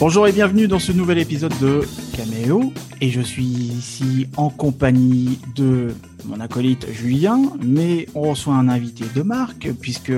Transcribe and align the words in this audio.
Bonjour 0.00 0.26
et 0.26 0.32
bienvenue 0.32 0.66
dans 0.66 0.78
ce 0.78 0.92
nouvel 0.92 1.18
épisode 1.18 1.52
de 1.60 1.82
Caméo. 2.16 2.72
Et 3.02 3.10
je 3.10 3.20
suis 3.20 3.44
ici 3.44 4.28
en 4.38 4.48
compagnie 4.48 5.38
de 5.54 5.88
mon 6.24 6.40
acolyte 6.40 6.90
Julien, 6.90 7.42
mais 7.62 8.06
on 8.14 8.30
reçoit 8.30 8.54
un 8.54 8.70
invité 8.70 9.04
de 9.14 9.20
marque, 9.20 9.70
puisque 9.78 10.14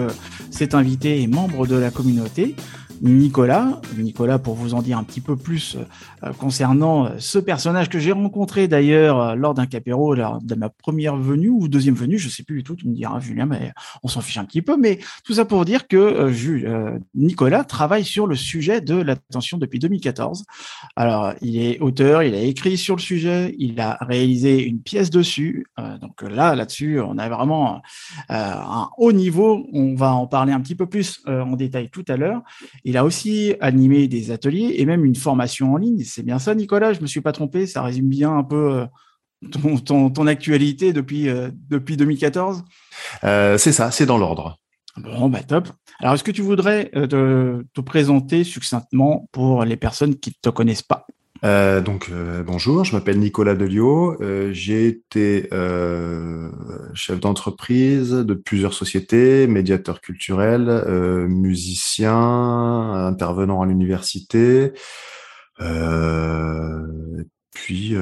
cet 0.53 0.77
invité 0.77 1.21
est 1.21 1.27
membre 1.27 1.67
de 1.67 1.75
la 1.75 1.91
communauté. 1.91 2.55
Nicolas. 3.03 3.81
Nicolas, 3.99 4.39
pour 4.39 4.55
vous 4.55 4.75
en 4.75 4.83
dire 4.83 4.97
un 4.97 5.03
petit 5.03 5.21
peu 5.21 5.35
plus 5.35 5.77
euh, 6.23 6.33
concernant 6.35 7.07
euh, 7.07 7.11
ce 7.19 7.41
personnage 7.41 7.89
que 7.89 7.99
j'ai 7.99 8.13
rencontré 8.13 8.69
d'ailleurs 8.69 9.21
euh, 9.21 9.35
lors 9.35 9.55
d'un 9.55 9.67
capéro, 9.67 10.15
lors 10.15 10.41
de 10.41 10.55
ma 10.55 10.69
première 10.69 11.17
venue 11.17 11.49
ou 11.49 11.67
deuxième 11.67 11.97
venue, 11.97 12.17
je 12.17 12.29
sais 12.29 12.45
plus 12.45 12.59
du 12.59 12.63
tout, 12.63 12.77
tu 12.77 12.87
me 12.87 12.95
diras 12.95 13.19
Julien, 13.19 13.47
mais 13.47 13.73
on 14.05 14.09
s'en 14.09 14.21
fiche 14.21 14.39
un 14.39 14.45
petit 14.45 14.63
peu. 14.63 14.77
Mais 14.77 15.01
tout 15.25 15.35
ça 15.35 15.45
pour 15.45 15.65
dire 15.65 15.89
que 15.89 16.31
Nicolas 17.15 17.65
travaille 17.65 18.05
sur 18.05 18.29
le 18.29 18.37
sujet 18.37 18.81
de 18.81 18.95
l'attention 18.95 19.59
depuis 19.59 19.81
2014. 19.81 20.45
Alors, 20.95 21.33
il 21.41 21.59
est 21.59 21.81
auteur, 21.81 22.23
il 22.23 22.35
a 22.35 22.41
écrit 22.41 22.77
sur 22.77 22.95
le 22.95 23.01
sujet, 23.01 23.57
il 23.59 23.81
a 23.81 23.99
réalisé 24.01 24.63
une 24.65 24.81
pièce 24.81 25.11
dessus. 25.11 25.67
donc 26.01 26.23
là, 26.23 26.55
là-dessus, 26.55 27.01
on 27.01 27.19
a 27.19 27.29
vraiment 27.29 27.83
un 28.29 28.89
haut 28.97 29.13
niveau. 29.13 29.67
On 29.73 29.95
va 29.95 30.15
en 30.15 30.27
parler 30.27 30.53
un 30.53 30.61
petit 30.61 30.75
peu 30.75 30.87
plus 30.87 31.23
en 31.27 31.57
détail 31.57 31.91
tout 31.91 32.05
à 32.09 32.17
l'heure. 32.17 32.43
Il 32.93 32.99
a 32.99 33.07
aussi 33.07 33.55
animé 33.63 34.07
des 34.07 34.33
ateliers 34.33 34.75
et 34.77 34.85
même 34.85 35.07
une 35.07 35.15
formation 35.15 35.73
en 35.73 35.79
ligne. 35.79 36.05
C'est 36.05 36.23
bien 36.23 36.39
ça, 36.39 36.55
Nicolas? 36.55 36.93
Je 36.93 37.01
me 37.01 37.07
suis 37.07 37.23
pas 37.23 37.33
trompé. 37.33 37.67
Ça 37.67 37.81
résume 37.81 38.07
bien 38.07 38.37
un 38.37 38.45
peu 38.45 38.87
euh, 39.47 40.09
ton, 40.11 40.27
actualité 40.27 40.93
depuis, 40.93 41.31
euh, 41.31 41.49
depuis 41.71 41.97
2014 41.97 42.63
euh, 43.25 43.57
C'est 43.57 43.73
ça, 43.73 43.91
c'est 43.91 44.05
dans 44.05 44.19
l'ordre. 44.19 44.59
Bon, 44.99 45.31
bah 45.31 45.43
top. 45.43 45.71
Alors, 46.01 46.13
est-ce 46.13 46.23
que 46.23 46.33
tu 46.33 46.43
voudrais 46.43 46.91
te 46.91 47.81
présenter 47.81 48.45
succinctement 48.45 49.27
pour 49.33 49.65
les 49.65 49.79
personnes 49.79 50.17
qui 50.17 50.29
ne 50.29 50.35
te 50.43 50.55
connaissent 50.55 50.83
pas? 50.83 51.07
Euh, 51.45 51.81
donc 51.81 52.09
euh, 52.11 52.45
bonjour, 52.45 52.85
je 52.85 52.95
m'appelle 52.95 53.19
Nicolas 53.19 53.55
Delio. 53.57 54.17
Euh, 54.23 54.53
j'ai 54.53 54.87
été 54.87 55.49
euh, 55.53 56.51
chef 56.95 57.19
d'entreprise 57.19 58.13
de 58.13 58.35
plusieurs 58.35 58.75
sociétés, 58.75 59.49
médiateur 59.49 60.01
culturel, 60.01 60.69
euh, 60.69 61.27
musicien, 61.27 62.13
intervenant 63.07 63.61
à 63.63 63.67
l'université. 63.67 64.73
puis 67.53 67.95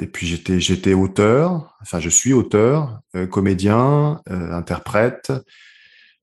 et 0.00 0.06
puis 0.06 0.26
j'étais 0.26 0.60
j'étais 0.60 0.94
auteur. 0.94 1.76
Enfin, 1.80 2.00
je 2.00 2.08
suis 2.08 2.32
auteur, 2.32 3.00
comédien, 3.30 4.20
interprète. 4.26 5.32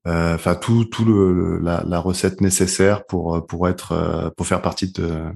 Enfin, 0.06 0.56
tout 0.56 0.86
tout 0.86 1.06
le 1.06 1.60
la, 1.60 1.84
la, 1.88 2.00
recette 2.00 2.42
nécessaire 2.42 3.06
pour 3.06 3.46
pour 3.48 3.68
être 3.70 4.34
pour 4.38 4.48
faire 4.48 4.62
partie 4.62 4.92
de 4.92 5.32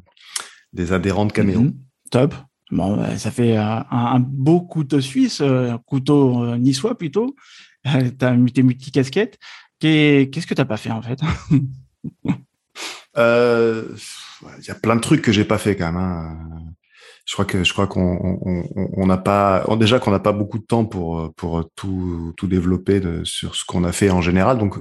des 0.73 0.91
adhérents 0.91 1.25
de 1.25 1.31
Caméo. 1.31 1.61
Mhm. 1.61 1.73
top. 2.11 2.35
Bon, 2.71 2.97
bah, 2.97 3.17
ça 3.17 3.29
fait 3.29 3.55
un, 3.55 4.19
beau 4.19 4.61
couteau 4.61 4.99
suisse, 4.99 5.41
euh, 5.41 5.73
un 5.73 5.77
couteau 5.77 6.43
euh, 6.43 6.57
niçois 6.57 6.97
plutôt. 6.97 7.35
tu 7.83 7.89
as 8.25 8.35
tes 8.53 8.63
multi-casquettes. 8.63 9.37
Qu'est-ce 9.79 10.47
que 10.47 10.53
tu 10.53 10.61
n'as 10.61 10.65
pas 10.65 10.77
fait 10.77 10.91
en 10.91 11.01
fait? 11.01 11.19
Euh, 13.15 13.95
Il 14.57 14.65
y 14.65 14.71
a 14.71 14.75
plein 14.75 14.95
de 14.95 15.01
trucs 15.01 15.21
que 15.21 15.31
j'ai 15.31 15.45
pas 15.45 15.59
fait 15.59 15.75
quand 15.75 15.91
même. 15.91 16.01
Hein 16.01 16.62
je 17.25 17.33
crois 17.33 17.45
que 17.45 17.63
je 17.63 17.71
crois 17.71 17.87
qu'on 17.87 19.05
n'a 19.07 19.17
pas 19.17 19.65
déjà 19.79 19.99
qu'on 19.99 20.11
n'a 20.11 20.19
pas 20.19 20.33
beaucoup 20.33 20.59
de 20.59 20.65
temps 20.65 20.83
pour 20.85 21.33
pour 21.35 21.69
tout 21.75 22.33
tout 22.35 22.47
développer 22.47 22.99
de, 22.99 23.23
sur 23.23 23.55
ce 23.55 23.63
qu'on 23.65 23.85
a 23.85 23.93
fait 23.93 24.09
en 24.09 24.21
général. 24.21 24.57
Donc 24.57 24.75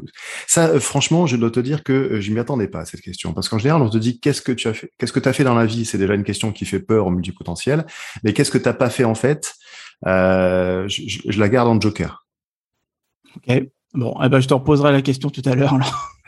ça, 0.48 0.68
euh, 0.68 0.80
franchement, 0.80 1.26
je 1.26 1.36
dois 1.36 1.50
te 1.52 1.60
dire 1.60 1.84
que 1.84 1.92
euh, 1.92 2.20
je 2.20 2.32
m'y 2.32 2.40
attendais 2.40 2.66
pas 2.66 2.80
à 2.80 2.84
cette 2.84 3.00
question 3.00 3.32
parce 3.32 3.48
qu'en 3.48 3.58
général, 3.58 3.80
on 3.82 3.88
te 3.88 3.98
dit 3.98 4.18
qu'est-ce 4.18 4.42
que 4.42 4.52
tu 4.52 4.66
as 4.66 4.74
fait, 4.74 4.90
qu'est-ce 4.98 5.12
que 5.12 5.20
tu 5.20 5.28
as 5.28 5.32
fait 5.32 5.44
dans 5.44 5.54
la 5.54 5.66
vie, 5.66 5.84
c'est 5.84 5.98
déjà 5.98 6.14
une 6.14 6.24
question 6.24 6.52
qui 6.52 6.64
fait 6.64 6.80
peur 6.80 7.06
au 7.06 7.10
multipotentiel. 7.10 7.86
Mais 8.24 8.32
qu'est-ce 8.32 8.50
que 8.50 8.58
tu 8.58 8.64
n'as 8.64 8.74
pas 8.74 8.90
fait 8.90 9.04
en 9.04 9.14
fait? 9.14 9.54
Euh, 10.06 10.88
je, 10.88 11.02
je, 11.28 11.38
la 11.38 11.48
garde 11.48 11.68
en 11.68 11.80
joker. 11.80 12.26
Ok. 13.36 13.68
Bon, 13.94 14.16
eh 14.24 14.28
ben, 14.30 14.40
je 14.40 14.48
te 14.48 14.54
reposerai 14.54 14.90
la 14.90 15.02
question 15.02 15.28
tout 15.28 15.42
à 15.44 15.54
l'heure. 15.54 15.76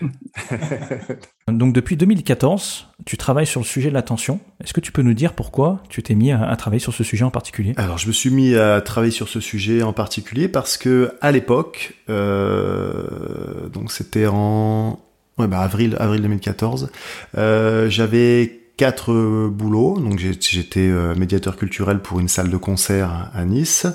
Donc 1.48 1.72
depuis 1.72 1.96
2014, 1.96 2.88
tu 3.06 3.16
travailles 3.16 3.46
sur 3.46 3.60
le 3.60 3.64
sujet 3.64 3.88
de 3.88 3.94
l'attention. 3.94 4.40
Est-ce 4.62 4.74
que 4.74 4.80
tu 4.80 4.92
peux 4.92 5.00
nous 5.00 5.14
dire 5.14 5.32
pourquoi 5.32 5.82
tu 5.88 6.02
t'es 6.02 6.14
mis 6.14 6.30
à, 6.30 6.54
travailler 6.56 6.80
sur 6.80 6.92
ce 6.92 7.04
sujet 7.04 7.24
en 7.24 7.30
particulier? 7.30 7.72
Alors 7.76 7.96
je 7.96 8.06
me 8.08 8.12
suis 8.12 8.30
mis 8.30 8.54
à 8.54 8.82
travailler 8.82 9.12
sur 9.12 9.28
ce 9.28 9.40
sujet 9.40 9.82
en 9.82 9.94
particulier 9.94 10.48
parce 10.48 10.76
que 10.76 11.14
à 11.22 11.32
l'époque, 11.32 11.94
euh, 12.10 13.68
donc 13.72 13.92
c'était 13.92 14.26
en 14.26 14.98
ouais, 15.38 15.46
bah, 15.46 15.60
avril 15.60 15.96
avril 15.98 16.20
2014, 16.20 16.90
euh, 17.38 17.88
j'avais 17.88 18.64
quatre 18.76 19.48
boulots. 19.48 20.00
Donc 20.00 20.18
j'étais 20.18 20.80
euh, 20.80 21.14
médiateur 21.14 21.56
culturel 21.56 22.00
pour 22.00 22.20
une 22.20 22.28
salle 22.28 22.50
de 22.50 22.56
concert 22.56 23.30
à 23.32 23.44
Nice. 23.44 23.86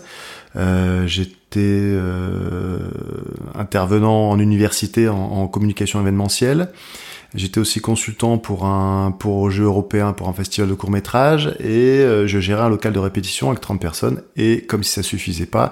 Euh, 0.55 1.05
j'étais 1.07 1.59
euh, 1.59 2.79
intervenant 3.55 4.29
en 4.29 4.39
université 4.39 5.07
en, 5.09 5.47
communication 5.47 6.01
événementielle. 6.01 6.69
J'étais 7.35 7.59
aussi 7.59 7.79
consultant 7.79 8.39
pour 8.39 8.65
un 8.65 9.11
pour 9.11 9.51
jeu 9.51 9.65
européen 9.65 10.13
pour 10.13 10.29
un 10.29 10.33
festival 10.33 10.67
de 10.67 10.73
court 10.73 10.89
métrage 10.89 11.55
et 11.59 11.99
euh, 11.99 12.25
je 12.25 12.39
gérais 12.39 12.63
un 12.63 12.69
local 12.69 12.91
de 12.91 12.97
répétition 12.97 13.49
avec 13.49 13.61
30 13.61 13.79
personnes 13.79 14.23
et 14.35 14.61
comme 14.61 14.81
si 14.81 14.93
ça 14.93 15.03
suffisait 15.03 15.45
pas, 15.45 15.71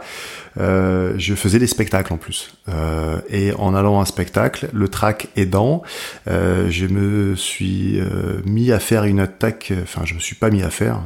euh, 0.59 1.13
je 1.17 1.33
faisais 1.33 1.57
des 1.57 1.65
spectacles 1.65 2.13
en 2.13 2.17
plus. 2.17 2.53
Euh, 2.69 3.19
et 3.29 3.53
en 3.53 3.73
allant 3.73 3.97
à 3.97 4.03
un 4.03 4.05
spectacle, 4.05 4.69
le 4.71 4.87
track 4.87 5.29
aidant, 5.35 5.81
euh, 6.27 6.69
je 6.69 6.85
me 6.85 7.35
suis 7.35 7.99
mis 8.45 8.71
à 8.71 8.79
faire 8.79 9.05
une 9.05 9.19
attaque. 9.19 9.73
Enfin, 9.81 10.01
je 10.05 10.13
me 10.13 10.19
suis 10.19 10.35
pas 10.35 10.51
mis 10.51 10.61
à 10.61 10.69
faire. 10.69 11.01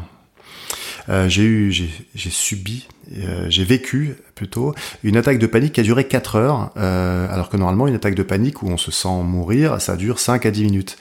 J'ai 1.07 1.43
eu, 1.43 1.71
j'ai 1.71 2.29
subi 2.29 2.87
euh, 3.17 3.45
j'ai 3.49 3.63
vécu 3.63 4.15
plutôt 4.35 4.73
une 5.03 5.17
attaque 5.17 5.37
de 5.37 5.47
panique 5.47 5.73
qui 5.73 5.81
a 5.81 5.83
duré 5.83 6.05
4 6.07 6.35
heures, 6.35 6.71
euh, 6.77 7.27
alors 7.31 7.49
que 7.49 7.57
normalement 7.57 7.87
une 7.87 7.95
attaque 7.95 8.15
de 8.15 8.23
panique 8.23 8.63
où 8.63 8.67
on 8.67 8.77
se 8.77 8.91
sent 8.91 9.23
mourir, 9.23 9.81
ça 9.81 9.95
dure 9.95 10.19
5 10.19 10.45
à 10.45 10.51
10 10.51 10.63
minutes. 10.63 10.97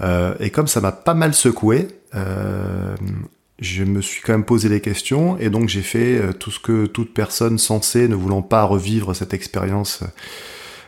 Euh, 0.00 0.34
et 0.40 0.50
comme 0.50 0.66
ça 0.66 0.80
m'a 0.80 0.92
pas 0.92 1.14
mal 1.14 1.34
secoué, 1.34 1.88
je 3.60 3.84
me 3.84 4.00
suis 4.00 4.22
quand 4.22 4.32
même 4.32 4.44
posé 4.44 4.68
des 4.68 4.80
questions 4.80 5.36
et 5.38 5.50
donc 5.50 5.68
j'ai 5.68 5.82
fait 5.82 6.20
tout 6.38 6.52
ce 6.52 6.60
que 6.60 6.86
toute 6.86 7.12
personne 7.12 7.58
censée 7.58 8.06
ne 8.06 8.14
voulant 8.14 8.42
pas 8.42 8.62
revivre 8.64 9.16
cette 9.16 9.34
expérience 9.34 10.00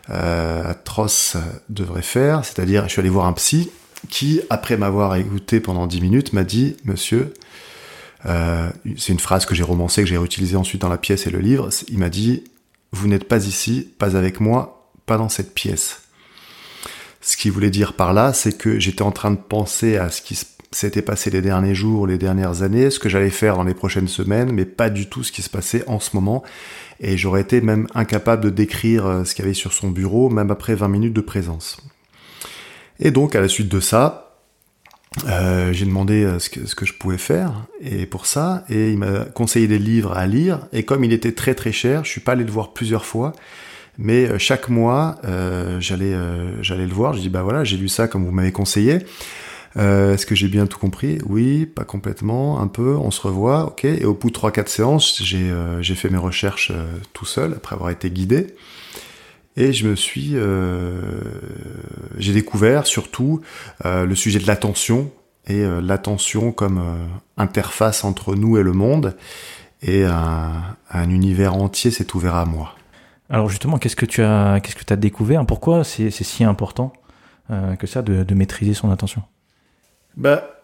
atroce 0.08 1.36
devrait 1.68 2.02
faire, 2.02 2.44
c'est-à-dire 2.44 2.84
je 2.84 2.92
suis 2.92 3.00
allé 3.00 3.08
voir 3.08 3.26
un 3.26 3.32
psy 3.32 3.70
qui, 4.08 4.40
après 4.50 4.76
m'avoir 4.76 5.16
écouté 5.16 5.58
pendant 5.58 5.88
10 5.88 6.00
minutes, 6.00 6.32
m'a 6.32 6.44
dit, 6.44 6.76
monsieur, 6.84 7.34
euh, 8.24 8.70
c'est 8.96 9.12
une 9.12 9.20
phrase 9.20 9.46
que 9.46 9.54
j'ai 9.54 9.62
romancée, 9.62 10.02
que 10.02 10.08
j'ai 10.08 10.18
réutilisée 10.18 10.56
ensuite 10.56 10.80
dans 10.80 10.88
la 10.88 10.98
pièce 10.98 11.26
et 11.26 11.30
le 11.30 11.38
livre. 11.38 11.68
Il 11.88 11.98
m'a 11.98 12.08
dit 12.08 12.44
Vous 12.92 13.08
n'êtes 13.08 13.28
pas 13.28 13.46
ici, 13.46 13.88
pas 13.98 14.16
avec 14.16 14.40
moi, 14.40 14.90
pas 15.04 15.18
dans 15.18 15.28
cette 15.28 15.54
pièce. 15.54 16.02
Ce 17.20 17.36
qu'il 17.36 17.52
voulait 17.52 17.70
dire 17.70 17.94
par 17.94 18.12
là, 18.12 18.32
c'est 18.32 18.56
que 18.56 18.78
j'étais 18.78 19.02
en 19.02 19.12
train 19.12 19.32
de 19.32 19.36
penser 19.36 19.96
à 19.96 20.10
ce 20.10 20.22
qui 20.22 20.38
s'était 20.70 21.02
passé 21.02 21.30
les 21.30 21.42
derniers 21.42 21.74
jours, 21.74 22.06
les 22.06 22.18
dernières 22.18 22.62
années, 22.62 22.90
ce 22.90 22.98
que 22.98 23.08
j'allais 23.08 23.30
faire 23.30 23.56
dans 23.56 23.64
les 23.64 23.74
prochaines 23.74 24.08
semaines, 24.08 24.52
mais 24.52 24.64
pas 24.64 24.90
du 24.90 25.08
tout 25.08 25.24
ce 25.24 25.32
qui 25.32 25.42
se 25.42 25.50
passait 25.50 25.84
en 25.86 26.00
ce 26.00 26.10
moment. 26.14 26.42
Et 27.00 27.16
j'aurais 27.16 27.40
été 27.42 27.60
même 27.60 27.86
incapable 27.94 28.44
de 28.44 28.50
décrire 28.50 29.06
euh, 29.06 29.24
ce 29.24 29.34
qu'il 29.34 29.44
y 29.44 29.48
avait 29.48 29.54
sur 29.54 29.72
son 29.72 29.90
bureau, 29.90 30.30
même 30.30 30.50
après 30.50 30.74
20 30.74 30.88
minutes 30.88 31.14
de 31.14 31.20
présence. 31.20 31.78
Et 33.00 33.10
donc, 33.10 33.34
à 33.34 33.40
la 33.40 33.48
suite 33.48 33.68
de 33.68 33.80
ça, 33.80 34.25
euh, 35.26 35.72
j'ai 35.72 35.86
demandé 35.86 36.24
euh, 36.24 36.38
ce 36.38 36.50
que, 36.50 36.66
ce 36.66 36.74
que 36.74 36.84
je 36.84 36.92
pouvais 36.92 37.18
faire 37.18 37.52
et 37.80 38.04
pour 38.04 38.26
ça 38.26 38.64
et 38.68 38.90
il 38.90 38.98
m'a 38.98 39.24
conseillé 39.24 39.66
des 39.66 39.78
livres 39.78 40.12
à 40.12 40.26
lire 40.26 40.66
et 40.72 40.82
comme 40.82 41.04
il 41.04 41.12
était 41.12 41.32
très 41.32 41.54
très 41.54 41.72
cher 41.72 42.04
je 42.04 42.10
suis 42.10 42.20
pas 42.20 42.32
allé 42.32 42.44
le 42.44 42.50
voir 42.50 42.74
plusieurs 42.74 43.06
fois 43.06 43.32
mais 43.98 44.26
euh, 44.26 44.38
chaque 44.38 44.68
mois 44.68 45.16
euh, 45.24 45.80
j'allais 45.80 46.12
euh, 46.12 46.62
j'allais 46.62 46.86
le 46.86 46.92
voir 46.92 47.14
je 47.14 47.20
dis 47.20 47.28
bah 47.28 47.42
voilà 47.42 47.64
j'ai 47.64 47.76
lu 47.76 47.88
ça 47.88 48.08
comme 48.08 48.24
vous 48.24 48.32
m'avez 48.32 48.52
conseillé. 48.52 48.98
Est-ce 49.78 50.24
que 50.24 50.34
j'ai 50.34 50.48
bien 50.48 50.66
tout 50.66 50.78
compris? 50.78 51.18
Oui 51.26 51.66
pas 51.66 51.84
complètement 51.84 52.62
un 52.62 52.66
peu 52.66 52.96
on 52.96 53.10
se 53.10 53.20
revoit 53.20 53.66
ok 53.66 53.84
et 53.84 54.06
au 54.06 54.14
bout 54.14 54.30
de 54.30 54.34
3-4 54.38 54.68
séances 54.68 55.22
j'ai 55.22 55.52
j'ai 55.80 55.94
fait 55.94 56.08
mes 56.08 56.16
recherches 56.16 56.72
tout 57.12 57.26
seul 57.26 57.52
après 57.52 57.74
avoir 57.74 57.90
été 57.90 58.10
guidé 58.10 58.54
et 59.56 59.72
je 59.72 59.88
me 59.88 59.96
suis, 59.96 60.32
euh, 60.34 61.00
j'ai 62.18 62.34
découvert 62.34 62.86
surtout 62.86 63.40
euh, 63.84 64.04
le 64.04 64.14
sujet 64.14 64.38
de 64.38 64.46
l'attention 64.46 65.10
et 65.46 65.60
euh, 65.60 65.80
l'attention 65.80 66.52
comme 66.52 66.82
interface 67.36 68.04
entre 68.04 68.34
nous 68.34 68.58
et 68.58 68.62
le 68.62 68.72
monde. 68.72 69.16
Et 69.82 70.04
un, 70.04 70.76
un 70.90 71.10
univers 71.10 71.54
entier 71.54 71.90
s'est 71.90 72.14
ouvert 72.14 72.34
à 72.34 72.44
moi. 72.44 72.74
Alors 73.28 73.48
justement, 73.48 73.78
qu'est-ce 73.78 73.96
que 73.96 74.06
tu 74.06 74.22
as, 74.22 74.60
qu'est-ce 74.60 74.76
que 74.76 74.84
tu 74.84 74.92
as 74.92 74.96
découvert? 74.96 75.44
Pourquoi 75.44 75.84
c'est, 75.84 76.10
si 76.10 76.44
important 76.44 76.92
que 77.78 77.86
ça 77.86 78.02
de, 78.02 78.24
de, 78.24 78.34
maîtriser 78.34 78.74
son 78.74 78.90
attention? 78.90 79.22
Bah, 80.16 80.55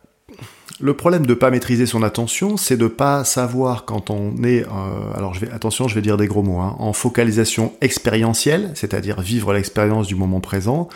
le 0.80 0.94
problème 0.94 1.26
de 1.26 1.34
pas 1.34 1.50
maîtriser 1.50 1.86
son 1.86 2.02
attention, 2.02 2.56
c'est 2.56 2.76
de 2.76 2.86
pas 2.86 3.24
savoir 3.24 3.84
quand 3.84 4.10
on 4.10 4.42
est, 4.42 4.64
euh, 4.64 4.68
alors 5.14 5.34
je 5.34 5.40
vais, 5.40 5.50
attention, 5.50 5.88
je 5.88 5.94
vais 5.94 6.02
dire 6.02 6.16
des 6.16 6.26
gros 6.26 6.42
mots, 6.42 6.60
hein, 6.60 6.76
en 6.78 6.92
focalisation 6.92 7.72
expérientielle, 7.80 8.72
c'est-à-dire 8.74 9.20
vivre 9.20 9.52
l'expérience 9.52 10.06
du 10.06 10.14
moment 10.14 10.40
présent, 10.40 10.88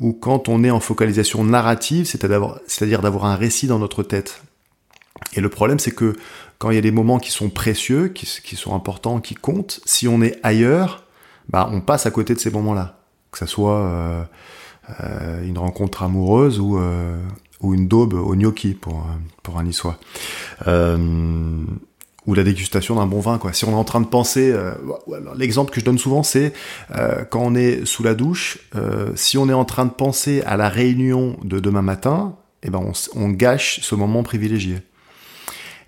ou 0.00 0.12
quand 0.12 0.48
on 0.48 0.64
est 0.64 0.70
en 0.70 0.80
focalisation 0.80 1.44
narrative, 1.44 2.06
c'est-à-dire 2.06 3.02
d'avoir 3.02 3.26
un 3.26 3.36
récit 3.36 3.66
dans 3.66 3.78
notre 3.78 4.02
tête. 4.02 4.42
Et 5.34 5.40
le 5.40 5.48
problème, 5.48 5.78
c'est 5.78 5.90
que 5.90 6.16
quand 6.58 6.70
il 6.70 6.74
y 6.74 6.78
a 6.78 6.82
des 6.82 6.90
moments 6.90 7.18
qui 7.18 7.30
sont 7.30 7.50
précieux, 7.50 8.08
qui, 8.08 8.56
sont 8.56 8.74
importants, 8.74 9.20
qui 9.20 9.34
comptent, 9.34 9.80
si 9.84 10.08
on 10.08 10.22
est 10.22 10.38
ailleurs, 10.42 11.04
bah, 11.48 11.68
on 11.72 11.80
passe 11.80 12.06
à 12.06 12.10
côté 12.10 12.34
de 12.34 12.38
ces 12.38 12.50
moments-là. 12.50 12.98
Que 13.30 13.38
ça 13.38 13.46
soit 13.46 13.78
euh, 13.78 14.22
euh, 15.00 15.44
une 15.44 15.58
rencontre 15.58 16.02
amoureuse 16.02 16.58
ou, 16.60 16.78
euh, 16.78 17.20
ou 17.60 17.74
une 17.74 17.88
daube 17.88 18.14
au 18.14 18.34
gnocchi 18.34 18.74
pour, 18.74 19.06
pour 19.42 19.58
un 19.58 19.64
niçois. 19.64 19.98
ou 20.66 22.34
la 22.34 22.44
dégustation 22.44 22.96
d'un 22.96 23.06
bon 23.06 23.20
vin, 23.20 23.38
quoi. 23.38 23.52
Si 23.52 23.64
on 23.64 23.70
est 23.70 23.74
en 23.74 23.84
train 23.84 24.00
de 24.00 24.06
penser, 24.06 24.54
l'exemple 25.36 25.72
que 25.72 25.80
je 25.80 25.84
donne 25.84 25.98
souvent, 25.98 26.22
c'est 26.22 26.52
quand 27.30 27.40
on 27.40 27.54
est 27.54 27.84
sous 27.84 28.02
la 28.02 28.14
douche, 28.14 28.58
si 29.14 29.38
on 29.38 29.48
est 29.48 29.54
en 29.54 29.64
train 29.64 29.86
de 29.86 29.90
penser 29.90 30.42
à 30.42 30.56
la 30.56 30.68
réunion 30.68 31.36
de 31.42 31.58
demain 31.58 31.82
matin, 31.82 32.36
eh 32.62 32.70
ben 32.70 32.92
on, 33.14 33.28
gâche 33.30 33.80
ce 33.82 33.94
moment 33.94 34.22
privilégié. 34.22 34.78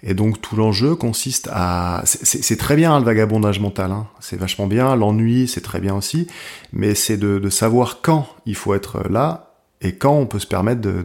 Et 0.03 0.15
donc 0.15 0.41
tout 0.41 0.57
l'enjeu 0.57 0.95
consiste 0.95 1.49
à... 1.53 2.03
C'est 2.05 2.57
très 2.57 2.77
bien 2.77 2.99
le 2.99 3.05
vagabondage 3.05 3.61
mental, 3.61 3.91
hein. 3.93 4.07
c'est 4.21 4.39
vachement 4.39 4.67
bien, 4.67 4.95
l'ennui 4.97 5.47
c'est 5.47 5.61
très 5.61 5.81
bien 5.81 5.95
aussi, 5.95 6.27
mais 6.73 6.95
c'est 6.95 7.17
de, 7.17 7.51
savoir 7.51 8.01
quand 8.03 8.29
il 8.47 8.55
faut 8.55 8.75
être 8.75 9.09
là 9.09 9.50
et 9.81 9.95
quand 9.95 10.15
on 10.15 10.27
peut 10.27 10.39
se 10.39 10.47
permettre 10.47 10.81
de, 10.81 11.05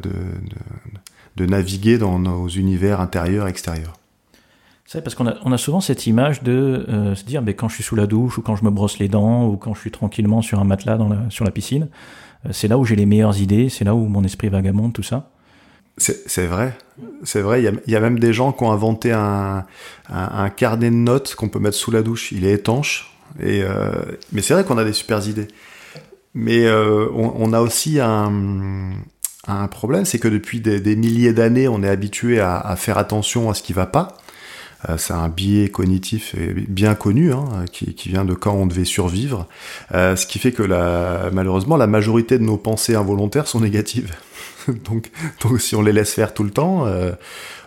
de, 1.35 1.45
naviguer 1.45 1.97
dans 1.97 2.19
nos 2.19 2.47
univers 2.47 2.99
intérieurs, 3.01 3.47
extérieurs. 3.47 3.93
C'est 4.85 5.01
parce 5.01 5.15
qu'on 5.15 5.27
a, 5.27 5.35
on 5.43 5.51
a 5.51 5.57
souvent 5.57 5.81
cette 5.81 6.05
image 6.05 6.43
de 6.43 6.85
euh, 6.89 7.15
se 7.15 7.23
dire, 7.23 7.41
mais 7.41 7.55
quand 7.55 7.67
je 7.69 7.75
suis 7.75 7.83
sous 7.83 7.95
la 7.95 8.05
douche 8.05 8.37
ou 8.37 8.41
quand 8.41 8.55
je 8.55 8.63
me 8.63 8.69
brosse 8.69 8.99
les 8.99 9.07
dents 9.07 9.47
ou 9.47 9.57
quand 9.57 9.73
je 9.73 9.79
suis 9.79 9.91
tranquillement 9.91 10.41
sur 10.41 10.59
un 10.59 10.63
matelas 10.63 10.97
dans 10.97 11.09
la, 11.09 11.29
sur 11.29 11.43
la 11.43 11.51
piscine, 11.51 11.87
euh, 12.45 12.49
c'est 12.51 12.67
là 12.67 12.77
où 12.77 12.85
j'ai 12.85 12.95
les 12.95 13.05
meilleures 13.05 13.39
idées, 13.39 13.69
c'est 13.69 13.83
là 13.83 13.95
où 13.95 14.05
mon 14.07 14.23
esprit 14.23 14.49
vagabonde, 14.49 14.93
tout 14.93 15.03
ça. 15.03 15.29
C'est 15.97 16.45
vrai, 16.45 16.77
c'est 17.23 17.39
vrai. 17.39 17.63
Il 17.63 17.91
y, 17.91 17.95
a, 17.95 17.99
même 18.01 18.19
des 18.19 18.33
gens 18.33 18.51
qui 18.51 18.65
ont 18.65 18.71
inventé 18.73 19.13
un, 19.13 19.63
un, 20.09 20.49
carnet 20.49 20.89
de 20.89 20.95
notes 20.95 21.35
qu'on 21.35 21.47
peut 21.47 21.59
mettre 21.59 21.77
sous 21.77 21.89
la 21.89 22.01
douche. 22.01 22.33
Il 22.33 22.45
est 22.45 22.51
étanche. 22.51 23.15
Et 23.39 23.61
euh, 23.63 23.93
mais 24.33 24.41
c'est 24.41 24.53
vrai 24.53 24.65
qu'on 24.65 24.77
a 24.77 24.83
des 24.83 24.91
super 24.91 25.25
idées. 25.25 25.47
Mais 26.35 26.65
euh, 26.65 27.07
on, 27.13 27.53
a 27.53 27.61
aussi 27.61 27.99
un, 28.01 28.91
un 29.47 29.67
problème, 29.67 30.03
c'est 30.03 30.19
que 30.19 30.27
depuis 30.27 30.59
des, 30.59 30.95
milliers 30.95 31.33
d'années, 31.33 31.67
on 31.67 31.81
est 31.81 31.89
habitué 31.89 32.39
à, 32.41 32.75
faire 32.77 32.97
attention 32.97 33.49
à 33.49 33.53
ce 33.53 33.63
qui 33.63 33.73
va 33.73 33.85
pas. 33.85 34.09
Euh, 34.89 34.97
c'est 34.97 35.13
un 35.13 35.29
biais 35.29 35.69
cognitif 35.69 36.35
bien 36.67 36.93
connu, 36.93 37.31
hein, 37.31 37.65
qui, 37.71 37.95
qui, 37.95 38.09
vient 38.09 38.25
de 38.25 38.33
quand 38.33 38.53
on 38.53 38.65
devait 38.67 38.85
survivre. 38.85 39.47
ce 39.91 40.25
qui 40.25 40.39
fait 40.39 40.51
que 40.51 40.63
la, 40.63 41.29
malheureusement, 41.31 41.77
la 41.77 41.87
majorité 41.87 42.37
de 42.37 42.43
nos 42.43 42.57
pensées 42.57 42.95
involontaires 42.95 43.47
sont 43.47 43.61
négatives. 43.61 44.13
donc, 44.85 45.11
donc 45.41 45.59
si 45.61 45.75
on 45.75 45.81
les 45.81 45.93
laisse 45.93 46.13
faire 46.13 46.33
tout 46.33 46.43
le 46.43 46.51
temps, 46.51 46.85
euh, 46.85 47.11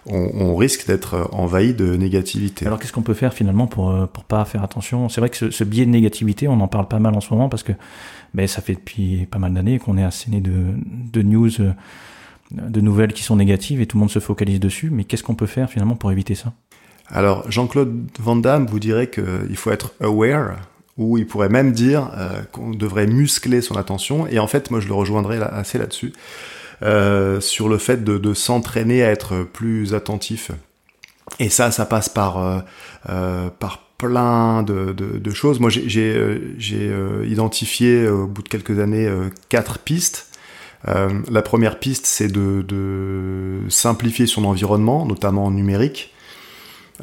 on, 0.07 0.57
risque 0.57 0.87
d'être 0.87 1.29
envahi 1.33 1.75
de 1.75 1.97
négativité. 1.97 2.67
Alors 2.67 2.79
qu'est-ce 2.79 2.93
qu'on 2.93 3.03
peut 3.03 3.15
faire 3.15 3.35
finalement 3.35 3.67
pour 3.67 3.91
euh, 3.91 4.07
pour 4.07 4.25
pas 4.25 4.45
faire 4.45 4.63
attention? 4.63 5.09
C'est 5.09 5.21
vrai 5.21 5.29
que 5.29 5.51
ce, 5.51 5.65
biais 5.65 5.85
de 5.85 5.91
négativité, 5.91 6.49
on 6.49 6.61
en 6.61 6.69
parle 6.69 6.89
pas 6.89 6.99
mal 6.99 7.15
en 7.15 7.21
ce 7.21 7.33
moment 7.33 7.49
parce 7.49 7.63
que 7.63 7.73
ben, 8.35 8.47
ça 8.47 8.63
fait 8.63 8.75
depuis 8.75 9.27
pas 9.27 9.39
mal 9.39 9.55
d'années 9.55 9.79
qu'on 9.79 9.99
est 9.99 10.05
asséné 10.05 10.41
de, 10.41 10.75
de 11.13 11.23
news, 11.23 11.61
euh, 11.61 11.73
de 12.53 12.81
nouvelles 12.81 13.13
qui 13.13 13.23
sont 13.23 13.37
négatives 13.37 13.81
et 13.81 13.87
tout 13.87 13.97
le 13.97 14.01
monde 14.01 14.11
se 14.11 14.19
focalise 14.19 14.61
dessus. 14.61 14.91
Mais 14.91 15.05
qu'est-ce 15.05 15.23
qu'on 15.23 15.35
peut 15.35 15.47
faire 15.47 15.71
finalement 15.71 15.97
pour 15.97 16.13
éviter 16.13 16.35
ça? 16.35 16.53
Alors 17.11 17.51
Jean-Claude 17.51 18.07
Van 18.19 18.37
Damme 18.37 18.67
vous 18.67 18.79
dirait 18.79 19.09
qu'il 19.09 19.57
faut 19.57 19.71
être 19.71 19.93
aware 20.01 20.57
ou 20.99 21.17
il 21.17 21.27
pourrait 21.27 21.49
même 21.49 21.73
dire 21.73 22.11
qu'on 22.53 22.71
devrait 22.71 23.07
muscler 23.07 23.63
son 23.63 23.77
attention. 23.77 24.27
Et 24.27 24.41
en 24.41 24.49
fait, 24.49 24.71
moi, 24.73 24.81
je 24.81 24.89
le 24.89 24.95
rejoindrai 24.95 25.39
assez 25.41 25.79
là-dessus. 25.79 26.13
Euh, 26.83 27.41
sur 27.41 27.69
le 27.69 27.77
fait 27.77 28.05
de, 28.05 28.35
s'entraîner 28.35 29.03
à 29.03 29.11
être 29.11 29.43
plus 29.43 29.95
attentif. 29.95 30.53
Et 31.41 31.49
ça, 31.49 31.73
ça 31.73 31.87
passe 31.87 32.09
par 32.09 32.39
euh, 32.39 32.61
euh 33.09 33.51
par 33.59 33.88
plein 33.99 34.63
de, 34.63 34.93
de, 34.93 35.19
de 35.19 35.31
choses. 35.31 35.61
Moi, 35.61 35.71
j'ai 35.71 35.89
j'ai 35.89 36.89
euh, 36.89 37.27
identifié 37.27 38.09
au 38.09 38.27
bout 38.27 38.43
de 38.43 38.49
quelques 38.49 38.79
années 38.79 39.11
quatre 39.49 39.79
pistes. 39.79 40.27
la 40.87 41.43
première 41.43 41.79
piste, 41.79 42.07
c'est 42.07 42.29
de, 42.29 42.63
de, 42.63 43.61
simplifier 43.69 44.27
son 44.27 44.45
environnement, 44.45 45.05
notamment 45.05 45.51
numérique. 45.51 46.15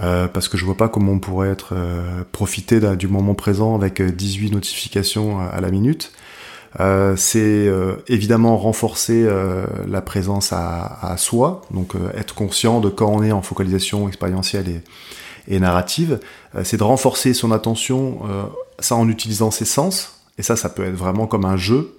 Euh, 0.01 0.27
parce 0.27 0.49
que 0.49 0.57
je 0.57 0.65
vois 0.65 0.75
pas 0.75 0.89
comment 0.89 1.13
on 1.13 1.19
pourrait 1.19 1.49
être 1.49 1.69
euh, 1.71 2.23
profiter 2.33 2.81
du 2.97 3.07
moment 3.07 3.33
présent 3.33 3.75
avec 3.75 4.01
18 4.01 4.51
notifications 4.51 5.39
à 5.39 5.61
la 5.61 5.71
minute. 5.71 6.11
Euh, 6.79 7.15
c'est 7.15 7.39
euh, 7.39 7.95
évidemment 8.07 8.57
renforcer 8.57 9.23
euh, 9.25 9.65
la 9.87 10.01
présence 10.01 10.51
à, 10.51 10.99
à 11.01 11.15
soi, 11.17 11.61
donc 11.71 11.93
être 12.15 12.35
conscient 12.35 12.81
de 12.81 12.89
quand 12.89 13.07
on 13.07 13.23
est 13.23 13.31
en 13.31 13.41
focalisation 13.41 14.07
expérientielle 14.07 14.67
et, 14.69 14.81
et 15.47 15.59
narrative. 15.59 16.19
c'est 16.63 16.77
de 16.77 16.83
renforcer 16.83 17.33
son 17.33 17.51
attention, 17.51 18.19
ça 18.79 18.95
en 18.95 19.07
utilisant 19.09 19.51
ses 19.51 19.65
sens, 19.65 20.21
et 20.37 20.43
ça, 20.43 20.55
ça 20.55 20.69
peut 20.69 20.83
être 20.83 20.95
vraiment 20.95 21.27
comme 21.27 21.45
un 21.45 21.57
jeu. 21.57 21.97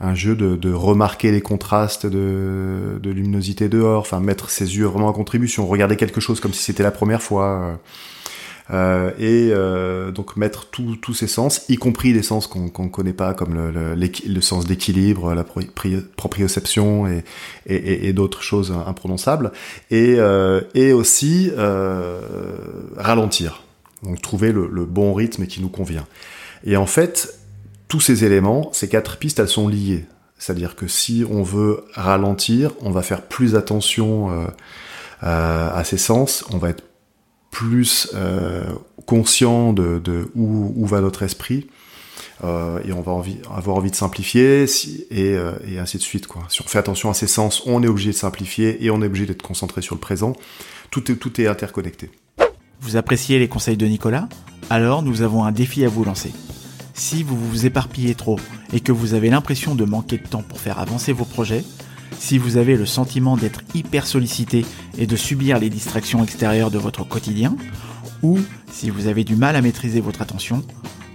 un 0.00 0.14
jeu 0.14 0.34
de, 0.34 0.56
de, 0.56 0.72
remarquer 0.72 1.30
les 1.30 1.40
contrastes 1.40 2.06
de, 2.06 2.98
de 3.00 3.10
luminosité 3.10 3.68
dehors, 3.68 4.00
enfin 4.00 4.20
mettre 4.20 4.50
ses 4.50 4.76
yeux 4.76 4.86
vraiment 4.86 5.08
en 5.08 5.12
contribution, 5.12 5.66
regarder 5.66 5.96
quelque 5.96 6.20
chose 6.20 6.40
comme 6.40 6.52
si 6.52 6.62
c'était 6.62 6.82
la 6.82 6.90
première 6.90 7.22
fois, 7.22 7.46
euh, 7.46 7.74
et 8.70 9.50
euh, 9.52 10.10
donc 10.10 10.36
mettre 10.36 10.66
tous 10.70 11.14
ces 11.14 11.26
sens, 11.26 11.64
y 11.68 11.76
compris 11.76 12.12
les 12.12 12.22
sens 12.22 12.46
qu'on 12.46 12.84
ne 12.84 12.88
connaît 12.88 13.12
pas, 13.12 13.34
comme 13.34 13.54
le, 13.54 14.40
sens 14.40 14.64
d'équilibre, 14.64 15.34
la 15.34 15.44
proprioception 15.44 17.22
et, 17.66 18.12
d'autres 18.12 18.42
choses 18.42 18.72
imprononçables, 18.86 19.52
et, 19.90 20.16
euh, 20.18 20.62
aussi 20.94 21.50
ralentir, 22.96 23.62
donc 24.02 24.22
trouver 24.22 24.52
le, 24.52 24.84
bon 24.84 25.12
rythme 25.12 25.46
qui 25.46 25.60
nous 25.60 25.68
convient. 25.68 26.06
Et 26.64 26.76
en 26.76 26.86
fait, 26.86 27.38
tous 27.88 28.00
ces 28.00 28.24
éléments, 28.24 28.70
ces 28.72 28.88
quatre 28.88 29.18
pistes, 29.18 29.38
elles 29.38 29.48
sont 29.48 29.68
liées. 29.68 30.06
C'est-à-dire 30.38 30.74
que 30.74 30.88
si 30.88 31.24
on 31.30 31.42
veut 31.42 31.84
ralentir, 31.92 32.72
on 32.80 32.90
va 32.90 33.02
faire 33.02 33.22
plus 33.22 33.56
attention 33.56 34.30
euh, 34.30 34.46
à 35.22 35.84
ses 35.84 35.98
sens, 35.98 36.44
on 36.50 36.58
va 36.58 36.70
être 36.70 36.82
plus 37.54 38.08
euh, 38.14 38.64
conscient 39.06 39.72
de, 39.72 40.28
où, 40.34 40.86
va 40.86 41.00
notre 41.00 41.22
esprit. 41.22 41.68
Euh, 42.42 42.80
et 42.84 42.92
on 42.92 43.00
va 43.00 43.12
avoir 43.54 43.76
envie 43.76 43.92
de 43.92 43.96
simplifier 43.96 44.66
euh, 45.12 45.52
et, 45.64 45.78
ainsi 45.78 45.96
de 45.96 46.02
suite. 46.02 46.26
Quoi. 46.26 46.42
Si 46.48 46.62
on 46.62 46.64
fait 46.66 46.78
attention 46.78 47.10
à 47.10 47.14
ces 47.14 47.28
sens, 47.28 47.62
on 47.64 47.80
est 47.84 47.86
obligé 47.86 48.10
de 48.10 48.16
simplifier 48.16 48.84
et 48.84 48.90
on 48.90 49.00
est 49.02 49.06
obligé 49.06 49.24
d'être 49.24 49.42
concentré 49.42 49.82
sur 49.82 49.94
le 49.94 50.00
présent. 50.00 50.32
Tout 50.90 51.40
est 51.40 51.46
interconnecté. 51.46 52.10
Vous 52.80 52.96
appréciez 52.96 53.38
les 53.38 53.48
conseils 53.48 53.76
de 53.76 53.86
Nicolas? 53.86 54.28
Alors 54.68 55.02
nous 55.02 55.22
avons 55.22 55.44
un 55.44 55.52
défi 55.52 55.84
à 55.84 55.88
vous 55.88 56.04
lancer. 56.04 56.32
Si 56.92 57.22
vous 57.22 57.36
vous 57.36 57.66
éparpillez 57.66 58.16
trop 58.16 58.40
et 58.72 58.80
que 58.80 58.90
vous 58.90 59.14
avez 59.14 59.30
l'impression 59.30 59.76
de 59.76 59.84
manquer 59.84 60.18
de 60.18 60.26
temps 60.26 60.42
pour 60.42 60.58
faire 60.58 60.80
avancer 60.80 61.12
vos 61.12 61.24
projets, 61.24 61.64
si 62.18 62.38
vous 62.38 62.56
avez 62.56 62.76
le 62.76 62.86
sentiment 62.86 63.36
d'être 63.36 63.60
hyper 63.74 64.06
sollicité 64.06 64.64
et 64.98 65.06
de 65.06 65.16
subir 65.16 65.58
les 65.58 65.70
distractions 65.70 66.22
extérieures 66.22 66.70
de 66.70 66.78
votre 66.78 67.04
quotidien, 67.04 67.56
ou 68.22 68.38
si 68.70 68.90
vous 68.90 69.06
avez 69.06 69.24
du 69.24 69.36
mal 69.36 69.56
à 69.56 69.62
maîtriser 69.62 70.00
votre 70.00 70.22
attention, 70.22 70.62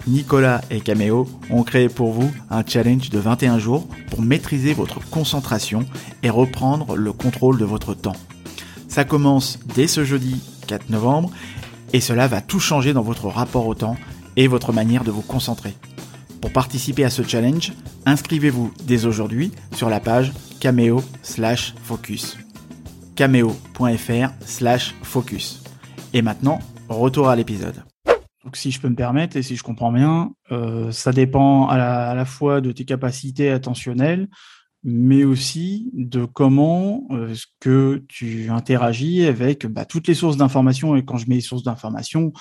Nicolas 0.07 0.61
et 0.71 0.79
Cameo 0.79 1.27
ont 1.49 1.63
créé 1.63 1.89
pour 1.89 2.11
vous 2.11 2.31
un 2.49 2.63
challenge 2.65 3.09
de 3.09 3.19
21 3.19 3.59
jours 3.59 3.87
pour 4.09 4.21
maîtriser 4.21 4.73
votre 4.73 4.99
concentration 5.09 5.85
et 6.23 6.29
reprendre 6.29 6.95
le 6.95 7.11
contrôle 7.13 7.57
de 7.57 7.65
votre 7.65 7.93
temps. 7.93 8.15
Ça 8.87 9.03
commence 9.03 9.59
dès 9.75 9.87
ce 9.87 10.03
jeudi 10.03 10.41
4 10.67 10.89
novembre 10.89 11.31
et 11.93 12.01
cela 12.01 12.27
va 12.27 12.41
tout 12.41 12.59
changer 12.59 12.93
dans 12.93 13.01
votre 13.01 13.27
rapport 13.27 13.67
au 13.67 13.75
temps 13.75 13.97
et 14.35 14.47
votre 14.47 14.73
manière 14.73 15.03
de 15.03 15.11
vous 15.11 15.21
concentrer. 15.21 15.75
Pour 16.41 16.53
participer 16.53 17.03
à 17.03 17.09
ce 17.09 17.21
challenge, 17.21 17.73
inscrivez-vous 18.05 18.73
dès 18.85 19.05
aujourd'hui 19.05 19.51
sur 19.73 19.89
la 19.89 19.99
page 19.99 20.31
cameo 20.59 21.03
slash 21.21 21.73
focus. 21.83 22.37
cameo.fr 23.15 24.31
slash 24.45 24.95
focus. 25.03 25.63
Et 26.13 26.21
maintenant, 26.21 26.59
retour 26.87 27.29
à 27.29 27.35
l'épisode. 27.35 27.83
Donc 28.45 28.55
si 28.55 28.71
je 28.71 28.79
peux 28.79 28.87
me 28.87 28.95
permettre 28.95 29.35
et 29.35 29.43
si 29.43 29.57
je 29.57 29.63
comprends 29.63 29.91
bien, 29.91 30.31
euh, 30.51 30.91
ça 30.91 31.11
dépend 31.11 31.67
à 31.67 31.77
la, 32.15 32.25
fois 32.25 32.61
de 32.61 32.71
tes 32.71 32.85
capacités 32.85 33.51
attentionnelles, 33.51 34.29
mais 34.83 35.25
aussi 35.25 35.91
de 35.93 36.23
comment 36.23 37.03
euh, 37.11 37.35
que 37.59 38.05
tu 38.07 38.49
interagis 38.49 39.25
avec 39.25 39.67
bah, 39.67 39.83
toutes 39.83 40.07
les 40.07 40.13
sources 40.13 40.37
d'informations. 40.37 40.95
Et 40.95 41.03
quand 41.03 41.17
je 41.17 41.29
mets 41.29 41.41
sources 41.41 41.63
d'informations, 41.63 42.31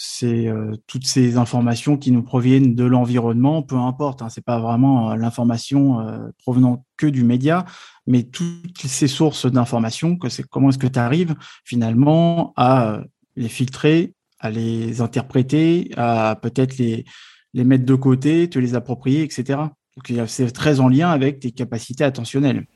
c'est 0.00 0.46
euh, 0.46 0.76
toutes 0.86 1.08
ces 1.08 1.38
informations 1.38 1.96
qui 1.96 2.12
nous 2.12 2.22
proviennent 2.22 2.76
de 2.76 2.84
l'environnement, 2.84 3.64
peu 3.64 3.74
importe. 3.74 4.22
Hein, 4.22 4.28
c'est 4.28 4.44
pas 4.44 4.60
vraiment 4.60 5.10
euh, 5.10 5.16
l'information 5.16 5.98
euh, 5.98 6.28
provenant 6.38 6.84
que 6.96 7.08
du 7.08 7.24
média, 7.24 7.64
mais 8.06 8.22
toutes 8.22 8.78
ces 8.78 9.08
sources 9.08 9.46
d'informations, 9.50 10.16
que 10.16 10.28
c'est 10.28 10.44
comment 10.44 10.68
est-ce 10.68 10.78
que 10.78 10.86
tu 10.86 11.00
arrives 11.00 11.34
finalement 11.64 12.52
à 12.56 13.00
les 13.34 13.48
filtrer, 13.48 14.14
à 14.38 14.50
les 14.50 15.00
interpréter, 15.00 15.90
à 15.96 16.38
peut-être 16.40 16.78
les, 16.78 17.04
les 17.52 17.64
mettre 17.64 17.84
de 17.84 17.94
côté, 17.96 18.48
te 18.48 18.60
les 18.60 18.76
approprier, 18.76 19.24
etc. 19.24 19.58
Donc 19.96 20.28
c'est 20.28 20.52
très 20.52 20.78
en 20.78 20.88
lien 20.88 21.10
avec 21.10 21.40
tes 21.40 21.50
capacités 21.50 22.04
attentionnelles. 22.04 22.66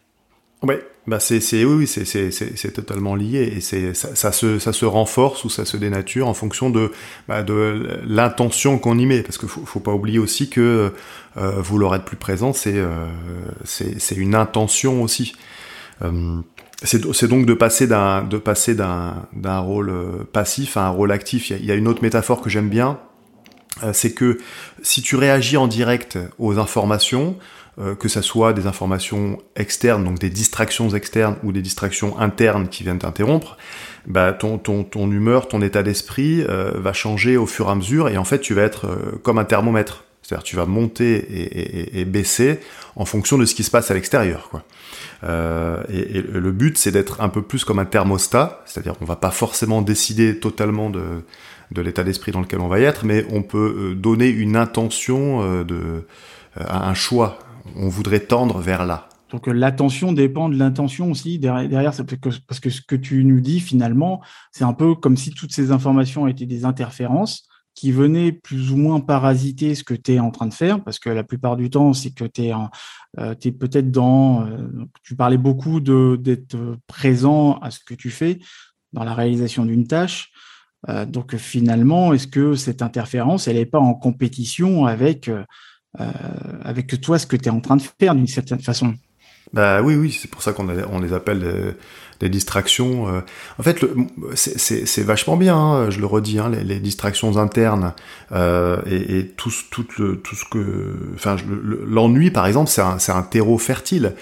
Ouais, 0.65 0.85
bah 1.07 1.19
c'est 1.19 1.65
oui, 1.65 1.87
c'est 1.89 2.05
c'est 2.05 2.73
totalement 2.73 3.17
lié 3.17 3.55
et 3.57 3.61
c'est 3.61 3.93
ça, 3.95 4.31
se 4.31 4.61
ça 4.61 4.73
se 4.73 4.85
renforce 4.85 5.45
ou 5.45 5.51
ça 5.51 5.65
se 5.65 5.77
dénature 5.77 6.29
en 6.29 6.35
fonction 6.35 6.71
de 6.71 6.93
bah, 7.27 7.43
de 7.43 8.01
l'intention 8.07 8.79
qu'on 8.79 8.97
y 8.99 9.07
met 9.07 9.23
parce 9.23 9.37
que 9.37 9.49
faut, 9.49 9.65
faut 9.65 9.81
pas 9.81 9.93
oublier 9.93 10.21
aussi 10.21 10.49
que 10.49 10.93
euh, 11.39 11.51
vouloir 11.61 11.97
être 11.97 12.05
plus 12.05 12.17
présent 12.17 12.53
c'est 12.53 12.77
euh, 12.77 13.07
c'est 13.65 14.17
une 14.17 14.37
intention 14.37 15.03
aussi. 15.03 15.35
Euh, 16.03 16.41
c'est 16.85 17.29
donc 17.29 17.47
de 17.47 17.55
passer 17.55 17.87
d'un 17.87 18.25
de 18.25 18.39
passer 18.39 18.75
d'un 18.75 19.27
d'un 19.33 19.59
rôle 19.59 19.91
euh, 19.91 20.25
passif 20.33 20.77
à 20.77 20.87
un 20.87 20.89
rôle 20.89 21.13
actif. 21.13 21.51
Il 21.51 21.65
y 21.65 21.71
a, 21.71 21.75
une 21.75 21.87
autre 21.87 22.03
métaphore 22.03 22.41
que 22.41 22.51
j'aime 22.51 22.69
bien, 22.69 22.99
euh, 23.83 23.93
c'est 23.93 24.13
que 24.13 24.39
si 24.83 25.03
tu 25.03 25.17
réagis 25.17 25.57
en 25.57 25.69
direct 25.69 26.19
aux 26.39 26.59
informations, 26.59 27.37
que 27.99 28.09
ça 28.09 28.21
soit 28.21 28.53
des 28.53 28.67
informations 28.67 29.39
externes, 29.57 30.05
donc 30.05 30.19
des 30.19 30.29
distractions 30.29 30.91
externes 30.91 31.37
ou 31.43 31.53
des 31.53 31.63
distractions 31.63 32.19
internes 32.19 32.69
qui 32.69 32.83
viennent 32.83 32.99
t'interrompre, 32.99 33.57
bah 34.07 34.33
ton, 34.33 34.59
ton, 34.59 34.85
ton 34.85 35.11
humeur, 35.11 35.49
ton 35.49 35.63
état 35.63 35.83
d'esprit 35.83 36.45
euh, 36.49 36.73
va 36.75 36.93
changer 36.93 37.37
au 37.37 37.47
fur 37.47 37.69
et 37.69 37.71
à 37.71 37.75
mesure 37.75 38.09
et 38.09 38.17
en 38.17 38.25
fait 38.25 38.41
tu 38.41 38.55
vas 38.55 38.63
être 38.63 38.87
euh, 38.87 39.21
comme 39.23 39.39
un 39.39 39.45
thermomètre. 39.45 40.05
C'est-à-dire 40.23 40.45
tu 40.45 40.55
vas 40.55 40.67
monter 40.67 41.99
et, 41.99 42.05
baisser 42.05 42.61
en 42.95 43.05
fonction 43.05 43.39
de 43.39 43.45
ce 43.45 43.57
qui 43.57 43.65
se 43.65 43.73
passe 43.73 43.91
à 43.91 43.95
l'extérieur. 43.95 44.49
Quoi. 44.51 44.63
Euh, 45.25 45.83
et, 45.89 46.23
le 46.23 46.53
but 46.53 46.79
c'est 46.79 46.93
d'être 46.93 47.21
un 47.21 47.29
peu 47.29 47.43
plus 47.43 47.65
comme 47.65 47.81
un 47.81 47.85
thermostat, 47.85 48.63
c'est-à-dire 48.65 48.95
on 49.01 49.05
va 49.05 49.17
pas 49.17 49.33
forcément 49.33 49.83
décider 49.83 50.39
totalement 50.39 50.91
de, 50.91 51.03
de 51.73 51.83
l'état 51.83 52.05
d'esprit 52.05 52.31
dans 52.31 52.41
lequel 52.41 52.61
on 52.61 52.69
va 52.69 52.79
y 52.79 52.85
être, 52.85 53.05
mais 53.05 53.27
on 53.31 53.43
peut 53.43 53.95
donner 53.97 54.29
une 54.29 54.57
intention 54.57 55.65
de, 55.65 56.07
un 56.57 56.95
choix 56.95 57.41
on 57.77 57.89
voudrait 57.89 58.21
tendre 58.21 58.61
vers 58.61 58.85
là. 58.85 59.09
Donc 59.33 59.49
euh, 59.49 59.53
l'attention 59.53 60.13
dépend 60.13 60.49
de 60.49 60.57
l'intention 60.57 61.11
aussi 61.11 61.39
derrière, 61.39 61.93
parce 62.47 62.61
que 62.61 62.71
ce 62.71 62.81
que 62.83 62.97
tu 62.97 63.25
nous 63.25 63.41
dis 63.41 63.61
finalement, 63.61 64.21
c'est 64.53 64.65
un 64.65 64.75
peu 64.75 64.95
comme 64.95 65.17
si 65.17 65.31
toutes 65.31 65.53
ces 65.53 65.73
informations 65.73 66.29
étaient 66.29 66.47
des 66.47 66.65
interférences 66.65 67.49
qui 67.75 67.91
venaient 67.91 68.33
plus 68.33 68.71
ou 68.71 68.77
moins 68.77 69.01
parasiter 69.01 69.75
ce 69.75 69.83
que 69.83 69.95
tu 69.95 70.13
es 70.13 70.21
en 70.21 70.31
train 70.31 70.47
de 70.47 70.53
faire, 70.53 70.85
parce 70.85 70.99
que 70.99 71.09
la 71.09 71.25
plupart 71.25 71.57
du 71.57 71.71
temps, 71.71 71.95
c'est 71.95 72.11
que 72.11 72.25
tu 72.25 72.43
es, 72.43 72.53
euh, 73.19 73.35
peut-être 73.35 73.91
dans... 73.91 74.47
Euh, 74.47 74.69
tu 75.03 75.17
parlais 75.17 75.39
beaucoup 75.39 75.81
d'être 75.81 76.77
présent 76.87 77.55
à 77.63 77.71
ce 77.71 77.81
que 77.81 77.95
tu 77.95 78.11
fais 78.11 78.41
dans 78.93 79.05
la 79.05 79.15
réalisation 79.15 79.65
d'une 79.65 79.87
tâche. 79.87 80.31
donc 81.07 81.35
finalement, 81.37 82.13
est-ce 82.13 82.27
que 82.27 82.57
cette 82.57 82.83
interférence, 82.83 83.49
elle 83.49 83.57
n'est 83.57 83.65
pas 83.65 83.79
en 83.79 83.95
compétition 83.95 84.85
avec 84.85 85.31
avec 86.65 87.01
toi 87.01 87.19
ce 87.19 87.27
que 87.27 87.37
tu 87.37 87.47
es 87.47 87.51
en 87.51 87.61
train 87.61 87.77
de 87.77 87.83
faire 87.83 88.15
d'une 88.15 88.27
certaine 88.27 88.61
façon. 88.61 88.95
Bah 89.53 89.83
oui, 89.83 89.97
oui, 89.97 90.17
c'est 90.19 90.31
pour 90.31 90.43
ça 90.43 90.53
qu'on 90.53 90.67
on 90.69 91.01
les 91.01 91.13
appelle 91.13 91.77
des, 92.21 92.29
distractions. 92.31 93.09
Euh. 93.09 93.21
En 93.59 93.63
fait, 93.63 93.85
c'est 94.35 95.03
vachement 95.03 95.37
bien, 95.37 95.57
hein, 95.57 95.91
je 95.91 96.01
le 96.01 96.07
redis, 96.07 96.39
hein, 96.39 96.49
les, 96.49 96.81
distractions 96.81 97.37
internes 97.37 97.93
euh, 98.31 98.81
et, 98.87 99.27
tout, 99.27 99.51
ce 99.51 99.65
que... 100.51 101.13
Enfin, 101.15 101.37
l'ennui, 101.87 102.31
par 102.31 102.47
exemple, 102.47 102.71
c'est 102.71 103.13
un, 103.13 103.23
terreau 103.23 103.59
fertile. 103.59 104.15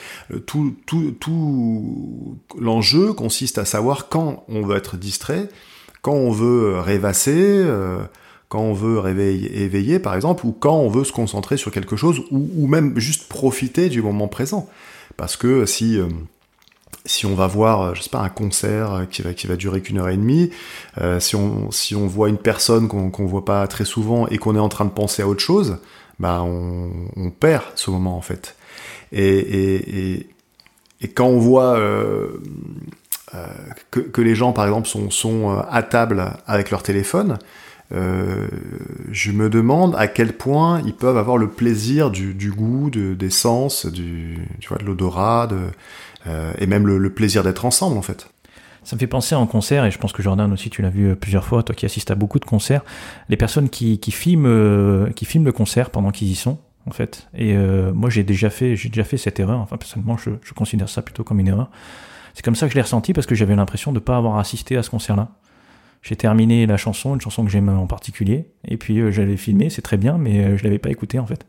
Tout, 0.47 0.75
tout, 0.87 1.15
tout 1.21 2.39
l'enjeu 2.59 3.13
consiste 3.13 3.59
à 3.59 3.65
savoir 3.65 4.09
quand 4.09 4.45
on 4.49 4.63
veut 4.63 4.77
être 4.77 4.97
distrait, 4.97 5.49
quand 6.03 6.15
on 6.15 6.33
veut 6.33 6.81
rêvasser, 6.81 7.37
euh, 7.37 7.99
quand 8.51 8.61
on 8.61 8.75
veut 8.75 8.99
réveiller, 8.99 9.63
éveiller, 9.63 10.01
par 10.01 10.17
exemple, 10.17 10.45
ou 10.45 10.51
quand 10.51 10.75
on 10.75 10.89
veut 10.89 11.05
se 11.05 11.13
concentrer 11.13 11.57
sur 11.57 11.71
quelque 11.71 11.95
chose, 11.95 12.23
ou, 12.33 12.67
même 12.67 12.99
juste 12.99 13.29
profiter 13.29 13.89
du 13.89 14.03
moment 14.03 14.27
présent. 14.27 14.69
Parce 15.17 15.37
que 15.37 15.67
si, 15.67 16.01
euh, 16.01 16.09
si 17.05 17.27
on 17.27 17.37
va 17.37 17.47
voir, 17.47 17.81
euh, 17.81 17.95
je 17.95 18.03
sais 18.03 18.11
pas, 18.11 18.19
un 18.19 18.29
concert 18.29 19.07
qui 19.09 19.23
va, 19.23 19.35
qui 19.35 19.47
va 19.47 19.55
durer 19.55 19.83
qu'une 19.83 19.99
heure 19.99 20.09
et 20.09 20.17
demie, 20.17 20.51
euh, 20.99 21.21
si, 21.21 21.37
on, 21.37 21.71
si 21.71 21.95
on 21.95 22.09
voit 22.09 22.29
une 22.29 22.39
personne 22.39 22.89
qu'on 22.89 23.11
qu'on 23.11 23.25
voit 23.25 23.45
pas 23.45 23.69
très 23.69 23.85
souvent 23.85 24.27
et 24.27 24.39
qu'on 24.39 24.57
est 24.57 24.61
en 24.61 24.69
train 24.69 24.85
de 24.85 24.91
penser 24.91 25.23
à 25.23 25.29
autre 25.29 25.41
chose, 25.41 25.79
bah 26.19 26.43
on, 26.43 27.31
perd 27.31 27.63
ce 27.77 27.93
moment 27.93 28.17
en 28.17 28.21
fait. 28.21 28.57
Et, 29.13 29.29
et, 29.29 30.27
et, 31.01 31.09
quand 31.09 31.27
on 31.27 31.39
voit 31.39 31.79
que, 33.93 34.01
que, 34.01 34.21
les 34.21 34.35
gens, 34.35 34.53
par 34.53 34.67
exemple, 34.67 34.89
sont, 34.89 35.09
sont 35.11 35.57
à 35.71 35.83
table 35.85 36.33
avec 36.47 36.73
leur 36.73 36.83
téléphone, 36.83 37.39
euh, 37.93 38.49
je 39.11 39.33
me 39.33 39.49
demande 39.49 39.95
à 39.97 40.07
quel 40.07 40.33
point 40.37 40.83
ils 40.87 40.95
peuvent 40.95 41.17
avoir 41.17 41.37
le 41.37 41.49
plaisir 41.49 42.11
du, 42.11 42.35
du 42.35 42.53
goût, 42.53 42.91
de, 42.91 43.15
des 43.15 43.31
sens, 43.31 43.87
du, 43.87 44.39
tu 44.61 44.69
vois, 44.69 44.79
de 44.79 44.85
l'odorat, 44.85 45.49
euh, 46.27 46.53
et 46.59 46.67
même 46.67 46.87
le, 46.87 46.99
le 46.99 47.11
plaisir 47.11 47.43
d'être 47.43 47.65
ensemble 47.65 47.99
en 47.99 48.03
fait. 48.03 48.31
Ça 48.83 48.97
me 48.97 49.01
fait 49.01 49.07
penser 49.07 49.35
en 49.35 49.47
concert, 49.47 49.85
et 49.85 49.91
je 49.91 49.99
pense 49.99 50.13
que 50.13 50.23
Jordan 50.23 50.51
aussi, 50.53 50.71
tu 50.71 50.81
l'as 50.81 50.89
vu 50.89 51.11
euh, 51.11 51.15
plusieurs 51.15 51.45
fois, 51.45 51.63
toi 51.63 51.75
qui 51.75 51.85
assistes 51.85 52.11
à 52.11 52.15
beaucoup 52.15 52.39
de 52.39 52.47
concerts, 52.47 52.83
les 53.29 53.37
personnes 53.37 53.69
qui, 53.69 53.99
qui 53.99 54.11
filment, 54.11 54.47
euh, 54.47 55.11
qui 55.11 55.27
filment 55.27 55.45
le 55.45 55.53
concert 55.53 55.91
pendant 55.91 56.11
qu'ils 56.11 56.29
y 56.29 56.35
sont, 56.35 56.59
en 56.87 56.91
fait. 56.91 57.29
Et 57.35 57.55
euh, 57.57 57.93
moi, 57.93 58.09
j'ai 58.09 58.25
déjà 58.25 58.49
fait, 58.49 58.77
j'ai 58.77 58.89
déjà 58.89 59.05
fait 59.05 59.19
cette 59.19 59.39
erreur. 59.39 59.61
Enfin, 59.61 59.77
personnellement, 59.77 60.17
je, 60.17 60.31
je 60.43 60.55
considère 60.55 60.89
ça 60.89 61.03
plutôt 61.03 61.25
comme 61.25 61.41
une 61.41 61.49
erreur. 61.49 61.71
C'est 62.33 62.45
comme 62.45 62.57
ça 62.57 62.67
que 62.67 62.73
je 62.73 62.77
l'ai 62.77 62.83
ressenti 62.83 63.13
parce 63.13 63.27
que 63.27 63.35
j'avais 63.35 63.55
l'impression 63.55 63.93
de 63.93 63.99
ne 63.99 64.01
pas 64.01 64.17
avoir 64.17 64.39
assisté 64.39 64.79
à 64.79 64.83
ce 64.83 64.89
concert-là. 64.89 65.29
J'ai 66.03 66.17
terminé 66.17 66.67
la 66.67 66.77
chanson, 66.77 67.15
une 67.15 67.21
chanson 67.21 67.45
que 67.45 67.51
j'aime 67.51 67.69
en 67.69 67.87
particulier, 67.87 68.47
et 68.67 68.77
puis 68.77 69.01
euh, 69.01 69.11
j'avais 69.11 69.37
filmé, 69.37 69.69
c'est 69.69 69.83
très 69.83 69.99
bien, 69.99 70.17
mais 70.17 70.45
euh, 70.45 70.57
je 70.57 70.65
l'avais 70.65 70.79
pas 70.79 70.91
écouté 70.91 71.19
en 71.19 71.27
fait. 71.27 71.47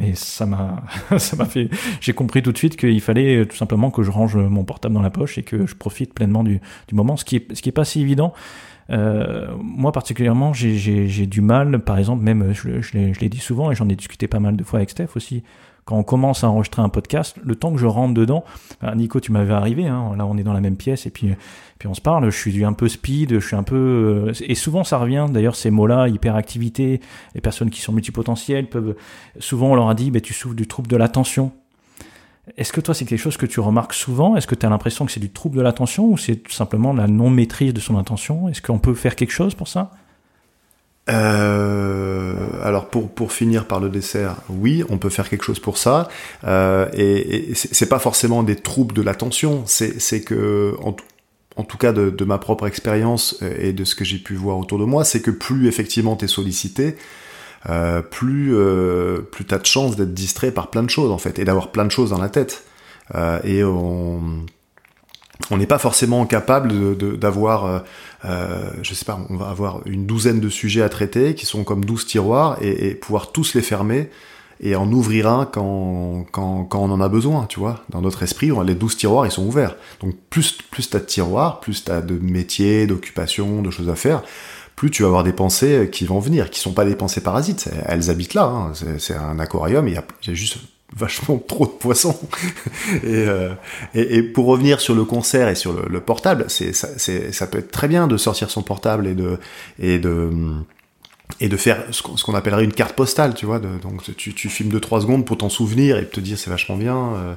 Et 0.00 0.14
ça 0.14 0.46
m'a, 0.46 0.82
ça 1.18 1.36
m'a 1.36 1.44
fait. 1.44 1.68
J'ai 2.00 2.14
compris 2.14 2.42
tout 2.42 2.52
de 2.52 2.58
suite 2.58 2.76
qu'il 2.76 3.00
fallait 3.00 3.36
euh, 3.36 3.44
tout 3.44 3.56
simplement 3.56 3.90
que 3.90 4.02
je 4.02 4.10
range 4.10 4.36
mon 4.36 4.64
portable 4.64 4.94
dans 4.94 5.02
la 5.02 5.10
poche 5.10 5.38
et 5.38 5.42
que 5.42 5.66
je 5.66 5.74
profite 5.74 6.14
pleinement 6.14 6.42
du, 6.42 6.60
moment, 6.92 7.16
ce 7.16 7.24
qui 7.24 7.36
est, 7.36 7.54
ce 7.54 7.62
qui 7.62 7.68
est 7.68 7.72
pas 7.72 7.84
si 7.84 8.00
évident. 8.00 8.32
Euh, 8.88 9.48
moi 9.62 9.92
particulièrement, 9.92 10.52
j'ai 10.52 11.26
du 11.26 11.40
mal, 11.42 11.78
par 11.80 11.98
exemple, 11.98 12.24
même 12.24 12.52
je, 12.52 12.80
je 12.80 13.20
l'ai 13.20 13.28
dit 13.28 13.38
souvent 13.38 13.70
et 13.70 13.74
j'en 13.74 13.88
ai 13.88 13.94
discuté 13.94 14.26
pas 14.26 14.40
mal 14.40 14.56
de 14.56 14.64
fois 14.64 14.78
avec 14.78 14.90
Steph 14.90 15.10
aussi, 15.14 15.44
quand 15.90 15.96
on 15.96 16.04
commence 16.04 16.44
à 16.44 16.48
enregistrer 16.48 16.82
un 16.82 16.88
podcast, 16.88 17.36
le 17.42 17.56
temps 17.56 17.72
que 17.72 17.78
je 17.78 17.86
rentre 17.86 18.14
dedans, 18.14 18.44
Nico, 18.94 19.18
tu 19.18 19.32
m'avais 19.32 19.52
arrivé, 19.52 19.88
hein, 19.88 20.12
là 20.16 20.24
on 20.24 20.38
est 20.38 20.44
dans 20.44 20.52
la 20.52 20.60
même 20.60 20.76
pièce 20.76 21.04
et 21.04 21.10
puis, 21.10 21.34
puis 21.80 21.88
on 21.88 21.94
se 21.94 22.00
parle, 22.00 22.30
je 22.30 22.38
suis 22.38 22.64
un 22.64 22.72
peu 22.74 22.88
speed, 22.88 23.40
je 23.40 23.44
suis 23.44 23.56
un 23.56 23.64
peu... 23.64 24.28
Euh, 24.28 24.32
et 24.46 24.54
souvent 24.54 24.84
ça 24.84 24.98
revient, 24.98 25.26
d'ailleurs 25.28 25.56
ces 25.56 25.72
mots-là, 25.72 26.06
hyperactivité, 26.06 27.00
les 27.34 27.40
personnes 27.40 27.70
qui 27.70 27.80
sont 27.80 27.92
multipotentielles 27.92 28.68
peuvent... 28.68 28.94
Souvent 29.40 29.72
on 29.72 29.74
leur 29.74 29.88
a 29.88 29.96
dit, 29.96 30.12
bah, 30.12 30.20
tu 30.20 30.32
souffres 30.32 30.54
du 30.54 30.68
trouble 30.68 30.86
de 30.86 30.96
l'attention. 30.96 31.50
Est-ce 32.56 32.72
que 32.72 32.80
toi 32.80 32.94
c'est 32.94 33.04
quelque 33.04 33.18
chose 33.18 33.36
que 33.36 33.46
tu 33.46 33.58
remarques 33.58 33.94
souvent? 33.94 34.36
Est-ce 34.36 34.46
que 34.46 34.54
tu 34.54 34.64
as 34.64 34.70
l'impression 34.70 35.06
que 35.06 35.10
c'est 35.10 35.18
du 35.18 35.30
trouble 35.30 35.56
de 35.56 35.62
l'attention 35.62 36.06
ou 36.06 36.16
c'est 36.16 36.36
tout 36.36 36.52
simplement 36.52 36.92
la 36.92 37.08
non-maîtrise 37.08 37.74
de 37.74 37.80
son 37.80 37.98
attention? 37.98 38.48
Est-ce 38.48 38.62
qu'on 38.62 38.78
peut 38.78 38.94
faire 38.94 39.16
quelque 39.16 39.32
chose 39.32 39.56
pour 39.56 39.66
ça? 39.66 39.90
Euh, 41.08 41.49
pour 42.90 43.32
finir 43.32 43.66
par 43.66 43.80
le 43.80 43.88
dessert, 43.88 44.36
oui, 44.48 44.84
on 44.88 44.98
peut 44.98 45.10
faire 45.10 45.28
quelque 45.28 45.44
chose 45.44 45.58
pour 45.58 45.78
ça. 45.78 46.08
Euh, 46.44 46.88
et, 46.92 47.50
et 47.50 47.54
c'est 47.54 47.88
pas 47.88 47.98
forcément 47.98 48.42
des 48.42 48.56
troubles 48.56 48.94
de 48.94 49.02
l'attention, 49.02 49.64
c'est 49.66 50.22
que 50.22 50.76
en, 50.82 51.64
tout 51.64 51.78
cas 51.78 51.92
de, 51.92 52.24
ma 52.24 52.38
propre 52.38 52.66
expérience 52.66 53.42
et 53.58 53.72
de 53.72 53.84
ce 53.84 53.94
que 53.94 54.04
j'ai 54.04 54.18
pu 54.18 54.34
voir 54.34 54.58
autour 54.58 54.78
de 54.78 54.84
moi, 54.84 55.04
c'est 55.04 55.20
que 55.20 55.30
plus 55.30 55.68
effectivement 55.68 56.16
t'es 56.16 56.28
sollicité, 56.28 56.96
euh, 57.68 58.00
plus 58.00 58.56
euh, 58.56 59.20
plus 59.20 59.44
t'as 59.44 59.58
de 59.58 59.66
chances 59.66 59.96
d'être 59.96 60.14
distrait 60.14 60.50
par 60.50 60.70
plein 60.70 60.82
de 60.82 60.88
choses 60.88 61.10
en 61.10 61.18
fait 61.18 61.38
et 61.38 61.44
d'avoir 61.44 61.70
plein 61.72 61.84
de 61.84 61.90
choses 61.90 62.10
dans 62.10 62.20
la 62.20 62.30
tête. 62.30 62.64
Euh, 63.14 63.40
et 63.44 63.64
on 63.64 64.46
on 65.50 65.56
n'est 65.56 65.66
pas 65.66 65.78
forcément 65.78 66.26
capable 66.26 66.96
d'avoir, 67.18 67.64
euh, 67.64 67.78
euh, 68.24 68.70
je 68.82 68.94
sais 68.94 69.04
pas, 69.04 69.18
on 69.28 69.36
va 69.36 69.48
avoir 69.48 69.80
une 69.86 70.06
douzaine 70.06 70.40
de 70.40 70.48
sujets 70.48 70.82
à 70.82 70.88
traiter 70.88 71.34
qui 71.34 71.46
sont 71.46 71.64
comme 71.64 71.84
douze 71.84 72.06
tiroirs 72.06 72.58
et, 72.60 72.94
pouvoir 72.94 73.32
tous 73.32 73.54
les 73.54 73.62
fermer 73.62 74.10
et 74.62 74.76
en 74.76 74.90
ouvrir 74.92 75.26
un 75.26 75.46
quand, 75.46 76.26
quand, 76.30 76.64
quand 76.64 76.80
on 76.80 76.90
en 76.90 77.00
a 77.00 77.08
besoin, 77.08 77.46
tu 77.46 77.58
vois. 77.58 77.82
Dans 77.88 78.02
notre 78.02 78.22
esprit, 78.22 78.50
les 78.66 78.74
douze 78.74 78.96
tiroirs, 78.96 79.24
ils 79.24 79.32
sont 79.32 79.46
ouverts. 79.46 79.76
Donc 80.00 80.14
plus, 80.28 80.58
plus 80.70 80.90
t'as 80.90 80.98
de 80.98 81.04
tiroirs, 81.04 81.60
plus 81.60 81.84
t'as 81.84 82.02
de 82.02 82.18
métiers, 82.18 82.86
d'occupations, 82.86 83.62
de 83.62 83.70
choses 83.70 83.88
à 83.88 83.94
faire, 83.94 84.22
plus 84.76 84.90
tu 84.90 85.02
vas 85.02 85.08
avoir 85.08 85.24
des 85.24 85.32
pensées 85.32 85.88
qui 85.90 86.04
vont 86.04 86.20
venir, 86.20 86.50
qui 86.50 86.60
sont 86.60 86.72
pas 86.72 86.84
des 86.84 86.94
pensées 86.94 87.22
parasites. 87.22 87.70
Elles 87.86 88.10
habitent 88.10 88.34
là, 88.34 88.44
hein. 88.44 88.72
c'est 88.98 89.16
un 89.16 89.38
aquarium, 89.38 89.88
il 89.88 89.94
y 89.94 89.94
y 89.94 90.30
a 90.30 90.34
juste 90.34 90.58
vachement 90.96 91.38
trop 91.38 91.66
de 91.66 91.72
poissons. 91.72 92.18
Euh, 93.04 93.54
et, 93.94 94.16
et, 94.16 94.22
pour 94.22 94.46
revenir 94.46 94.80
sur 94.80 94.94
le 94.94 95.04
concert 95.04 95.48
et 95.48 95.54
sur 95.54 95.72
le, 95.72 96.00
portable, 96.00 96.44
c'est 96.48 96.72
ça, 96.72 96.88
ça, 96.98 97.46
peut 97.46 97.58
être 97.58 97.70
très 97.70 97.88
bien 97.88 98.06
de 98.06 98.16
sortir 98.16 98.50
son 98.50 98.62
portable 98.62 99.06
et 99.06 99.14
de 99.14 99.38
et 99.78 99.98
de 99.98 100.30
et 101.40 101.48
de 101.48 101.56
faire 101.56 101.84
ce 101.90 102.02
qu'on 102.02 102.34
appellerait 102.34 102.64
une 102.64 102.72
carte 102.72 102.94
postale, 102.94 103.34
tu 103.34 103.46
vois. 103.46 103.58
Donc 103.58 104.02
tu, 104.16 104.48
filmes 104.48 104.70
2-3 104.70 105.02
secondes 105.02 105.24
pour 105.24 105.38
t'en 105.38 105.48
souvenir 105.48 105.98
et 105.98 106.06
te 106.06 106.20
dire 106.20 106.38
c'est 106.38 106.50
vachement 106.50 106.76
bien. 106.76 107.14
Euh, 107.14 107.34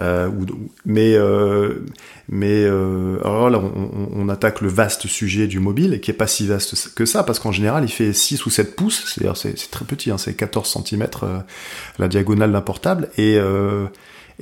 euh, 0.00 0.28
ou, 0.28 0.46
mais 0.86 1.14
euh, 1.14 1.84
mais 2.28 2.64
euh, 2.64 3.18
alors 3.24 3.50
là, 3.50 3.60
on, 3.60 4.28
attaque 4.28 4.60
le 4.60 4.68
vaste 4.68 5.06
sujet 5.06 5.46
du 5.46 5.58
mobile 5.58 6.00
qui 6.00 6.10
est 6.10 6.14
pas 6.14 6.26
si 6.26 6.46
vaste 6.46 6.94
que 6.94 7.04
ça 7.04 7.22
parce 7.22 7.38
qu'en 7.38 7.52
général 7.52 7.84
il 7.84 7.90
fait 7.90 8.12
6 8.12 8.46
ou 8.46 8.50
7 8.50 8.76
pouces, 8.76 9.04
c'est-à-dire 9.06 9.36
c'est 9.36 9.54
très 9.70 9.84
petit, 9.84 10.10
hein, 10.10 10.18
c'est 10.18 10.34
14 10.34 10.78
cm 10.84 11.06
la 11.98 12.08
diagonale 12.08 12.52
d'un 12.52 12.60
portable 12.60 13.10
et 13.18 13.38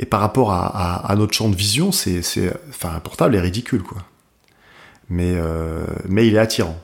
et 0.01 0.07
par 0.07 0.21
rapport 0.21 0.53
à, 0.53 1.15
notre 1.17 1.35
champ 1.35 1.49
de 1.49 1.57
vision, 1.57 1.91
c'est 1.93 2.21
enfin 2.69 2.91
un 2.95 3.01
portable 3.01 3.35
est 3.35 3.41
ridicule 3.41 3.83
quoi. 3.83 3.99
Mais 5.09 5.35
mais 6.09 6.27
il 6.27 6.37
est 6.37 6.41
attirant 6.41 6.79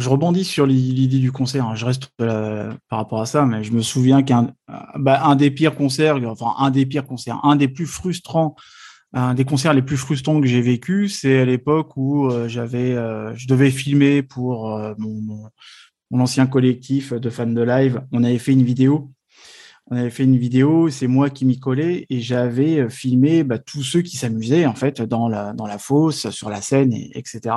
je 0.00 0.08
rebondis 0.08 0.44
sur 0.44 0.66
l'idée 0.66 1.18
du 1.18 1.32
concert. 1.32 1.66
Hein. 1.66 1.74
Je 1.74 1.86
reste 1.86 2.10
par 2.16 2.98
rapport 2.98 3.20
à 3.20 3.26
ça, 3.26 3.46
mais 3.46 3.62
je 3.62 3.72
me 3.72 3.82
souviens 3.82 4.22
qu'un 4.22 4.52
bah, 4.96 5.34
des 5.36 5.50
pires 5.50 5.74
concerts, 5.74 6.16
enfin 6.26 6.54
un 6.58 6.70
des 6.70 6.86
pires 6.86 7.06
concerts, 7.06 7.40
un 7.44 7.56
des 7.56 7.68
plus 7.68 7.86
frustrants, 7.86 8.56
un 9.12 9.34
des 9.34 9.44
concerts 9.44 9.74
les 9.74 9.82
plus 9.82 9.96
frustrants 9.96 10.40
que 10.40 10.46
j'ai 10.46 10.60
vécu, 10.60 11.08
c'est 11.08 11.40
à 11.40 11.44
l'époque 11.44 11.96
où 11.96 12.28
euh, 12.28 12.48
j'avais, 12.48 12.92
euh, 12.92 13.34
je 13.34 13.48
devais 13.48 13.70
filmer 13.70 14.22
pour 14.22 14.76
euh, 14.76 14.94
mon, 14.98 15.50
ancien 16.12 16.46
collectif 16.46 17.12
de 17.12 17.30
fans 17.30 17.46
de 17.46 17.62
live. 17.62 18.02
On 18.12 18.24
avait 18.24 18.38
fait 18.38 18.52
une 18.52 18.64
vidéo. 18.64 19.12
On 19.92 19.96
avait 19.96 20.10
fait 20.10 20.22
une 20.22 20.36
vidéo, 20.36 20.88
c'est 20.88 21.08
moi 21.08 21.30
qui 21.30 21.44
m'y 21.44 21.58
collais 21.58 22.06
et 22.10 22.20
j'avais 22.20 22.88
filmé 22.88 23.42
bah, 23.42 23.58
tous 23.58 23.82
ceux 23.82 24.02
qui 24.02 24.16
s'amusaient 24.16 24.66
en 24.66 24.74
fait 24.74 25.02
dans 25.02 25.28
la 25.28 25.78
fosse, 25.78 26.30
sur 26.30 26.48
la 26.48 26.60
scène, 26.60 26.92
et, 26.92 27.10
etc. 27.18 27.56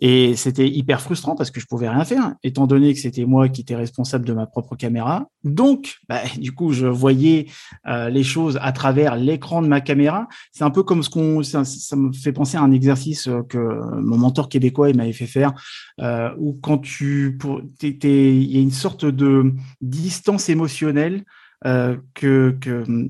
Et 0.00 0.36
c'était 0.36 0.68
hyper 0.68 1.00
frustrant 1.00 1.34
parce 1.34 1.50
que 1.50 1.60
je 1.60 1.66
pouvais 1.66 1.88
rien 1.88 2.04
faire, 2.04 2.34
étant 2.42 2.66
donné 2.66 2.92
que 2.94 3.00
c'était 3.00 3.24
moi 3.24 3.48
qui 3.48 3.62
étais 3.62 3.76
responsable 3.76 4.24
de 4.24 4.32
ma 4.32 4.46
propre 4.46 4.76
caméra. 4.76 5.28
Donc, 5.44 5.96
bah, 6.08 6.20
du 6.38 6.52
coup, 6.52 6.72
je 6.72 6.86
voyais 6.86 7.46
euh, 7.86 8.08
les 8.08 8.24
choses 8.24 8.58
à 8.62 8.72
travers 8.72 9.16
l'écran 9.16 9.62
de 9.62 9.68
ma 9.68 9.80
caméra. 9.80 10.28
C'est 10.52 10.64
un 10.64 10.70
peu 10.70 10.82
comme 10.82 11.02
ce 11.02 11.10
qu'on, 11.10 11.42
ça, 11.42 11.62
me 11.96 12.12
fait 12.12 12.32
penser 12.32 12.56
à 12.56 12.62
un 12.62 12.72
exercice 12.72 13.28
que 13.48 13.58
mon 14.00 14.18
mentor 14.18 14.48
québécois 14.48 14.92
m'avait 14.92 15.12
fait 15.12 15.26
faire, 15.26 15.52
euh, 16.00 16.30
où 16.38 16.58
quand 16.60 16.78
tu, 16.78 17.38
il 17.82 18.52
y 18.52 18.56
a 18.56 18.60
une 18.60 18.70
sorte 18.70 19.04
de 19.04 19.52
distance 19.80 20.48
émotionnelle. 20.48 21.24
Euh, 21.64 21.96
que, 22.14 22.56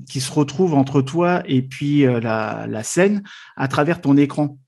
qui 0.07 0.21
se 0.21 0.31
retrouve 0.31 0.75
entre 0.75 1.01
toi 1.01 1.41
et 1.47 1.63
puis 1.63 2.05
euh, 2.05 2.19
la 2.19 2.83
scène 2.83 3.23
à 3.57 3.67
travers 3.67 3.99
ton 3.99 4.15
écran. 4.15 4.59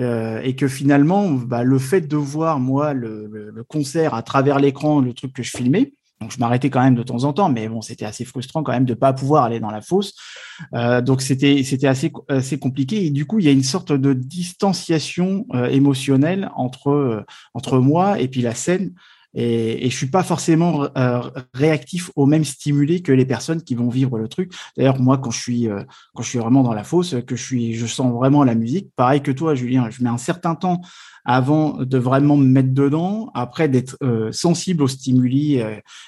Euh, 0.00 0.40
et 0.42 0.56
que 0.56 0.66
finalement, 0.66 1.28
bah, 1.30 1.62
le 1.62 1.78
fait 1.78 2.02
de 2.02 2.16
voir 2.16 2.58
moi 2.58 2.94
le, 2.94 3.52
concert 3.68 4.14
à 4.14 4.22
travers 4.22 4.58
l'écran, 4.58 5.00
le 5.00 5.12
truc 5.12 5.32
que 5.34 5.42
je 5.42 5.50
filmais, 5.50 5.92
donc 6.20 6.32
je 6.32 6.38
m'arrêtais 6.38 6.70
quand 6.70 6.82
même 6.82 6.94
de 6.94 7.02
temps 7.02 7.24
en 7.24 7.32
temps, 7.32 7.48
mais 7.48 7.68
bon, 7.68 7.82
c'était 7.82 8.04
assez 8.04 8.24
frustrant 8.24 8.62
quand 8.62 8.72
même 8.72 8.84
de 8.84 8.94
pas 8.94 9.12
pouvoir 9.12 9.44
aller 9.44 9.60
dans 9.60 9.70
la 9.70 9.80
fosse. 9.80 10.14
Euh, 10.74 11.00
donc 11.00 11.22
c'était 11.22 11.62
c'était 11.64 11.86
assez 11.86 12.12
assez 12.28 12.58
compliqué 12.58 13.06
et 13.06 13.10
du 13.10 13.24
coup 13.26 13.38
il 13.38 13.46
y 13.46 13.48
a 13.48 13.52
une 13.52 13.62
sorte 13.62 13.92
de 13.92 14.12
distanciation 14.12 15.46
euh, 15.54 15.66
émotionnelle 15.68 16.50
entre 16.54 17.24
entre 17.54 17.78
moi 17.78 18.20
et 18.20 18.28
puis 18.28 18.42
la 18.42 18.54
scène 18.54 18.92
et, 19.34 19.86
et 19.86 19.90
je 19.90 19.96
suis 19.96 20.08
pas 20.08 20.22
forcément 20.22 20.88
euh, 20.96 21.20
réactif 21.54 22.10
au 22.16 22.26
même 22.26 22.44
stimuli 22.44 23.02
que 23.02 23.12
les 23.12 23.24
personnes 23.24 23.62
qui 23.62 23.74
vont 23.74 23.88
vivre 23.88 24.18
le 24.18 24.28
truc. 24.28 24.52
D'ailleurs, 24.76 25.00
moi, 25.00 25.18
quand 25.18 25.30
je 25.30 25.40
suis 25.40 25.68
euh, 25.68 25.82
quand 26.14 26.22
je 26.22 26.28
suis 26.28 26.38
vraiment 26.38 26.62
dans 26.62 26.72
la 26.72 26.84
fosse, 26.84 27.14
que 27.26 27.36
je 27.36 27.42
suis, 27.42 27.74
je 27.74 27.86
sens 27.86 28.12
vraiment 28.12 28.44
la 28.44 28.54
musique. 28.54 28.90
Pareil 28.96 29.22
que 29.22 29.30
toi, 29.30 29.54
Julien, 29.54 29.88
je 29.90 30.02
mets 30.02 30.08
un 30.08 30.18
certain 30.18 30.54
temps 30.54 30.80
avant 31.24 31.84
de 31.84 31.98
vraiment 31.98 32.36
me 32.36 32.46
mettre 32.46 32.72
dedans, 32.72 33.30
après 33.34 33.68
d'être 33.68 33.96
euh, 34.02 34.32
sensible 34.32 34.82
aux 34.82 34.88
stimuli 34.88 35.60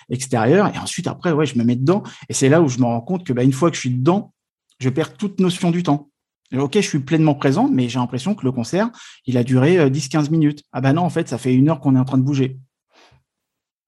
extérieurs, 0.08 0.74
et 0.74 0.78
ensuite 0.78 1.06
après, 1.06 1.32
ouais, 1.32 1.46
je 1.46 1.58
me 1.58 1.64
mets 1.64 1.76
dedans. 1.76 2.02
Et 2.28 2.32
c'est 2.32 2.48
là 2.48 2.62
où 2.62 2.68
je 2.68 2.78
me 2.78 2.84
rends 2.84 3.00
compte 3.00 3.24
que 3.24 3.32
bah, 3.32 3.44
une 3.44 3.52
fois 3.52 3.70
que 3.70 3.76
je 3.76 3.80
suis 3.80 3.90
dedans, 3.90 4.32
je 4.78 4.88
perds 4.88 5.14
toute 5.14 5.38
notion 5.38 5.70
du 5.70 5.82
temps. 5.82 6.08
Ok, 6.54 6.74
je 6.74 6.80
suis 6.80 6.98
pleinement 6.98 7.34
présent, 7.34 7.68
mais 7.72 7.88
j'ai 7.88 7.98
l'impression 7.98 8.34
que 8.34 8.44
le 8.44 8.52
concert, 8.52 8.90
il 9.26 9.38
a 9.38 9.44
duré 9.44 9.88
10-15 9.88 10.30
minutes. 10.30 10.62
Ah 10.72 10.80
ben 10.80 10.94
non, 10.94 11.02
en 11.02 11.10
fait, 11.10 11.28
ça 11.28 11.38
fait 11.38 11.54
une 11.54 11.70
heure 11.70 11.80
qu'on 11.80 11.96
est 11.96 11.98
en 11.98 12.04
train 12.04 12.18
de 12.18 12.22
bouger. 12.22 12.58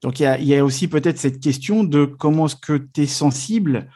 Donc 0.04 0.20
il 0.20 0.44
y 0.44 0.54
a, 0.54 0.62
aussi 0.62 0.86
peut-être 0.86 1.16
cette 1.16 1.40
question 1.40 1.82
de 1.82 2.04
comment 2.04 2.44
est-ce 2.44 2.56
que 2.56 2.76
tu 2.76 3.04
es 3.04 3.06
sensible 3.06 3.88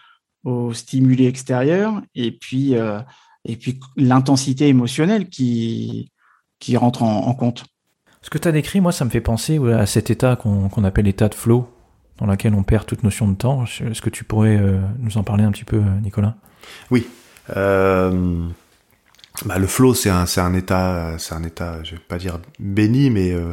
aux 0.42 0.72
stimuli 0.72 1.26
extérieurs 1.26 2.00
et 2.14 2.32
puis, 2.32 2.76
euh, 2.76 2.98
et 3.44 3.56
puis 3.56 3.78
l'intensité 3.94 4.68
émotionnelle 4.68 5.28
qui, 5.28 6.10
qui 6.60 6.78
rentre 6.78 7.02
en, 7.02 7.34
compte. 7.34 7.66
Ce 8.22 8.30
que 8.30 8.38
tu 8.38 8.48
as 8.48 8.52
décrit, 8.52 8.80
moi, 8.80 8.90
ça 8.90 9.04
me 9.04 9.10
fait 9.10 9.20
penser 9.20 9.60
à 9.70 9.84
cet 9.84 10.08
état 10.08 10.34
qu'on 10.34 10.84
appelle 10.84 11.04
l'état 11.04 11.28
de 11.28 11.34
flow, 11.34 11.68
dans 12.16 12.24
lequel 12.24 12.54
on 12.54 12.62
perd 12.62 12.86
toute 12.86 13.02
notion 13.02 13.28
de 13.28 13.34
temps. 13.34 13.64
Est-ce 13.64 14.00
que 14.00 14.08
tu 14.08 14.24
pourrais 14.24 14.56
euh, 14.56 14.80
nous 15.00 15.18
en 15.18 15.24
parler 15.24 15.44
un 15.44 15.52
petit 15.52 15.64
peu, 15.64 15.82
Nicolas? 16.02 16.36
Oui. 16.90 17.06
Euh, 17.54 18.48
bah, 19.44 19.58
le 19.58 19.66
flow, 19.66 19.94
c'est 19.94 20.10
un, 20.10 20.26
c'est 20.26 20.40
un 20.40 20.54
état, 20.54 21.14
c'est 21.18 21.34
un 21.34 21.42
état, 21.44 21.82
je 21.84 21.92
vais 21.92 22.00
pas 22.06 22.18
dire 22.18 22.38
béni, 22.58 23.10
mais 23.10 23.32
euh, 23.32 23.52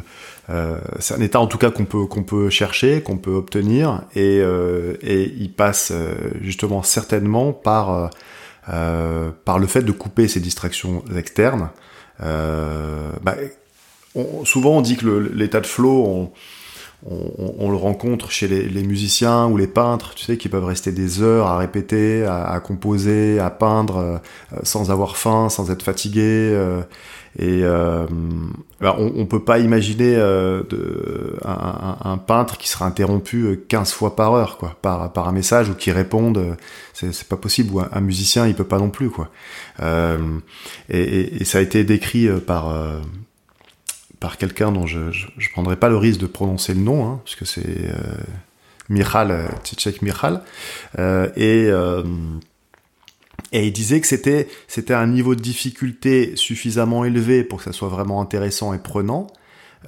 euh, 0.50 0.78
c'est 0.98 1.14
un 1.14 1.20
état 1.20 1.40
en 1.40 1.46
tout 1.46 1.58
cas 1.58 1.70
qu'on 1.70 1.84
peut 1.84 2.06
qu'on 2.06 2.22
peut 2.22 2.50
chercher, 2.50 3.02
qu'on 3.02 3.18
peut 3.18 3.34
obtenir, 3.34 4.02
et, 4.14 4.40
euh, 4.40 4.96
et 5.02 5.32
il 5.38 5.52
passe 5.52 5.92
euh, 5.92 6.14
justement 6.40 6.82
certainement 6.82 7.52
par 7.52 8.10
euh, 8.68 9.30
par 9.44 9.58
le 9.58 9.66
fait 9.66 9.82
de 9.82 9.92
couper 9.92 10.28
ces 10.28 10.40
distractions 10.40 11.04
externes. 11.16 11.70
Bah, 12.20 13.36
on, 14.14 14.44
souvent, 14.44 14.78
on 14.78 14.80
dit 14.80 14.96
que 14.96 15.06
l'état 15.06 15.60
de 15.60 15.66
flow, 15.66 16.04
on, 16.06 16.32
on, 17.04 17.70
le 17.70 17.76
rencontre 17.76 18.30
chez 18.30 18.48
les, 18.48 18.82
musiciens 18.82 19.46
ou 19.46 19.56
les 19.56 19.66
peintres, 19.66 20.14
tu 20.14 20.24
sais, 20.24 20.36
qui 20.36 20.48
peuvent 20.48 20.64
rester 20.64 20.92
des 20.92 21.22
heures 21.22 21.46
à 21.46 21.58
répéter, 21.58 22.24
à, 22.24 22.58
composer, 22.60 23.38
à 23.38 23.50
peindre, 23.50 23.96
euh, 23.98 24.18
sans 24.62 24.90
avoir 24.90 25.16
faim, 25.16 25.48
sans 25.48 25.70
être 25.70 25.82
fatigué. 25.82 26.22
Euh, 26.22 26.82
et 27.38 27.60
euh, 27.62 28.06
bah, 28.80 28.96
on, 28.98 29.12
on 29.14 29.26
peut 29.26 29.44
pas 29.44 29.58
imaginer 29.58 30.16
de, 30.16 31.36
un, 31.44 32.16
peintre 32.16 32.56
qui 32.56 32.68
sera 32.68 32.86
interrompu 32.86 33.60
15 33.68 33.92
fois 33.92 34.16
par 34.16 34.32
heure, 34.32 34.56
quoi, 34.56 34.76
par, 34.80 35.12
par 35.12 35.28
un 35.28 35.32
message 35.32 35.68
ou 35.68 35.74
qui 35.74 35.92
réponde. 35.92 36.56
c'est 36.94 37.28
pas 37.28 37.36
possible. 37.36 37.74
Ou 37.74 37.80
un, 37.80 38.00
musicien, 38.00 38.46
il 38.46 38.54
peut 38.54 38.64
pas 38.64 38.78
non 38.78 38.90
plus, 38.90 39.10
quoi. 39.10 39.28
Et, 40.88 41.40
et, 41.40 41.44
ça 41.44 41.58
a 41.58 41.60
été 41.60 41.84
décrit 41.84 42.28
par 42.46 42.72
par 44.20 44.38
quelqu'un 44.38 44.72
dont 44.72 44.86
je, 44.86 44.98
ne 44.98 45.52
prendrai 45.52 45.76
pas 45.76 45.88
le 45.88 45.96
risque 45.96 46.20
de 46.20 46.26
prononcer 46.26 46.74
le 46.74 46.80
nom, 46.80 47.06
hein, 47.06 47.20
puisque 47.24 47.46
c'est 47.46 47.66
euh, 47.66 47.94
Michal, 48.88 49.30
euh, 49.30 49.46
Tchèque 49.64 50.02
Michal, 50.02 50.42
euh, 50.98 51.28
et 51.36 51.70
et 53.52 53.66
il 53.66 53.72
disait 53.72 54.00
que 54.00 54.06
c'était 54.06 54.48
c'était 54.66 54.94
un 54.94 55.06
niveau 55.06 55.34
de 55.34 55.40
difficulté 55.40 56.34
suffisamment 56.36 57.04
élevé 57.04 57.44
pour 57.44 57.58
que 57.58 57.64
ça 57.64 57.72
soit 57.72 57.88
vraiment 57.88 58.20
intéressant 58.20 58.72
et 58.72 58.78
prenant, 58.78 59.28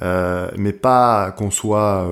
mais 0.01 0.73
pas 0.73 1.33
qu'on 1.33 1.51
soit 1.51 2.09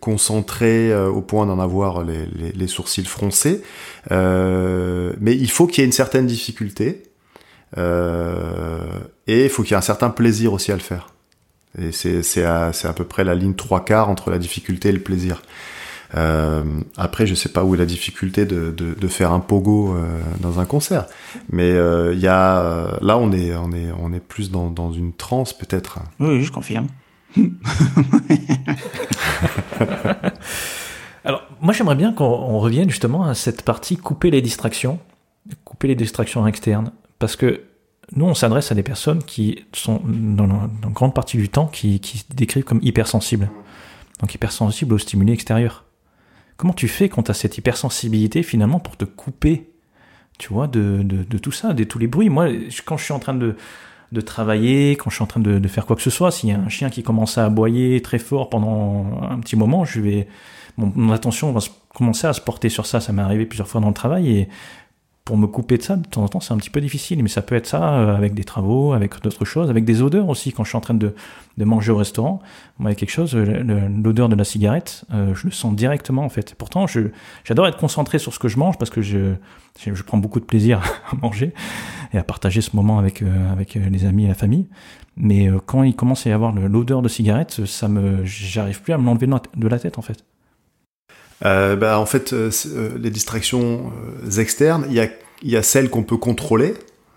concentré 0.00 0.96
au 0.96 1.20
point 1.20 1.46
d'en 1.46 1.58
avoir 1.58 2.04
les, 2.04 2.26
les, 2.54 2.66
sourcils 2.68 3.04
froncés. 3.04 3.62
mais 4.10 5.36
il 5.36 5.50
faut 5.50 5.66
qu'il 5.66 5.82
y 5.82 5.82
ait 5.82 5.86
une 5.86 5.92
certaine 5.92 6.26
difficulté 6.26 7.02
et 7.76 9.44
il 9.44 9.50
faut 9.50 9.62
qu'il 9.62 9.72
y 9.72 9.74
ait 9.74 9.78
un 9.78 9.82
certain 9.82 10.10
plaisir 10.10 10.52
aussi 10.52 10.72
à 10.72 10.74
le 10.74 10.80
faire. 10.80 11.15
Et 11.78 11.92
c'est 11.92 12.44
à, 12.44 12.70
à 12.84 12.92
peu 12.92 13.04
près 13.04 13.24
la 13.24 13.34
ligne 13.34 13.54
trois 13.54 13.84
quarts 13.84 14.08
entre 14.08 14.30
la 14.30 14.38
difficulté 14.38 14.88
et 14.88 14.92
le 14.92 15.00
plaisir. 15.00 15.42
Euh, 16.14 16.62
après, 16.96 17.26
je 17.26 17.34
sais 17.34 17.48
pas 17.48 17.64
où 17.64 17.74
est 17.74 17.78
la 17.78 17.86
difficulté 17.86 18.44
de, 18.44 18.70
de, 18.70 18.94
de 18.94 19.08
faire 19.08 19.32
un 19.32 19.40
pogo 19.40 19.94
euh, 19.94 20.20
dans 20.40 20.60
un 20.60 20.64
concert, 20.64 21.06
mais 21.50 21.70
euh, 21.72 22.14
il 22.14 22.20
y 22.20 22.28
a 22.28 22.60
euh, 22.60 22.96
là 23.02 23.18
on 23.18 23.32
est 23.32 23.56
on 23.56 23.72
est 23.72 23.90
on 23.98 24.12
est 24.12 24.20
plus 24.20 24.52
dans, 24.52 24.70
dans 24.70 24.92
une 24.92 25.12
transe 25.12 25.52
peut-être. 25.52 25.98
Oui, 26.20 26.42
je 26.42 26.52
confirme. 26.52 26.86
Alors, 31.24 31.42
moi 31.60 31.72
j'aimerais 31.74 31.96
bien 31.96 32.12
qu'on 32.12 32.58
revienne 32.60 32.88
justement 32.88 33.24
à 33.24 33.34
cette 33.34 33.62
partie 33.62 33.96
couper 33.96 34.30
les 34.30 34.42
distractions, 34.42 35.00
couper 35.64 35.88
les 35.88 35.96
distractions 35.96 36.46
externes, 36.46 36.92
parce 37.18 37.34
que 37.34 37.62
nous, 38.14 38.24
on 38.24 38.34
s'adresse 38.34 38.70
à 38.70 38.74
des 38.74 38.84
personnes 38.84 39.22
qui 39.22 39.64
sont, 39.72 40.00
dans, 40.04 40.46
dans 40.46 40.90
grande 40.90 41.14
partie 41.14 41.36
du 41.36 41.48
temps, 41.48 41.66
qui, 41.66 41.98
qui 41.98 42.18
se 42.18 42.24
décrivent 42.32 42.64
comme 42.64 42.80
hypersensibles. 42.82 43.50
Donc 44.20 44.34
hypersensibles 44.34 44.94
aux 44.94 44.98
stimuli 44.98 45.32
extérieurs. 45.32 45.84
Comment 46.56 46.72
tu 46.72 46.88
fais 46.88 47.08
quand 47.08 47.24
tu 47.24 47.30
as 47.30 47.34
cette 47.34 47.58
hypersensibilité 47.58 48.42
finalement 48.42 48.80
pour 48.80 48.96
te 48.96 49.04
couper, 49.04 49.70
tu 50.38 50.52
vois, 50.52 50.68
de, 50.68 51.02
de, 51.02 51.38
tout 51.38 51.52
ça, 51.52 51.74
de 51.74 51.84
tous 51.84 51.98
les 51.98 52.06
bruits? 52.06 52.30
Moi, 52.30 52.48
quand 52.84 52.96
je 52.96 53.04
suis 53.04 53.12
en 53.12 53.18
train 53.18 53.34
de, 53.34 53.56
de 54.12 54.20
travailler, 54.20 54.92
quand 54.92 55.10
je 55.10 55.16
suis 55.16 55.22
en 55.24 55.26
train 55.26 55.40
de, 55.40 55.58
de 55.58 55.68
faire 55.68 55.84
quoi 55.84 55.96
que 55.96 56.02
ce 56.02 56.10
soit, 56.10 56.30
s'il 56.30 56.48
y 56.48 56.52
a 56.52 56.58
un 56.58 56.68
chien 56.68 56.88
qui 56.88 57.02
commence 57.02 57.36
à 57.36 57.44
aboyer 57.44 58.00
très 58.00 58.18
fort 58.18 58.48
pendant 58.48 59.20
un 59.28 59.38
petit 59.40 59.56
moment, 59.56 59.84
je 59.84 60.00
vais, 60.00 60.28
mon, 60.78 61.12
attention 61.12 61.52
va 61.52 61.60
commencer 61.88 62.26
à 62.26 62.32
se 62.32 62.40
porter 62.40 62.68
sur 62.68 62.86
ça. 62.86 63.00
Ça 63.00 63.12
m'est 63.12 63.22
arrivé 63.22 63.44
plusieurs 63.46 63.68
fois 63.68 63.80
dans 63.80 63.88
le 63.88 63.94
travail 63.94 64.30
et 64.30 64.48
pour 65.26 65.36
me 65.36 65.48
couper 65.48 65.76
de 65.76 65.82
ça, 65.82 65.96
de 65.96 66.06
temps 66.06 66.22
en 66.22 66.28
temps, 66.28 66.38
c'est 66.38 66.54
un 66.54 66.56
petit 66.56 66.70
peu 66.70 66.80
difficile, 66.80 67.20
mais 67.20 67.28
ça 67.28 67.42
peut 67.42 67.56
être 67.56 67.66
ça 67.66 67.94
euh, 67.94 68.16
avec 68.16 68.32
des 68.32 68.44
travaux, 68.44 68.92
avec 68.92 69.20
d'autres 69.22 69.44
choses, 69.44 69.68
avec 69.70 69.84
des 69.84 70.00
odeurs 70.00 70.28
aussi. 70.28 70.52
Quand 70.52 70.62
je 70.62 70.68
suis 70.68 70.78
en 70.78 70.80
train 70.80 70.94
de, 70.94 71.16
de 71.58 71.64
manger 71.64 71.90
au 71.90 71.96
restaurant, 71.96 72.40
moi, 72.78 72.90
il 72.90 72.94
y 72.94 72.96
a 72.96 72.98
quelque 72.98 73.10
chose, 73.10 73.34
l'odeur 73.34 74.28
de 74.28 74.36
la 74.36 74.44
cigarette, 74.44 75.04
euh, 75.12 75.34
je 75.34 75.46
le 75.46 75.50
sens 75.50 75.74
directement 75.74 76.22
en 76.22 76.28
fait. 76.28 76.54
Pourtant, 76.54 76.86
j'adore 77.42 77.66
être 77.66 77.76
concentré 77.76 78.20
sur 78.20 78.32
ce 78.32 78.38
que 78.38 78.46
je 78.46 78.56
mange 78.56 78.78
parce 78.78 78.90
que 78.90 79.02
je, 79.02 79.34
je, 79.84 80.02
prends 80.04 80.18
beaucoup 80.18 80.38
de 80.38 80.44
plaisir 80.44 80.80
à 81.12 81.16
manger 81.16 81.52
et 82.12 82.18
à 82.18 82.22
partager 82.22 82.60
ce 82.60 82.76
moment 82.76 83.00
avec, 83.00 83.20
euh, 83.22 83.52
avec 83.52 83.74
les 83.74 84.04
amis 84.04 84.26
et 84.26 84.28
la 84.28 84.34
famille. 84.34 84.68
Mais 85.16 85.50
quand 85.66 85.82
il 85.82 85.96
commence 85.96 86.24
à 86.28 86.30
y 86.30 86.32
avoir 86.32 86.52
l'odeur 86.52 87.02
de 87.02 87.08
cigarette, 87.08 87.66
ça 87.66 87.88
me, 87.88 88.24
j'arrive 88.24 88.80
plus 88.80 88.92
à 88.92 88.98
me 88.98 89.04
l'enlever 89.04 89.26
de 89.26 89.66
la 89.66 89.80
tête 89.80 89.98
en 89.98 90.02
fait. 90.02 90.24
Euh, 91.44 91.76
bah, 91.76 91.98
en 91.98 92.06
fait, 92.06 92.32
euh, 92.32 92.50
euh, 92.66 92.98
les 92.98 93.10
distractions 93.10 93.92
externes, 94.38 94.86
il 94.88 95.10
y 95.42 95.56
a, 95.56 95.62
celles 95.62 95.90
qu'on 95.90 96.02
peut 96.02 96.16
contrôler, 96.16 96.74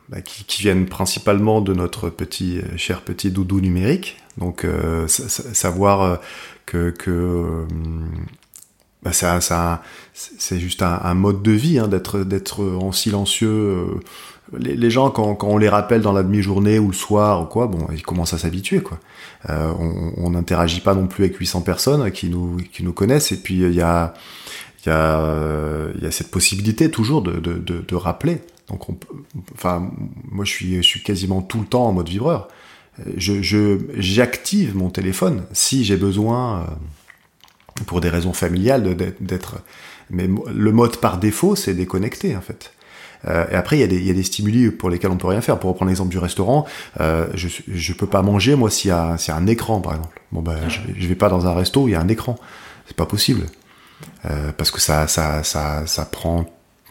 bah, 0.10 0.22
qui, 0.22 0.62
viennent 0.62 0.88
principalement 0.88 1.62
de 1.62 1.74
notre 1.74 2.10
petit 2.10 2.62
cher 2.78 3.02
petit 3.02 3.32
doudou 3.32 3.62
numérique. 3.62 4.18
Donc, 4.38 4.66
savoir 5.08 6.20
que, 6.66 6.94
c'est 10.14 10.60
juste 10.60 10.82
un, 10.82 11.14
mode 11.14 11.42
de 11.42 11.52
vie 11.52 11.80
hein, 11.80 11.88
d'être 11.88 12.64
en 12.64 12.92
silencieux 12.92 14.00
les, 14.58 14.90
gens, 14.90 15.10
quand, 15.12 15.38
on 15.44 15.58
les 15.58 15.70
rappelle 15.70 16.02
dans 16.02 16.12
la 16.12 16.24
demi-journée 16.24 16.80
ou 16.80 16.88
le 16.88 16.94
soir 16.94 17.44
ou 17.44 17.46
quoi, 17.46 17.68
bon, 17.68 17.88
ils 17.94 18.02
commencent 18.02 18.34
à 18.34 18.38
s'habituer, 18.38 18.82
quoi. 18.82 19.00
Euh, 19.50 19.72
on 20.18 20.32
n'interagit 20.32 20.82
pas 20.82 20.96
non 20.96 21.08
plus 21.08 21.26
avec 21.26 21.38
800 21.38 21.62
personnes 21.62 22.12
qui 22.12 22.30
nous, 22.30 22.58
qui 22.72 22.84
nous 22.84 22.94
connaissent, 22.94 23.32
et 23.32 23.38
puis 23.38 23.56
il 23.56 23.74
y 23.74 23.82
a, 23.82 24.14
y, 24.86 24.90
a, 24.90 26.12
cette 26.12 26.32
possibilité 26.32 26.92
toujours 26.92 27.22
de, 27.22 27.40
de, 27.40 27.58
de, 27.60 27.96
rappeler. 27.96 28.40
Donc, 28.70 28.90
on, 28.90 28.98
enfin, 29.54 29.92
moi, 30.30 30.46
je 30.46 30.52
suis, 30.52 30.76
je 30.78 30.82
suis 30.82 31.04
quasiment 31.04 31.42
tout 31.42 31.60
le 31.60 31.66
temps 31.66 31.86
en 31.86 31.94
mode 31.94 32.10
vibreur. 32.10 32.48
Je, 33.16 33.78
j'active 33.96 34.76
mon 34.76 34.90
téléphone 34.90 35.46
si 35.54 35.86
j'ai 35.86 35.96
besoin, 35.96 36.62
euh, 36.62 37.84
pour 37.86 38.02
des 38.02 38.10
raisons 38.10 38.34
familiales, 38.34 38.96
d'être. 39.22 39.62
Mais 40.10 40.28
le 40.28 40.72
mode 40.72 40.98
par 40.98 41.18
défaut, 41.20 41.56
c'est 41.56 41.76
déconnecté, 41.76 42.36
en 42.36 42.42
fait. 42.42 42.74
Euh, 43.28 43.46
et 43.52 43.56
après, 43.56 43.78
il 43.78 43.82
y, 43.82 43.84
a 43.84 43.88
des, 43.88 44.02
y, 44.02 44.10
a 44.10 44.14
des 44.14 44.24
stimuli 44.24 44.72
pour 44.72 44.90
lesquels 44.90 45.12
on 45.12 45.18
peut 45.18 45.28
rien 45.28 45.42
faire. 45.42 45.60
Pour 45.60 45.70
reprendre 45.70 45.90
l'exemple 45.90 46.10
du 46.10 46.18
restaurant, 46.18 46.66
euh, 47.00 47.28
je 47.34 47.48
je 47.68 47.94
peux 47.94 48.08
pas 48.08 48.22
manger 48.22 48.56
moi 48.56 48.70
s'il 48.70 48.90
y 48.90 48.92
a 48.92 49.16
y 49.28 49.32
a 49.32 49.36
un 49.36 49.48
écran 49.48 49.82
par 49.82 49.94
exemple. 49.94 50.22
Bon 50.32 50.42
ben 50.42 50.58
je, 50.70 50.80
je 50.98 51.08
vais 51.08 51.16
pas 51.16 51.30
dans 51.30 51.46
un 51.46 51.54
resto 51.54 51.88
il 51.88 51.92
y 51.92 51.96
a 51.96 52.00
un 52.00 52.08
écran. 52.08 52.36
C'est 52.88 52.96
pas 52.96 53.06
possible 53.06 53.46
euh, 54.26 54.52
parce 54.58 54.72
que 54.72 54.80
ça 54.80 55.08
ça 55.08 55.44
ça 55.44 55.86
ça 55.86 56.06
prend 56.06 56.46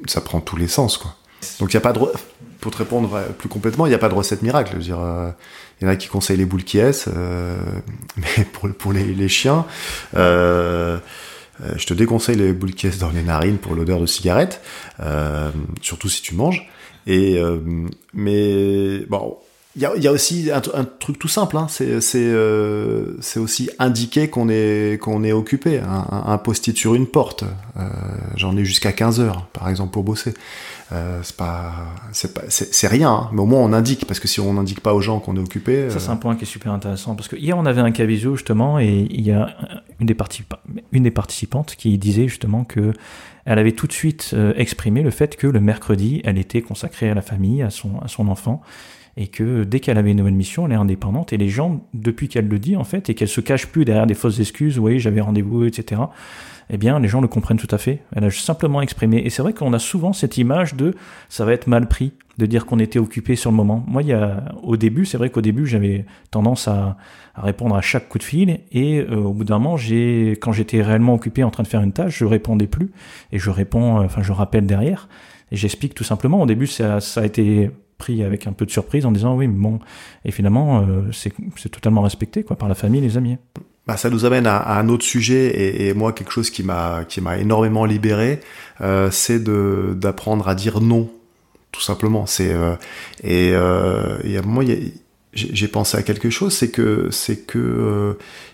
ça 0.06 0.20
prend 0.20 0.40
tous 0.40 0.56
les 0.56 0.68
sens 0.68 0.98
quoi. 0.98 1.14
Donc 1.60 1.70
il 1.70 1.74
y 1.74 1.78
a 1.78 1.80
pas 1.80 1.92
de 1.92 2.00
pour 2.60 2.72
te 2.72 2.78
répondre 2.78 3.20
plus 3.38 3.48
complètement, 3.48 3.86
il 3.86 3.90
n'y 3.90 3.94
a 3.94 3.98
pas 3.98 4.08
de 4.08 4.14
recette 4.14 4.42
miracle. 4.42 4.70
Je 4.72 4.76
veux 4.76 4.82
dire, 4.82 5.00
euh, 5.00 5.30
il 5.80 5.84
y 5.84 5.86
en 5.88 5.92
a 5.92 5.96
qui 5.96 6.08
conseillent 6.08 6.38
les 6.38 6.44
boules 6.44 6.64
qui 6.64 6.80
euh, 6.80 7.56
mais 8.16 8.44
pour, 8.52 8.68
pour 8.74 8.92
les, 8.92 9.04
les 9.04 9.28
chiens, 9.28 9.64
euh, 10.16 10.98
euh, 11.62 11.74
je 11.76 11.86
te 11.86 11.94
déconseille 11.94 12.36
les 12.36 12.52
boules 12.52 12.74
caisses 12.74 12.98
dans 12.98 13.10
les 13.10 13.22
narines 13.22 13.58
pour 13.58 13.74
l'odeur 13.74 14.00
de 14.00 14.06
cigarette, 14.06 14.60
euh, 15.00 15.50
surtout 15.82 16.08
si 16.08 16.22
tu 16.22 16.34
manges. 16.34 16.68
Et 17.06 17.38
euh, 17.38 17.58
mais 18.12 19.00
bon, 19.08 19.36
il 19.76 19.82
y 19.82 20.08
a, 20.08 20.12
aussi 20.12 20.50
un, 20.50 20.60
un, 20.74 20.84
truc 20.84 21.18
tout 21.18 21.28
simple, 21.28 21.56
hein, 21.56 21.68
c'est 21.68 23.38
aussi 23.38 23.70
indiquer 23.78 24.28
qu'on 24.28 24.48
est 24.48 25.00
qu'on 25.00 25.22
est 25.22 25.30
occupé, 25.30 25.78
un, 25.78 26.24
un 26.26 26.38
post-it 26.38 26.76
sur 26.76 26.94
une 26.94 27.06
porte. 27.06 27.44
J'en 28.36 28.56
ai 28.56 28.64
jusqu'à 28.64 28.92
15 28.92 29.20
heures, 29.20 29.46
par 29.52 29.68
exemple, 29.68 29.92
pour 29.92 30.02
bosser. 30.02 30.34
Euh, 30.90 31.20
c'est 31.22 31.37
pas, 31.37 31.74
c'est 32.12 32.33
pas, 32.33 32.42
c'est 32.48 32.87
rien, 32.87 33.11
hein, 33.11 33.29
mais 33.33 33.40
au 33.40 33.46
moins 33.46 33.61
on 33.61 33.72
indique, 33.72 34.07
parce 34.07 34.20
que 34.20 34.29
si 34.29 34.40
on 34.40 34.55
n'indique 34.55 34.81
pas 34.81 34.94
aux 34.94 35.03
gens 35.03 35.20
qu'on 35.20 35.37
est 35.37 35.40
occupé. 35.40 35.90
Ça, 35.90 36.01
c'est 36.01 36.11
un 36.11 36.16
point 36.16 36.35
qui 36.35 36.44
est 36.44 36.46
super 36.46 36.72
intéressant, 36.72 37.14
parce 37.14 37.29
que 37.29 37.37
hier 37.37 37.59
on 37.59 37.66
avait 37.66 37.83
un 37.83 37.90
cas 37.90 38.07
visio 38.07 38.37
justement, 38.37 38.79
et 38.79 39.07
il 39.11 39.20
y 39.20 39.31
a 39.31 39.55
une 40.01 40.07
des, 40.07 40.16
une 40.92 41.03
des 41.03 41.11
participantes 41.11 41.77
qui 41.77 41.98
disait 41.98 42.29
justement 42.29 42.64
que 42.64 42.94
elle 43.44 43.59
avait 43.59 43.72
tout 43.72 43.87
de 43.87 43.92
suite 43.92 44.35
exprimé 44.57 45.03
le 45.03 45.11
fait 45.11 45.37
que 45.37 45.46
le 45.46 45.61
mercredi, 45.61 46.20
elle 46.24 46.37
était 46.37 46.61
consacrée 46.61 47.09
à 47.09 47.14
la 47.14 47.22
famille, 47.22 47.62
à 47.62 47.70
son, 47.70 47.98
à 48.01 48.09
son 48.09 48.29
enfant, 48.29 48.62
et 49.20 49.26
que 49.26 49.64
dès 49.64 49.81
qu'elle 49.81 49.98
avait 49.98 50.12
une 50.12 50.18
nouvelle 50.18 50.33
mission, 50.33 50.66
elle 50.66 50.72
est 50.72 50.76
indépendante. 50.76 51.33
Et 51.33 51.37
les 51.37 51.48
gens, 51.48 51.85
depuis 51.92 52.28
qu'elle 52.28 52.46
le 52.46 52.61
dit 52.61 52.76
en 52.76 52.85
fait, 52.85 53.11
et 53.11 53.14
qu'elle 53.16 53.28
se 53.28 53.40
cache 53.40 53.66
plus 53.66 53.85
derrière 53.85 54.07
des 54.07 54.14
fausses 54.14 54.38
excuses, 54.38 54.78
oui, 54.78 55.00
j'avais 55.00 55.20
rendez-vous, 55.20 55.64
etc. 55.64 56.02
Eh 56.70 56.76
bien, 56.76 57.00
les 57.00 57.09
gens 57.09 57.20
le 57.20 57.26
comprennent 57.26 57.59
tout 57.59 57.74
à 57.74 57.78
fait. 57.78 58.00
Elle 58.14 58.22
a 58.22 58.31
simplement 58.31 58.81
exprimé. 58.81 59.20
Et 59.24 59.31
c'est 59.31 59.42
vrai 59.42 59.54
qu'on 59.54 59.72
a 59.72 59.81
souvent 59.81 60.12
cette 60.12 60.38
image 60.38 60.76
de 60.76 60.94
ça 61.28 61.44
va 61.44 61.52
être 61.52 61.66
mal 61.66 61.88
pris 61.88 62.12
de 62.38 62.46
dire 62.46 62.64
qu'on 62.64 62.78
était 62.78 63.00
occupé 63.00 63.35
sur 63.35 63.50
le 63.50 63.57
moment. 63.57 63.83
Moi, 63.88 64.02
il 64.02 64.09
y 64.09 64.12
a, 64.12 64.54
au 64.62 64.76
début, 64.76 65.04
c'est 65.04 65.18
vrai 65.18 65.31
qu'au 65.31 65.40
début, 65.40 65.66
j'avais 65.66 66.07
tendance 66.31 66.68
à, 66.68 66.96
à, 67.35 67.42
répondre 67.42 67.74
à 67.74 67.81
chaque 67.81 68.09
coup 68.09 68.18
de 68.18 68.22
fil. 68.22 68.61
Et 68.70 69.00
euh, 69.00 69.16
au 69.16 69.33
bout 69.33 69.42
d'un 69.42 69.59
moment, 69.59 69.76
j'ai, 69.76 70.38
quand 70.40 70.52
j'étais 70.52 70.81
réellement 70.81 71.14
occupé 71.14 71.42
en 71.42 71.50
train 71.50 71.64
de 71.64 71.68
faire 71.68 71.81
une 71.83 71.92
tâche, 71.92 72.18
je 72.18 72.24
répondais 72.24 72.68
plus. 72.68 72.92
Et 73.33 73.40
je 73.40 73.50
réponds, 73.50 73.98
enfin, 73.98 74.22
je 74.22 74.31
rappelle 74.31 74.66
derrière. 74.66 75.09
Et 75.50 75.57
j'explique 75.57 75.94
tout 75.94 76.04
simplement. 76.04 76.40
Au 76.40 76.46
début, 76.46 76.68
ça, 76.68 77.00
ça 77.00 77.22
a 77.22 77.24
été 77.24 77.72
pris 77.98 78.22
avec 78.22 78.46
un 78.46 78.52
peu 78.52 78.64
de 78.64 78.70
surprise 78.70 79.04
en 79.04 79.12
disant 79.12 79.37
oui, 79.37 79.48
bon, 79.48 79.80
et 80.24 80.30
finalement, 80.30 80.87
euh, 80.88 81.11
c'est 81.12 81.68
totalement 81.68 82.02
respecté 82.02 82.44
quoi, 82.44 82.56
par 82.56 82.68
la 82.68 82.74
famille 82.74 83.00
les 83.00 83.16
amis. 83.16 83.37
Bah, 83.88 83.96
ça 83.96 84.11
nous 84.11 84.26
amène 84.26 84.46
à, 84.46 84.78
un 84.78 84.90
autre 84.90 85.04
sujet 85.04 85.87
et, 85.88 85.94
moi 85.94 86.12
quelque 86.12 86.30
chose 86.30 86.50
qui 86.50 86.62
m'a 86.62 87.04
qui 87.08 87.22
m'a 87.22 87.38
énormément 87.38 87.87
libéré, 87.87 88.40
euh, 88.82 89.11
c'est 89.11 89.42
de 89.42 89.96
d'apprendre 89.96 90.46
à 90.46 90.54
dire 90.54 90.82
non, 90.82 91.11
tout 91.72 91.80
simplement. 91.80 92.26
C'est 92.26 92.52
euh, 92.52 92.74
et, 93.24 93.52
euh, 93.54 94.18
et 94.24 94.38
moi 94.42 94.62
j'ai 95.32 95.68
pensé 95.68 95.96
à 95.96 96.02
quelque 96.02 96.28
chose, 96.28 96.54
c'est 96.54 96.70
que 96.70 97.08
c'est 97.11 97.46
que 97.46 97.58
euh, 97.58 98.12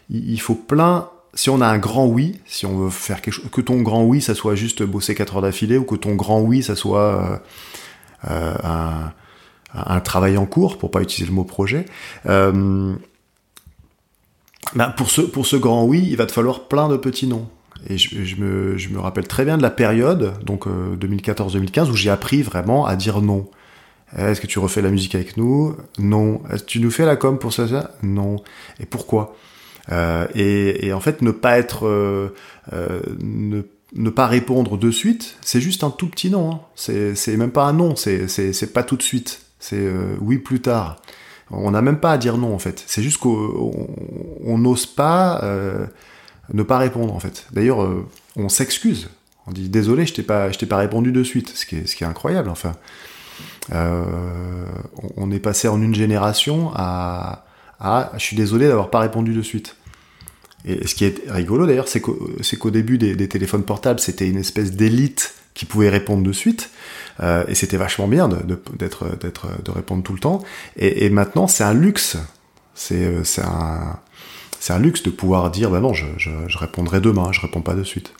il 0.08 0.40
faut 0.40 0.54
plein 0.54 1.08
si 1.34 1.50
on 1.50 1.60
a 1.60 1.66
un 1.66 1.78
grand 1.78 2.06
oui, 2.06 2.38
si 2.46 2.64
on 2.64 2.78
veut 2.78 2.90
faire 2.90 3.20
quelque 3.20 3.34
chose, 3.34 3.46
que 3.50 3.60
ton 3.60 3.82
grand 3.82 4.04
oui, 4.04 4.20
ça 4.20 4.36
soit 4.36 4.54
juste 4.54 4.84
bosser 4.84 5.16
4 5.16 5.34
heures 5.34 5.42
d'affilée, 5.42 5.78
ou 5.78 5.84
que 5.84 5.96
ton 5.96 6.14
grand 6.14 6.40
oui, 6.40 6.62
ça 6.62 6.76
soit 6.76 7.42
euh 8.30 8.54
un, 8.62 9.12
un 9.74 10.00
travail 10.00 10.36
en 10.36 10.46
cours, 10.46 10.78
pour 10.78 10.90
pas 10.90 11.00
utiliser 11.00 11.28
le 11.28 11.34
mot 11.34 11.44
projet. 11.44 11.86
Euh, 12.26 12.94
ben 14.74 14.90
pour, 14.90 15.10
ce, 15.10 15.20
pour 15.20 15.46
ce 15.46 15.56
grand 15.56 15.84
oui, 15.84 16.06
il 16.08 16.16
va 16.16 16.26
te 16.26 16.32
falloir 16.32 16.68
plein 16.68 16.88
de 16.88 16.96
petits 16.96 17.26
noms. 17.26 17.48
Et 17.88 17.98
je, 17.98 18.36
me, 18.40 18.78
je 18.78 18.88
me 18.88 18.98
rappelle 18.98 19.28
très 19.28 19.44
bien 19.44 19.58
de 19.58 19.62
la 19.62 19.70
période, 19.70 20.34
donc 20.42 20.66
2014-2015, 20.66 21.80
euh, 21.88 21.90
où 21.90 21.96
j'ai 21.96 22.10
appris 22.10 22.42
vraiment 22.42 22.86
à 22.86 22.96
dire 22.96 23.20
non. 23.20 23.48
Est-ce 24.16 24.40
que 24.40 24.46
tu 24.46 24.58
refais 24.58 24.80
la 24.80 24.90
musique 24.90 25.14
avec 25.14 25.36
nous? 25.36 25.76
Non. 25.98 26.40
Est-ce 26.50 26.62
que 26.62 26.68
tu 26.68 26.80
nous 26.80 26.90
fais 26.90 27.04
la 27.04 27.16
com 27.16 27.38
pour 27.38 27.52
ça, 27.52 27.68
ça? 27.68 27.90
Non. 28.02 28.36
Et 28.80 28.86
pourquoi? 28.86 29.36
Euh, 29.92 30.26
et, 30.34 30.92
en 30.92 31.00
fait, 31.00 31.20
ne 31.20 31.30
pas 31.30 31.58
être, 31.58 31.86
euh, 31.86 32.34
euh 32.72 33.00
ne, 33.20 33.62
ne, 33.94 34.10
pas 34.10 34.26
répondre 34.26 34.78
de 34.78 34.90
suite, 34.90 35.36
c'est 35.42 35.60
juste 35.60 35.84
un 35.84 35.90
tout 35.90 36.08
petit 36.08 36.30
non. 36.30 36.52
Hein. 36.52 36.60
C'est 36.76 37.36
même 37.36 37.50
pas 37.50 37.64
un 37.64 37.72
non, 37.72 37.96
c'est 37.96 38.72
pas 38.72 38.82
tout 38.82 38.96
de 38.96 39.02
suite 39.02 39.43
c'est 39.64 39.76
euh, 39.76 40.16
oui 40.20 40.36
plus 40.36 40.60
tard. 40.60 41.00
On 41.50 41.70
n'a 41.70 41.80
même 41.80 41.98
pas 41.98 42.12
à 42.12 42.18
dire 42.18 42.36
non 42.36 42.54
en 42.54 42.58
fait. 42.58 42.84
C'est 42.86 43.02
juste 43.02 43.16
qu'on 43.16 44.58
n'ose 44.58 44.84
pas 44.84 45.40
euh, 45.42 45.86
ne 46.52 46.62
pas 46.62 46.76
répondre 46.76 47.14
en 47.14 47.18
fait. 47.18 47.46
D'ailleurs, 47.50 47.82
euh, 47.82 48.06
on 48.36 48.50
s'excuse. 48.50 49.08
On 49.46 49.52
dit 49.52 49.70
désolé, 49.70 50.04
je 50.04 50.12
t'ai 50.12 50.22
pas, 50.22 50.50
t'ai 50.50 50.66
pas 50.66 50.76
répondu 50.76 51.12
de 51.12 51.22
suite. 51.22 51.50
Ce 51.54 51.64
qui 51.64 51.76
est, 51.76 52.02
incroyable. 52.02 52.50
Enfin, 52.50 52.72
on 53.70 55.30
est 55.30 55.38
passé 55.38 55.68
en 55.68 55.80
une 55.80 55.94
génération 55.94 56.70
à, 56.74 57.44
je 58.14 58.22
suis 58.22 58.36
désolé 58.36 58.68
d'avoir 58.68 58.90
pas 58.90 59.00
répondu 59.00 59.32
de 59.32 59.42
suite. 59.42 59.76
Et 60.66 60.86
ce 60.86 60.94
qui 60.94 61.04
est 61.04 61.22
rigolo 61.28 61.66
d'ailleurs, 61.66 61.88
c'est 61.88 62.00
qu'au 62.00 62.70
début 62.70 62.96
des, 62.98 63.28
téléphones 63.28 63.64
portables, 63.64 64.00
c'était 64.00 64.28
une 64.28 64.38
espèce 64.38 64.72
d'élite 64.72 65.34
qui 65.54 65.64
pouvait 65.64 65.88
répondre 65.88 66.22
de 66.22 66.32
suite. 66.32 66.70
Euh, 67.20 67.44
et 67.48 67.54
c'était 67.54 67.76
vachement 67.76 68.08
bien 68.08 68.28
de, 68.28 68.60
d'être, 68.76 69.16
d'être, 69.16 69.62
de 69.62 69.70
répondre 69.70 70.02
tout 70.02 70.12
le 70.12 70.18
temps. 70.18 70.42
Et, 70.76 71.08
maintenant, 71.10 71.46
c'est 71.46 71.64
un 71.64 71.74
luxe. 71.74 72.18
C'est, 72.74 73.04
euh, 73.04 73.22
c'est, 73.22 73.42
un, 73.42 73.98
c'est 74.58 74.72
un 74.72 74.80
luxe 74.80 75.02
de 75.04 75.10
pouvoir 75.10 75.50
dire, 75.50 75.70
bah 75.70 75.80
non, 75.80 75.94
je, 75.94 76.06
je, 76.18 76.58
répondrai 76.58 77.00
demain, 77.00 77.30
je 77.30 77.40
réponds 77.40 77.62
pas 77.62 77.74
de 77.74 77.84
suite. 77.84 78.12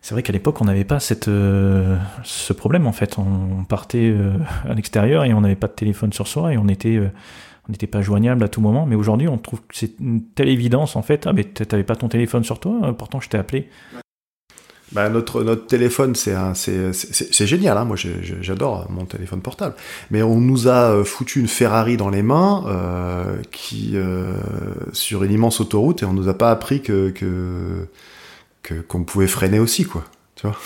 C'est 0.00 0.14
vrai 0.14 0.22
qu'à 0.22 0.32
l'époque, 0.32 0.58
on 0.62 0.64
n'avait 0.64 0.84
pas 0.84 0.98
cette, 0.98 1.28
euh, 1.28 1.98
ce 2.24 2.54
problème 2.54 2.86
en 2.86 2.92
fait. 2.92 3.18
On 3.18 3.64
partait 3.64 4.14
à 4.66 4.72
l'extérieur 4.72 5.24
et 5.24 5.34
on 5.34 5.42
n'avait 5.42 5.56
pas 5.56 5.66
de 5.66 5.74
téléphone 5.74 6.14
sur 6.14 6.26
soi 6.26 6.54
et 6.54 6.56
on 6.56 6.68
était, 6.68 6.98
on 6.98 7.72
n'était 7.72 7.86
pas 7.86 8.00
joignable 8.00 8.42
à 8.42 8.48
tout 8.48 8.62
moment. 8.62 8.86
Mais 8.86 8.96
aujourd'hui, 8.96 9.28
on 9.28 9.36
trouve 9.36 9.60
que 9.60 9.76
c'est 9.76 10.00
une 10.00 10.22
telle 10.22 10.48
évidence 10.48 10.96
en 10.96 11.02
fait. 11.02 11.26
Ah, 11.26 11.34
mais 11.34 11.44
t'avais 11.44 11.84
pas 11.84 11.96
ton 11.96 12.08
téléphone 12.08 12.44
sur 12.44 12.60
toi, 12.60 12.96
pourtant 12.96 13.20
je 13.20 13.28
t'ai 13.28 13.36
appelé. 13.36 13.68
Bah, 14.92 15.08
notre, 15.08 15.44
notre 15.44 15.66
téléphone, 15.66 16.16
c'est, 16.16 16.34
c'est, 16.54 16.92
c'est, 16.92 17.46
génial. 17.46 17.78
Hein. 17.78 17.84
Moi, 17.84 17.96
j'adore 18.40 18.90
mon 18.90 19.04
téléphone 19.04 19.40
portable. 19.40 19.76
Mais 20.10 20.22
on 20.22 20.40
nous 20.40 20.66
a 20.66 20.90
euh, 20.90 21.04
foutu 21.04 21.38
une 21.38 21.48
Ferrari 21.48 21.96
dans 21.96 22.10
les 22.10 22.22
mains 22.22 22.64
euh, 22.66 23.36
qui 23.52 23.92
euh, 23.94 24.32
sur 24.92 25.22
une 25.22 25.32
immense 25.32 25.60
autoroute 25.60 26.02
et 26.02 26.06
on 26.06 26.12
nous 26.12 26.28
a 26.28 26.34
pas 26.34 26.50
appris 26.50 26.82
que, 26.82 27.10
que, 27.10 28.80
qu'on 28.88 29.04
pouvait 29.04 29.28
freiner 29.28 29.60
aussi, 29.60 29.84
quoi. 29.84 30.04
tu 30.34 30.48
vois, 30.48 30.56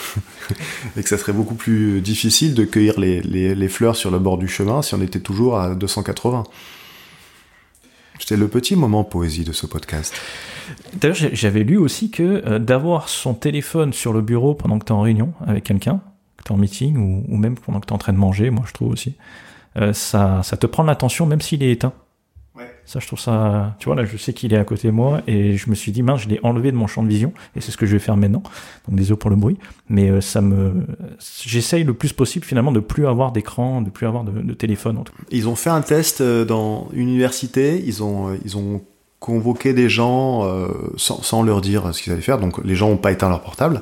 et 0.97 1.03
que 1.03 1.09
ça 1.09 1.19
serait 1.19 1.35
beaucoup 1.35 1.55
plus 1.55 2.01
difficile 2.01 2.55
de 2.55 2.65
cueillir 2.65 2.99
les, 2.99 3.21
les, 3.21 3.55
les, 3.55 3.69
fleurs 3.69 3.97
sur 3.97 4.11
le 4.11 4.19
bord 4.19 4.39
du 4.39 4.49
chemin 4.49 4.81
si 4.81 4.95
on 4.95 5.03
était 5.03 5.21
toujours 5.21 5.59
à 5.59 5.75
280. 5.75 6.45
C'était 8.19 8.37
le 8.37 8.49
petit 8.49 8.77
moment 8.77 9.05
poésie 9.05 9.45
de 9.45 9.53
ce 9.53 9.67
podcast. 9.67 10.15
D'ailleurs, 10.95 11.17
j'avais 11.33 11.65
lu 11.65 11.77
aussi 11.77 12.11
que 12.11 12.43
euh, 12.47 12.59
d'avoir 12.59 13.09
son 13.09 13.35
téléphone 13.35 13.93
sur 13.93 14.13
le 14.13 14.23
bureau 14.23 14.55
pendant 14.55 14.79
que 14.79 14.85
tu 14.85 14.93
es 14.93 14.97
en 14.97 15.01
réunion 15.01 15.35
avec 15.47 15.65
quelqu'un, 15.65 16.01
que 16.37 16.45
tu 16.45 16.53
es 16.53 16.55
en 16.55 16.59
meeting 16.59 17.25
ou, 17.29 17.37
même 17.37 17.57
pendant 17.57 17.81
que 17.81 17.87
tu 17.87 17.91
es 17.91 17.95
en 17.95 17.99
train 17.99 18.13
de 18.13 18.19
manger, 18.19 18.51
moi 18.51 18.65
je 18.67 18.73
trouve 18.73 18.93
aussi, 18.93 19.17
euh, 19.77 19.93
ça, 19.93 20.43
ça 20.43 20.57
te 20.57 20.67
prend 20.67 20.85
l'attention 20.85 21.27
même 21.27 21.41
s'il 21.41 21.63
est 21.63 21.73
éteint. 21.73 21.93
Ça, 22.87 23.01
je 23.01 23.07
trouve 23.07 23.19
ça. 23.19 23.77
Tu 23.79 23.87
vois, 23.87 23.97
là, 23.97 24.05
je 24.05 24.17
sais 24.17 24.33
qu'il 24.33 24.53
est 24.53 24.59
à 24.59 24.65
côté 24.65 24.89
de 24.89 24.93
moi 24.93 25.23
et 25.27 25.57
je 25.57 25.71
me 25.71 25.75
suis 25.75 25.91
dit, 25.91 26.03
mince, 26.03 26.23
je 26.23 26.29
l'ai 26.29 26.41
enlevé 26.43 26.71
de 26.71 26.77
mon 26.77 26.87
champ 26.87 27.03
de 27.03 27.09
vision 27.09 27.33
et 27.57 27.61
c'est 27.61 27.71
ce 27.71 27.77
que 27.77 27.87
je 27.87 27.93
vais 27.93 27.99
faire 27.99 28.17
maintenant. 28.17 28.43
Donc, 28.89 28.97
désolé 28.97 29.19
pour 29.19 29.31
le 29.31 29.37
bruit. 29.37 29.59
Mais 29.89 30.11
euh, 30.11 30.21
ça 30.21 30.41
me. 30.41 30.87
J'essaye 31.45 31.85
le 31.85 31.95
plus 31.95 32.13
possible, 32.13 32.45
finalement, 32.45 32.73
de 32.73 32.81
plus 32.81 33.07
avoir 33.07 33.33
d'écran, 33.33 33.81
de 33.81 33.91
plus 33.91 34.07
avoir 34.07 34.25
de, 34.25 34.55
téléphone. 34.55 34.99
En 34.99 35.03
tout 35.03 35.13
cas. 35.13 35.23
Ils 35.31 35.49
ont 35.49 35.57
fait 35.57 35.71
un 35.71 35.81
test 35.81 36.21
euh, 36.21 36.45
dans 36.45 36.89
une 36.93 37.09
université. 37.09 37.83
Ils 37.85 38.03
ont, 38.03 38.29
euh, 38.29 38.37
ils 38.45 38.57
ont 38.57 38.83
convoqué 39.19 39.73
des 39.73 39.89
gens 39.89 40.47
sans, 40.99 41.23
sans, 41.23 41.43
leur 41.43 41.63
dire 41.63 41.95
ce 41.95 42.03
qu'ils 42.03 42.13
allaient 42.13 42.21
faire. 42.21 42.39
Donc, 42.39 42.63
les 42.63 42.75
gens 42.75 42.91
n'ont 42.91 42.99
pas 42.99 43.11
éteint 43.11 43.31
leur 43.31 43.41
portable. 43.41 43.81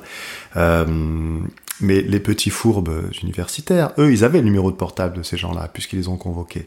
Mais 1.82 2.00
les 2.00 2.20
petits 2.20 2.50
fourbes 2.50 3.10
universitaires, 3.22 3.92
eux, 3.98 4.12
ils 4.12 4.24
avaient 4.24 4.38
le 4.38 4.44
numéro 4.44 4.70
de 4.70 4.76
portable 4.76 5.16
de 5.16 5.22
ces 5.22 5.36
gens-là, 5.36 5.68
puisqu'ils 5.72 5.96
les 5.96 6.08
ont 6.08 6.16
convoqués. 6.16 6.66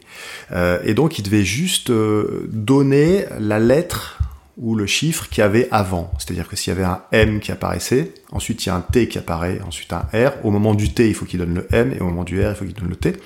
Euh, 0.51 0.79
et 0.83 0.93
donc, 0.93 1.17
ils 1.19 1.23
devaient 1.23 1.45
juste 1.45 1.89
euh, 1.89 2.47
donner 2.51 3.25
la 3.39 3.59
lettre 3.59 4.19
ou 4.57 4.75
le 4.75 4.85
chiffre 4.85 5.27
qu'il 5.27 5.39
y 5.39 5.43
avait 5.43 5.67
avant. 5.71 6.11
C'est-à-dire 6.17 6.47
que 6.47 6.55
s'il 6.55 6.73
y 6.73 6.75
avait 6.75 6.85
un 6.85 7.01
M 7.11 7.39
qui 7.41 7.51
apparaissait, 7.51 8.13
ensuite 8.31 8.65
il 8.65 8.69
y 8.69 8.71
a 8.71 8.75
un 8.75 8.81
T 8.81 9.09
qui 9.09 9.17
apparaît, 9.17 9.59
ensuite 9.67 9.91
un 9.91 10.05
R. 10.13 10.31
Au 10.45 10.51
moment 10.51 10.73
du 10.73 10.93
T, 10.93 11.09
il 11.09 11.13
faut 11.13 11.25
qu'il 11.25 11.39
donne 11.39 11.53
le 11.53 11.67
M, 11.73 11.93
et 11.93 11.99
au 11.99 12.05
moment 12.05 12.23
du 12.23 12.41
R, 12.41 12.51
il 12.51 12.55
faut 12.55 12.63
qu'il 12.63 12.73
donne 12.73 12.87
le 12.87 12.95
T. 12.95 13.17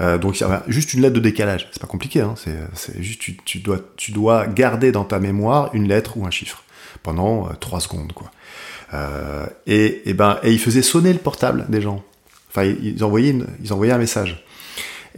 Euh, 0.00 0.18
donc 0.18 0.38
il 0.38 0.42
y 0.42 0.44
avait 0.44 0.58
juste 0.68 0.92
une 0.92 1.00
lettre 1.00 1.14
de 1.14 1.20
décalage. 1.20 1.68
C'est 1.72 1.80
pas 1.80 1.86
compliqué, 1.86 2.20
hein 2.20 2.34
c'est 2.36 3.02
juste 3.02 3.20
tu, 3.20 3.38
tu, 3.96 4.12
dois, 4.12 4.46
garder 4.46 4.92
dans 4.92 5.04
ta 5.04 5.18
mémoire 5.18 5.70
une 5.72 5.88
lettre 5.88 6.18
ou 6.18 6.26
un 6.26 6.30
chiffre 6.30 6.62
pendant 7.02 7.48
trois 7.58 7.80
secondes, 7.80 8.12
quoi. 8.12 8.30
Euh, 8.94 9.46
et, 9.66 10.08
et, 10.08 10.14
ben, 10.14 10.38
et 10.42 10.52
ils 10.52 10.60
faisaient 10.60 10.82
sonner 10.82 11.12
le 11.12 11.18
portable 11.18 11.66
des 11.68 11.80
gens. 11.80 12.02
Enfin, 12.50 12.64
ils 12.64 13.02
envoyaient, 13.04 13.30
une, 13.30 13.46
ils 13.62 13.72
envoyaient 13.72 13.92
un 13.92 13.98
message. 13.98 14.44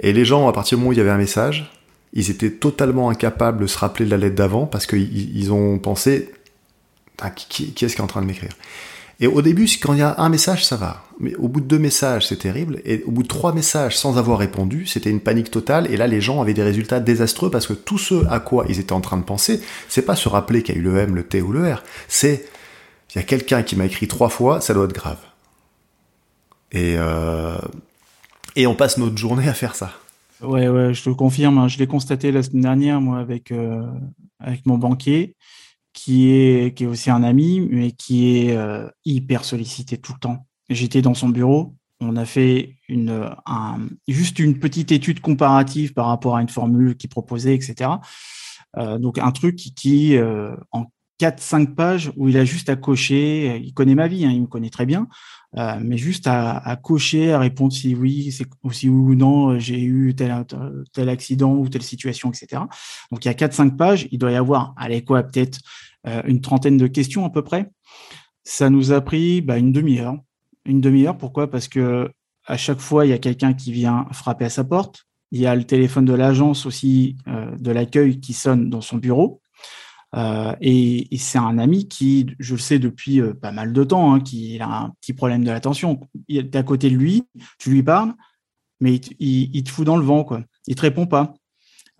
Et 0.01 0.13
les 0.13 0.25
gens, 0.25 0.49
à 0.49 0.53
partir 0.53 0.77
du 0.77 0.81
moment 0.81 0.91
où 0.91 0.93
il 0.93 0.99
y 0.99 1.01
avait 1.01 1.11
un 1.11 1.19
message, 1.19 1.71
ils 2.13 2.31
étaient 2.31 2.51
totalement 2.51 3.11
incapables 3.11 3.61
de 3.61 3.67
se 3.67 3.79
rappeler 3.79 4.07
de 4.07 4.11
la 4.11 4.17
lettre 4.17 4.37
d'avant 4.37 4.67
parce 4.67 4.87
qu'ils 4.87 5.37
ils 5.37 5.53
ont 5.53 5.79
pensé 5.79 6.31
qui, 7.37 7.73
qui 7.73 7.85
est-ce 7.85 7.95
qui 7.95 8.01
est 8.01 8.05
en 8.05 8.09
train 8.09 8.23
de 8.23 8.27
m'écrire? 8.27 8.53
Et 9.21 9.27
au 9.27 9.43
début, 9.43 9.69
quand 9.83 9.95
il 9.95 9.99
y 9.99 10.03
a 10.03 10.15
un 10.19 10.29
message, 10.29 10.65
ça 10.65 10.77
va. 10.77 11.03
Mais 11.19 11.35
au 11.37 11.49
bout 11.49 11.61
de 11.61 11.67
deux 11.67 11.79
messages, 11.79 12.29
c'est 12.29 12.37
terrible. 12.37 12.81
Et 12.85 13.03
au 13.05 13.11
bout 13.11 13.25
de 13.25 13.29
trois 13.29 13.53
messages 13.53 13.99
sans 13.99 14.17
avoir 14.17 14.39
répondu, 14.39 14.87
c'était 14.87 15.11
une 15.11 15.19
panique 15.19 15.51
totale. 15.51 15.93
Et 15.93 15.97
là, 15.97 16.07
les 16.07 16.21
gens 16.21 16.41
avaient 16.41 16.55
des 16.55 16.63
résultats 16.63 17.01
désastreux 17.01 17.51
parce 17.51 17.67
que 17.67 17.73
tout 17.73 17.99
ce 17.99 18.25
à 18.31 18.39
quoi 18.39 18.65
ils 18.69 18.79
étaient 18.79 18.93
en 18.93 19.01
train 19.01 19.17
de 19.17 19.25
penser, 19.25 19.61
c'est 19.89 20.03
pas 20.03 20.15
se 20.15 20.29
rappeler 20.29 20.63
qu'il 20.63 20.77
y 20.77 20.79
a 20.79 20.81
eu 20.81 20.85
le 20.85 20.97
M, 20.99 21.17
le 21.17 21.25
T 21.25 21.43
ou 21.43 21.51
le 21.51 21.73
R. 21.73 21.83
C'est 22.07 22.45
il 23.15 23.17
y 23.17 23.21
a 23.21 23.25
quelqu'un 23.25 23.63
qui 23.63 23.77
m'a 23.77 23.87
écrit 23.87 24.09
trois 24.09 24.29
fois, 24.29 24.61
ça 24.61 24.75
doit 24.75 24.85
être 24.85 24.93
grave. 24.93 25.19
Et, 26.73 26.97
euh, 26.99 27.59
et 28.57 28.67
on 28.67 28.75
passe 28.75 28.99
notre 28.99 29.17
journée 29.17 29.49
à 29.49 29.55
faire 29.55 29.75
ça. 29.75 29.93
Ouais, 30.43 30.69
ouais, 30.69 30.95
je 30.95 31.03
te 31.03 31.11
confirme. 31.11 31.59
Hein. 31.59 31.69
Je 31.69 31.79
l'ai 31.79 31.87
constaté 31.87 32.31
la 32.31 32.43
semaine 32.43 32.63
dernière, 32.63 33.01
moi, 33.01 33.19
avec, 33.19 33.51
euh, 33.51 33.87
avec 34.39 34.67
mon 34.67 34.77
banquier, 34.77 35.35
qui 35.95 36.31
est, 36.31 36.77
qui 36.77 36.85
est 36.85 36.87
aussi 36.87 37.11
un 37.11 37.23
ami, 37.23 37.61
mais 37.61 37.93
qui 37.93 38.37
est 38.37 38.57
euh, 38.57 38.89
hyper 39.05 39.45
sollicité 39.45 39.97
tout 39.97 40.13
le 40.13 40.21
temps. 40.21 40.47
J'étais 40.69 41.03
dans 41.03 41.15
son 41.15 41.31
bureau. 41.31 41.75
On 42.01 42.15
a 42.17 42.27
fait 42.27 42.77
une, 42.89 43.29
un, 43.47 43.79
juste 44.07 44.39
une 44.39 44.59
petite 44.59 44.93
étude 44.93 45.21
comparative 45.21 45.95
par 45.95 46.07
rapport 46.07 46.37
à 46.37 46.43
une 46.43 46.49
formule 46.49 46.97
qu'il 46.97 47.11
proposait, 47.11 47.55
etc. 47.55 47.91
Donc 48.77 49.19
un 49.19 49.33
truc 49.33 49.57
qui, 49.57 49.75
qui 49.75 50.17
en 50.71 50.85
4-5 51.21 51.75
pages 51.75 52.13
où 52.17 52.29
il 52.29 52.37
a 52.37 52.45
juste 52.45 52.69
à 52.69 52.77
cocher, 52.77 53.61
il 53.63 53.75
connaît 53.75 53.95
ma 53.95 54.09
vie, 54.09 54.25
hein, 54.25 54.31
il 54.31 54.43
me 54.43 54.47
connaît 54.47 54.71
très 54.71 54.87
bien, 54.87 55.09
euh, 55.57 55.79
mais 55.83 55.97
juste 55.97 56.27
à, 56.27 56.79
cocher, 56.83 57.33
à 57.33 57.39
répondre 57.39 57.73
si 57.73 57.95
oui, 57.95 58.31
c'est 58.33 58.47
si 58.73 58.89
oui 58.89 59.13
ou 59.13 59.15
non, 59.15 59.59
j'ai 59.59 59.81
eu 59.81 60.15
tel, 60.15 61.09
accident 61.09 61.55
ou 61.55 61.69
telle 61.69 61.83
situation, 61.83 62.31
etc. 62.31 62.63
Donc 63.11 63.25
il 63.25 63.29
y 63.29 63.31
a 63.31 63.35
4-5 63.35 63.77
pages, 63.77 64.09
il 64.11 64.19
doit 64.19 64.31
y 64.31 64.37
avoir, 64.37 64.75
allez 64.77 65.03
quoi, 65.03 65.23
peut-être 65.23 65.61
euh, 66.07 66.23
une 66.27 66.41
trentaine 66.41 66.77
de 66.77 66.87
questions 66.87 67.25
à 67.25 67.31
peu 67.31 67.43
près. 67.43 67.71
Ça 68.45 68.71
nous 68.71 68.93
a 68.93 69.01
pris 69.01 69.41
bah, 69.41 69.59
une 69.59 69.73
demi-heure. 69.73 70.17
Une 70.65 70.81
demi-heure, 70.81 71.17
pourquoi? 71.17 71.51
Parce 71.51 71.69
que 71.69 72.11
à 72.47 72.57
chaque 72.57 72.81
fois, 72.81 73.05
il 73.05 73.11
y 73.11 73.13
a 73.13 73.19
quelqu'un 73.19 73.53
qui 73.53 73.73
vient 73.73 74.07
frapper 74.13 74.47
à 74.47 74.51
sa 74.51 74.65
porte. 74.65 75.07
Il 75.33 75.41
y 75.41 75.47
a 75.47 75.55
le 75.55 75.65
téléphone 75.65 76.07
de 76.07 76.15
l'agence 76.15 76.65
aussi, 76.65 77.17
euh, 77.27 77.55
de 77.59 77.71
l'accueil 77.71 78.21
qui 78.21 78.33
sonne 78.33 78.71
dans 78.71 78.81
son 78.81 78.97
bureau. 78.97 79.43
Euh, 80.17 80.55
et, 80.61 81.07
c'est 81.19 81.39
un 81.39 81.59
ami 81.59 81.89
qui, 81.89 82.27
je 82.39 82.55
le 82.55 82.61
sais 82.61 82.79
depuis 82.79 83.21
euh, 83.21 83.35
pas 83.35 83.53
mal 83.53 83.73
de 83.73 83.85
temps, 83.85 84.15
hein, 84.15 84.21
qui 84.21 84.59
a 84.61 84.69
un 84.69 84.91
petit 85.01 85.13
problème 85.13 85.45
de 85.45 85.51
l'attention. 85.51 86.01
Il 86.29 86.39
est 86.39 86.57
à 86.57 86.63
côté 86.63 86.91
de 86.91 86.97
lui, 86.97 87.25
tu 87.59 87.71
lui 87.71 87.83
parles, 87.83 88.15
mais 88.81 88.97
il, 89.19 89.63
te 89.65 89.71
fout 89.71 89.85
dans 89.85 89.97
le 89.97 90.05
vent, 90.05 90.25
quoi. 90.25 90.43
Il 90.67 90.75
te 90.75 90.83
répond 90.83 91.07
pas. 91.07 91.35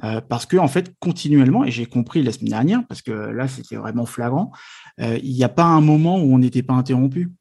Euh, 0.05 0.21
parce 0.21 0.47
que 0.47 0.57
en 0.57 0.69
fait, 0.69 0.95
continuellement, 1.01 1.65
et 1.65 1.73
j'ai 1.73 1.87
compris 1.87 2.23
la 2.23 2.31
semaine 2.31 2.51
dernière, 2.51 2.87
parce 2.87 3.03
que 3.03 3.11
là, 3.11 3.49
c'était 3.49 3.77
vraiment 3.77 4.07
flagrant, 4.07 4.53
il 4.99 5.33
n'y 5.33 5.45
a 5.45 5.49
pas 5.49 5.65
un 5.65 5.81
moment 5.81 6.19
où 6.19 6.33
on 6.33 6.39
n'était 6.39 6.63
pas 6.63 6.75
interrompu. 6.75 7.33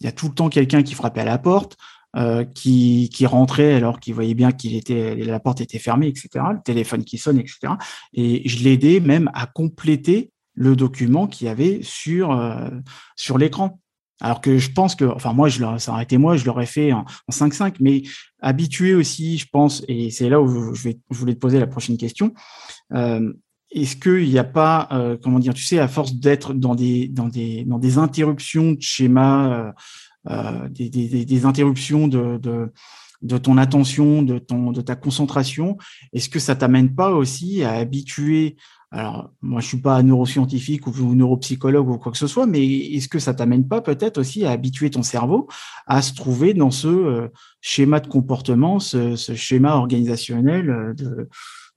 Il 0.00 0.04
y 0.04 0.08
a 0.08 0.12
tout 0.12 0.28
le 0.28 0.34
temps 0.34 0.48
quelqu'un 0.48 0.82
qui 0.82 0.94
frappait 0.94 1.20
à 1.20 1.24
la 1.24 1.38
porte, 1.38 1.76
euh, 2.16 2.44
qui, 2.44 3.10
qui 3.12 3.26
rentrait 3.26 3.74
alors 3.74 4.00
qu'il 4.00 4.14
voyait 4.14 4.34
bien 4.34 4.52
qu'il 4.52 4.74
était 4.76 5.16
la 5.16 5.40
porte 5.40 5.60
était 5.60 5.78
fermée, 5.78 6.08
etc. 6.08 6.28
Le 6.52 6.62
téléphone 6.62 7.04
qui 7.04 7.18
sonne, 7.18 7.38
etc. 7.38 7.74
Et 8.12 8.48
je 8.48 8.62
l'ai 8.62 8.72
aidé 8.72 9.00
même 9.00 9.30
à 9.34 9.46
compléter 9.46 10.30
le 10.54 10.76
document 10.76 11.26
qu'il 11.26 11.46
y 11.46 11.50
avait 11.50 11.80
sur 11.82 12.32
euh, 12.32 12.68
sur 13.16 13.38
l'écran. 13.38 13.80
Alors 14.20 14.40
que 14.40 14.58
je 14.58 14.70
pense 14.70 14.94
que, 14.94 15.04
enfin 15.04 15.32
moi, 15.32 15.48
je 15.48 15.64
ça 15.78 15.92
aurait 15.92 16.04
été 16.04 16.18
moi, 16.18 16.36
je 16.36 16.46
l'aurais 16.46 16.66
fait 16.66 16.92
en, 16.92 17.00
en 17.04 17.32
5-5, 17.32 17.76
mais 17.80 18.02
habitué 18.40 18.94
aussi, 18.94 19.38
je 19.38 19.46
pense, 19.50 19.82
et 19.88 20.10
c'est 20.10 20.28
là 20.28 20.40
où 20.40 20.72
je, 20.74 20.82
vais, 20.84 20.98
je 21.10 21.18
voulais 21.18 21.34
te 21.34 21.40
poser 21.40 21.58
la 21.58 21.66
prochaine 21.66 21.96
question. 21.96 22.32
Euh, 22.92 23.32
est-ce 23.74 23.96
qu'il 23.96 24.30
n'y 24.30 24.38
a 24.38 24.44
pas, 24.44 24.88
euh, 24.92 25.16
comment 25.20 25.40
dire, 25.40 25.52
tu 25.52 25.64
sais, 25.64 25.80
à 25.80 25.88
force 25.88 26.14
d'être 26.14 26.54
dans 26.54 26.76
des, 26.76 27.08
dans 27.08 27.28
des, 27.28 27.64
dans 27.64 27.78
des 27.78 27.98
interruptions 27.98 28.72
de 28.72 28.80
schéma, 28.80 29.52
euh, 29.52 29.58
euh, 29.68 29.72
des, 30.70 30.88
des, 30.88 31.24
des, 31.24 31.46
interruptions 31.46 32.08
de, 32.08 32.38
de, 32.38 32.72
de, 33.22 33.38
ton 33.38 33.58
attention, 33.58 34.22
de, 34.22 34.38
ton, 34.38 34.72
de 34.72 34.80
ta 34.80 34.96
concentration, 34.96 35.76
est-ce 36.12 36.28
que 36.28 36.38
ça 36.38 36.56
t'amène 36.56 36.94
pas 36.94 37.12
aussi 37.12 37.62
à 37.62 37.72
habituer 37.72 38.56
alors, 38.96 39.32
moi, 39.42 39.60
je 39.60 39.66
suis 39.66 39.80
pas 39.80 40.00
neuroscientifique 40.04 40.86
ou 40.86 40.92
neuropsychologue 41.16 41.88
ou 41.88 41.98
quoi 41.98 42.12
que 42.12 42.18
ce 42.18 42.28
soit, 42.28 42.46
mais 42.46 42.64
est-ce 42.64 43.08
que 43.08 43.18
ça 43.18 43.34
t'amène 43.34 43.66
pas 43.66 43.80
peut-être 43.80 44.18
aussi 44.18 44.44
à 44.44 44.52
habituer 44.52 44.88
ton 44.88 45.02
cerveau 45.02 45.48
à 45.88 46.00
se 46.00 46.14
trouver 46.14 46.54
dans 46.54 46.70
ce 46.70 46.86
euh, 46.86 47.28
schéma 47.60 47.98
de 47.98 48.06
comportement, 48.06 48.78
ce, 48.78 49.16
schéma 49.16 49.74
organisationnel, 49.74 50.70
euh, 50.70 50.94
de, 50.94 51.28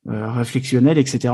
euh, 0.09 0.31
réflexionnel, 0.31 0.99
etc. 0.99 1.33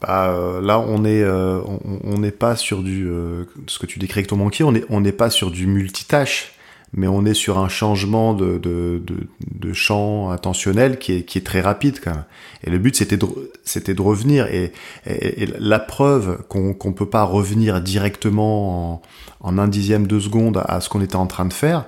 Bah, 0.00 0.30
euh, 0.30 0.60
là, 0.60 0.80
on 0.80 1.04
euh, 1.04 1.60
on 2.04 2.18
n'est 2.18 2.32
pas 2.32 2.56
sur 2.56 2.82
du, 2.82 3.08
euh, 3.08 3.44
ce 3.66 3.78
que 3.78 3.86
tu 3.86 3.98
décris 3.98 4.20
avec 4.20 4.28
ton 4.28 4.36
banquier, 4.36 4.64
on 4.64 4.74
on 4.90 5.00
n'est 5.00 5.12
pas 5.12 5.30
sur 5.30 5.50
du 5.50 5.66
multitâche, 5.66 6.54
mais 6.92 7.06
on 7.06 7.24
est 7.24 7.34
sur 7.34 7.58
un 7.58 7.68
changement 7.68 8.34
de, 8.34 8.58
de, 8.58 9.00
de, 9.04 9.28
de, 9.54 9.72
champ 9.72 10.30
intentionnel 10.30 10.98
qui 10.98 11.12
est, 11.12 11.22
qui 11.22 11.38
est 11.38 11.42
très 11.42 11.60
rapide 11.60 12.00
quand 12.02 12.10
même. 12.10 12.24
Et 12.64 12.70
le 12.70 12.78
but, 12.78 12.96
c'était 12.96 13.16
de, 13.16 13.26
de 13.26 14.02
revenir. 14.02 14.46
Et, 14.46 14.72
et, 15.06 15.46
la 15.58 15.78
preuve 15.78 16.42
qu'on 16.48 16.74
qu'on 16.74 16.92
peut 16.92 17.08
pas 17.08 17.22
revenir 17.22 17.80
directement 17.80 18.94
en, 18.94 19.02
en, 19.40 19.58
un 19.58 19.68
dixième 19.68 20.06
de 20.06 20.18
seconde 20.18 20.62
à 20.66 20.80
ce 20.80 20.88
qu'on 20.88 21.00
était 21.00 21.16
en 21.16 21.26
train 21.26 21.46
de 21.46 21.52
faire, 21.52 21.86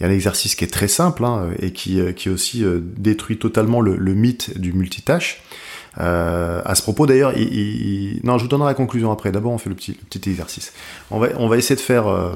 il 0.00 0.02
y 0.02 0.06
a 0.06 0.08
un 0.08 0.12
exercice 0.12 0.54
qui 0.54 0.64
est 0.64 0.72
très 0.72 0.88
simple 0.88 1.24
hein, 1.24 1.50
et 1.60 1.72
qui, 1.72 2.00
qui 2.14 2.28
aussi 2.28 2.64
détruit 2.96 3.38
totalement 3.38 3.80
le, 3.80 3.96
le 3.96 4.14
mythe 4.14 4.58
du 4.58 4.72
multitâche. 4.72 5.42
Euh, 5.98 6.62
à 6.64 6.74
ce 6.74 6.82
propos, 6.82 7.06
d'ailleurs, 7.06 7.32
il, 7.36 7.52
il... 7.52 8.20
non, 8.24 8.38
je 8.38 8.44
vous 8.44 8.48
donnerai 8.48 8.70
la 8.70 8.74
conclusion 8.74 9.12
après. 9.12 9.32
D'abord, 9.32 9.52
on 9.52 9.58
fait 9.58 9.70
le 9.70 9.76
petit, 9.76 9.92
le 9.92 10.06
petit 10.06 10.30
exercice. 10.30 10.72
On 11.10 11.18
va, 11.18 11.28
on 11.38 11.48
va 11.48 11.56
essayer 11.56 11.76
de 11.76 11.80
faire 11.80 12.06
euh, 12.08 12.32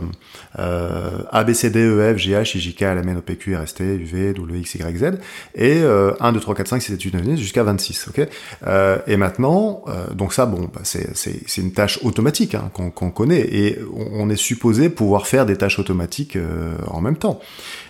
euh, 0.59 1.19
A, 1.31 1.45
B, 1.45 1.53
C, 1.53 1.71
D, 1.71 1.81
E, 1.81 2.15
F, 2.15 2.19
G, 2.19 2.33
H, 2.33 2.57
I, 2.57 2.61
J, 2.61 2.75
K, 2.75 2.83
L, 2.83 2.99
M, 2.99 3.09
N, 3.09 3.17
O, 3.19 3.21
P, 3.21 3.37
Q, 3.37 3.57
R, 3.57 3.63
S, 3.63 3.75
T, 3.75 3.85
U, 3.85 4.05
V, 4.05 4.33
W, 4.35 4.61
X, 4.61 4.75
Y, 4.77 4.99
Z, 4.99 5.19
et 5.55 5.81
euh, 5.83 6.13
1, 6.21 6.33
2, 6.33 6.41
3, 6.41 6.55
4, 6.55 6.69
5, 6.69 6.83
6, 6.83 6.93
7, 6.93 7.03
8, 7.03 7.15
9, 7.15 7.23
10, 7.23 7.37
jusqu'à 7.37 7.63
26. 7.63 8.09
ok? 8.09 8.29
Euh, 8.67 8.99
et 9.07 9.17
maintenant, 9.17 9.83
euh, 9.89 10.13
donc 10.15 10.33
ça, 10.33 10.47
bon, 10.47 10.69
bah, 10.73 10.81
c'est 10.85 11.59
une 11.59 11.73
tâche 11.73 11.99
automatique 12.03 12.55
hein, 12.55 12.71
qu'on 12.73 12.91
qu 12.91 13.11
connaît, 13.13 13.41
et 13.41 13.79
on, 13.95 14.25
on, 14.25 14.31
est 14.31 14.37
supposé 14.37 14.89
pouvoir 14.89 15.27
faire 15.27 15.47
des 15.47 15.57
tâches 15.57 15.79
automatiques 15.79 16.37
euh, 16.37 16.77
en 16.87 17.01
même 17.01 17.17
temps. 17.17 17.41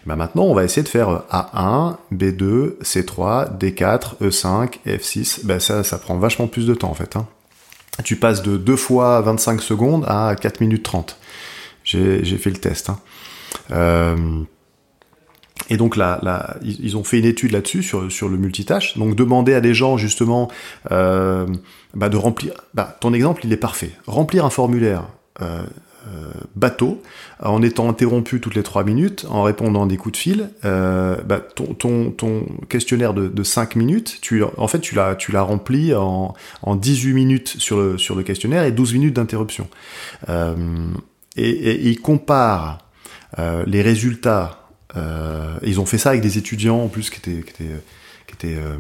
Bah 0.06 0.16
maintenant, 0.16 0.44
on 0.44 0.54
va 0.54 0.64
essayer 0.64 0.82
de 0.82 0.88
faire 0.88 1.24
A1, 1.30 1.96
B2, 2.12 2.78
C3, 2.82 3.58
D4, 3.58 4.18
E5, 4.22 4.78
F6. 4.86 5.44
Bah 5.44 5.60
ça, 5.60 5.82
prend 5.98 6.16
vachement 6.18 6.46
plus 6.46 6.66
de 6.66 6.74
temps 6.74 6.90
en 6.90 6.94
fait. 6.94 7.16
Hein. 7.16 7.26
Tu 8.04 8.16
passes 8.16 8.42
de 8.42 8.56
2 8.56 8.76
fois 8.76 9.20
25 9.20 9.60
secondes 9.60 10.04
à 10.08 10.34
4 10.40 10.60
minutes 10.60 10.82
30. 10.82 11.18
J'ai 11.84 12.38
fait 12.38 12.50
le 12.50 12.56
test. 12.56 12.90
Hein. 12.90 12.98
Euh, 13.72 14.42
et 15.68 15.76
donc 15.76 15.96
là, 15.96 16.56
ils 16.62 16.96
ont 16.96 17.04
fait 17.04 17.18
une 17.18 17.24
étude 17.24 17.52
là-dessus 17.52 17.82
sur, 17.82 18.28
le 18.28 18.36
multitâche. 18.36 18.98
Donc 18.98 19.14
demander 19.14 19.54
à 19.54 19.60
des 19.60 19.74
gens 19.74 19.96
justement 19.96 20.50
euh, 20.90 21.46
bah 21.94 22.08
de 22.08 22.16
remplir. 22.16 22.54
Bah, 22.74 22.96
ton 23.00 23.12
exemple, 23.12 23.42
il 23.44 23.52
est 23.52 23.58
parfait. 23.58 23.92
Remplir 24.06 24.44
un 24.44 24.50
formulaire 24.50 25.04
euh, 25.42 25.62
bateau 26.54 27.02
en 27.40 27.62
étant 27.62 27.88
interrompu 27.88 28.40
toutes 28.40 28.54
les 28.54 28.62
trois 28.62 28.84
minutes, 28.84 29.26
en 29.28 29.42
répondant 29.42 29.84
à 29.84 29.86
des 29.86 29.96
coups 29.96 30.12
de 30.12 30.16
fil. 30.16 30.50
Euh, 30.64 31.16
bah, 31.24 31.40
ton, 31.40 31.74
ton, 31.74 32.10
ton, 32.10 32.46
questionnaire 32.68 33.14
de, 33.14 33.28
de 33.28 33.42
5 33.42 33.76
minutes, 33.76 34.18
tu, 34.20 34.42
en 34.42 34.68
fait, 34.68 34.80
tu 34.80 34.94
l'as, 34.94 35.14
tu 35.14 35.32
l'as 35.32 35.42
rempli 35.42 35.94
en, 35.94 36.34
en 36.62 36.76
18 36.76 37.12
minutes 37.12 37.56
sur 37.58 37.78
le, 37.78 37.98
sur 37.98 38.14
le 38.14 38.22
questionnaire 38.22 38.64
et 38.64 38.72
12 38.72 38.94
minutes 38.94 39.14
d'interruption. 39.14 39.68
Euh, 40.28 40.54
et, 41.36 41.88
ils 41.88 42.00
comparent 42.00 42.78
euh, 43.38 43.64
les 43.66 43.82
résultats 43.82 44.60
euh, 44.96 45.58
ils 45.62 45.80
ont 45.80 45.86
fait 45.86 45.98
ça 45.98 46.10
avec 46.10 46.22
des 46.22 46.38
étudiants 46.38 46.80
en 46.80 46.88
plus 46.88 47.10
qui 47.10 47.18
étaient, 47.18 47.42
qui 47.42 47.62
étaient, 47.62 47.80
qui 48.26 48.34
étaient, 48.34 48.56
euh, 48.58 48.76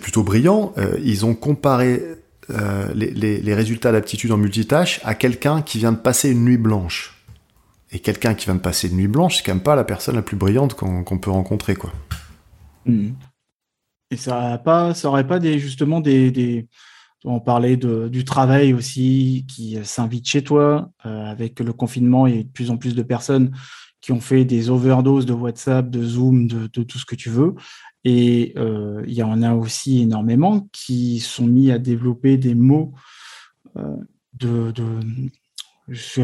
plutôt 0.00 0.22
brillants. 0.22 0.72
Euh, 0.78 0.98
ils 1.02 1.24
ont 1.24 1.34
comparé 1.34 2.02
les, 2.48 3.10
les, 3.10 3.40
les, 3.40 3.54
résultats 3.54 3.92
d'aptitude 3.92 4.32
en 4.32 4.36
multitâche 4.36 5.00
à 5.04 5.14
quelqu'un 5.14 5.62
qui 5.62 5.78
vient 5.78 5.92
de 5.92 5.98
passer 5.98 6.30
une 6.30 6.44
nuit 6.44 6.58
blanche. 6.58 7.24
Et 7.92 7.98
quelqu'un 7.98 8.34
qui 8.34 8.46
vient 8.46 8.54
de 8.54 8.60
passer 8.60 8.88
une 8.88 8.96
nuit 8.96 9.08
blanche, 9.08 9.36
c'est 9.36 9.42
quand 9.42 9.54
même 9.54 9.62
pas 9.62 9.76
la 9.76 9.84
personne 9.84 10.16
la 10.16 10.22
plus 10.22 10.36
brillante 10.36 10.74
qu'on 10.74 11.18
peut 11.18 11.30
rencontrer, 11.30 11.76
quoi. 11.76 11.92
Mmh. 12.86 13.10
Et 14.10 14.16
ça 14.16 14.52
a 14.52 14.58
pas, 14.58 14.92
ça 14.94 15.08
aurait 15.08 15.26
pas 15.26 15.38
des 15.38 15.58
justement 15.58 16.00
des, 16.00 16.30
des 16.30 16.66
on 17.24 17.40
parlait 17.40 17.76
de, 17.76 18.08
du 18.08 18.24
travail 18.24 18.74
aussi 18.74 19.46
qui 19.48 19.78
s'invite 19.84 20.26
chez 20.26 20.42
toi 20.42 20.90
avec 21.02 21.60
le 21.60 21.72
confinement 21.72 22.26
et 22.26 22.44
de 22.44 22.48
plus 22.48 22.70
en 22.70 22.76
plus 22.76 22.94
de 22.94 23.02
personnes 23.02 23.52
qui 24.00 24.10
ont 24.10 24.20
fait 24.20 24.44
des 24.44 24.68
overdoses 24.68 25.26
de 25.26 25.32
WhatsApp, 25.32 25.88
de 25.88 26.04
Zoom, 26.04 26.48
de, 26.48 26.66
tout 26.66 26.98
ce 26.98 27.06
que 27.06 27.14
tu 27.14 27.30
veux. 27.30 27.54
Et 28.04 28.52
euh, 28.56 29.04
il 29.06 29.14
y 29.14 29.22
en 29.22 29.42
a 29.42 29.54
aussi 29.54 30.02
énormément 30.02 30.66
qui 30.72 31.20
sont 31.20 31.46
mis 31.46 31.70
à 31.70 31.78
développer 31.78 32.36
des 32.36 32.54
mots 32.54 32.92
euh, 33.76 33.96
de, 34.34 34.72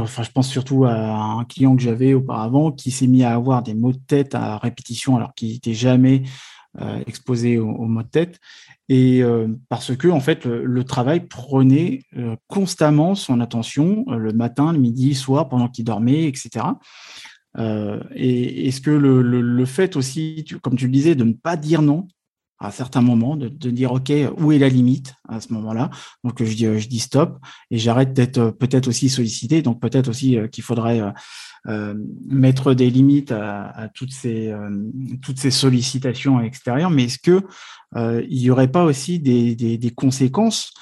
enfin, 0.01 0.23
je 0.23 0.31
pense 0.31 0.49
surtout 0.49 0.87
à 0.87 0.95
un 0.95 1.45
client 1.45 1.77
que 1.77 1.83
j'avais 1.83 2.15
auparavant 2.15 2.73
qui 2.73 2.91
s'est 2.91 3.07
mis 3.07 3.23
à 3.23 3.35
avoir 3.35 3.63
des 3.63 3.75
mots 3.75 3.93
de 3.93 4.01
tête 4.07 4.35
à 4.35 4.59
répétition 4.59 5.17
alors 5.17 5.35
qu'il 5.35 5.53
n'était 5.53 5.75
jamais 5.75 6.25
euh, 6.81 7.01
exposé 7.07 7.59
aux, 7.59 7.87
mots 7.87 8.03
de 8.03 8.09
tête. 8.09 8.41
Et 8.89 9.23
parce 9.69 9.95
que 9.95 10.09
en 10.09 10.19
fait, 10.19 10.47
le, 10.47 10.83
travail 10.83 11.21
prenait 11.21 12.05
constamment 12.47 13.15
son 13.15 13.39
attention 13.41 14.07
le 14.09 14.33
matin, 14.33 14.73
le 14.73 14.79
midi, 14.79 15.11
le 15.11 15.15
soir, 15.15 15.51
pendant 15.51 15.69
qu'il 15.69 15.85
dormait, 15.85 16.25
etc. 16.25 16.65
Euh, 17.57 18.01
et 18.15 18.69
est-ce 18.69 18.81
que 18.81 18.91
le, 18.91 19.23
le, 19.23 19.65
fait 19.65 19.97
aussi, 19.97 20.45
comme 20.63 20.77
tu 20.77 20.87
le 20.87 20.93
disais, 20.93 21.15
de 21.15 21.25
ne 21.25 21.33
pas 21.33 21.57
dire 21.57 21.83
non 21.83 22.07
à 22.61 22.73
certains 22.73 23.01
moments, 23.03 23.37
de, 23.37 23.49
de 23.49 23.71
dire 23.71 23.93
OK, 23.93 24.13
où 24.37 24.53
est 24.53 24.59
la 24.59 24.69
limite 24.69 25.15
à 25.29 25.41
ce 25.41 25.53
moment-là? 25.53 25.91
Donc 26.25 26.43
je 26.43 26.55
dis, 26.55 26.65
je 26.79 26.89
dis 26.89 26.99
stop 26.99 27.39
et 27.71 27.79
j'arrête 27.79 28.13
d'être 28.13 28.39
euh, 28.39 28.51
peut-être 28.51 28.89
aussi 28.89 29.09
sollicité. 29.09 29.63
Donc 29.63 29.81
peut-être 29.81 30.09
aussi 30.09 30.37
euh, 30.37 30.49
qu'il 30.49 30.65
faudrait 30.65 31.01
euh, 31.69 31.95
mettre 32.27 32.75
des 32.75 32.91
limites 32.91 33.33
à, 33.33 33.69
à 33.71 33.89
toutes 33.89 34.13
ces 34.13 34.53
toutes 35.23 35.39
ces 35.39 35.51
sollicitations 35.51 36.41
extérieures. 36.41 36.91
Mais 36.91 37.05
est-ce 37.05 37.19
que 37.19 37.43
euh, 37.97 38.25
il 38.29 38.39
y 38.43 38.51
aurait 38.51 38.71
pas 38.71 38.85
aussi 38.85 39.21
des, 39.21 39.55
des, 39.55 39.79
des 39.79 39.91
conséquences 39.91 40.73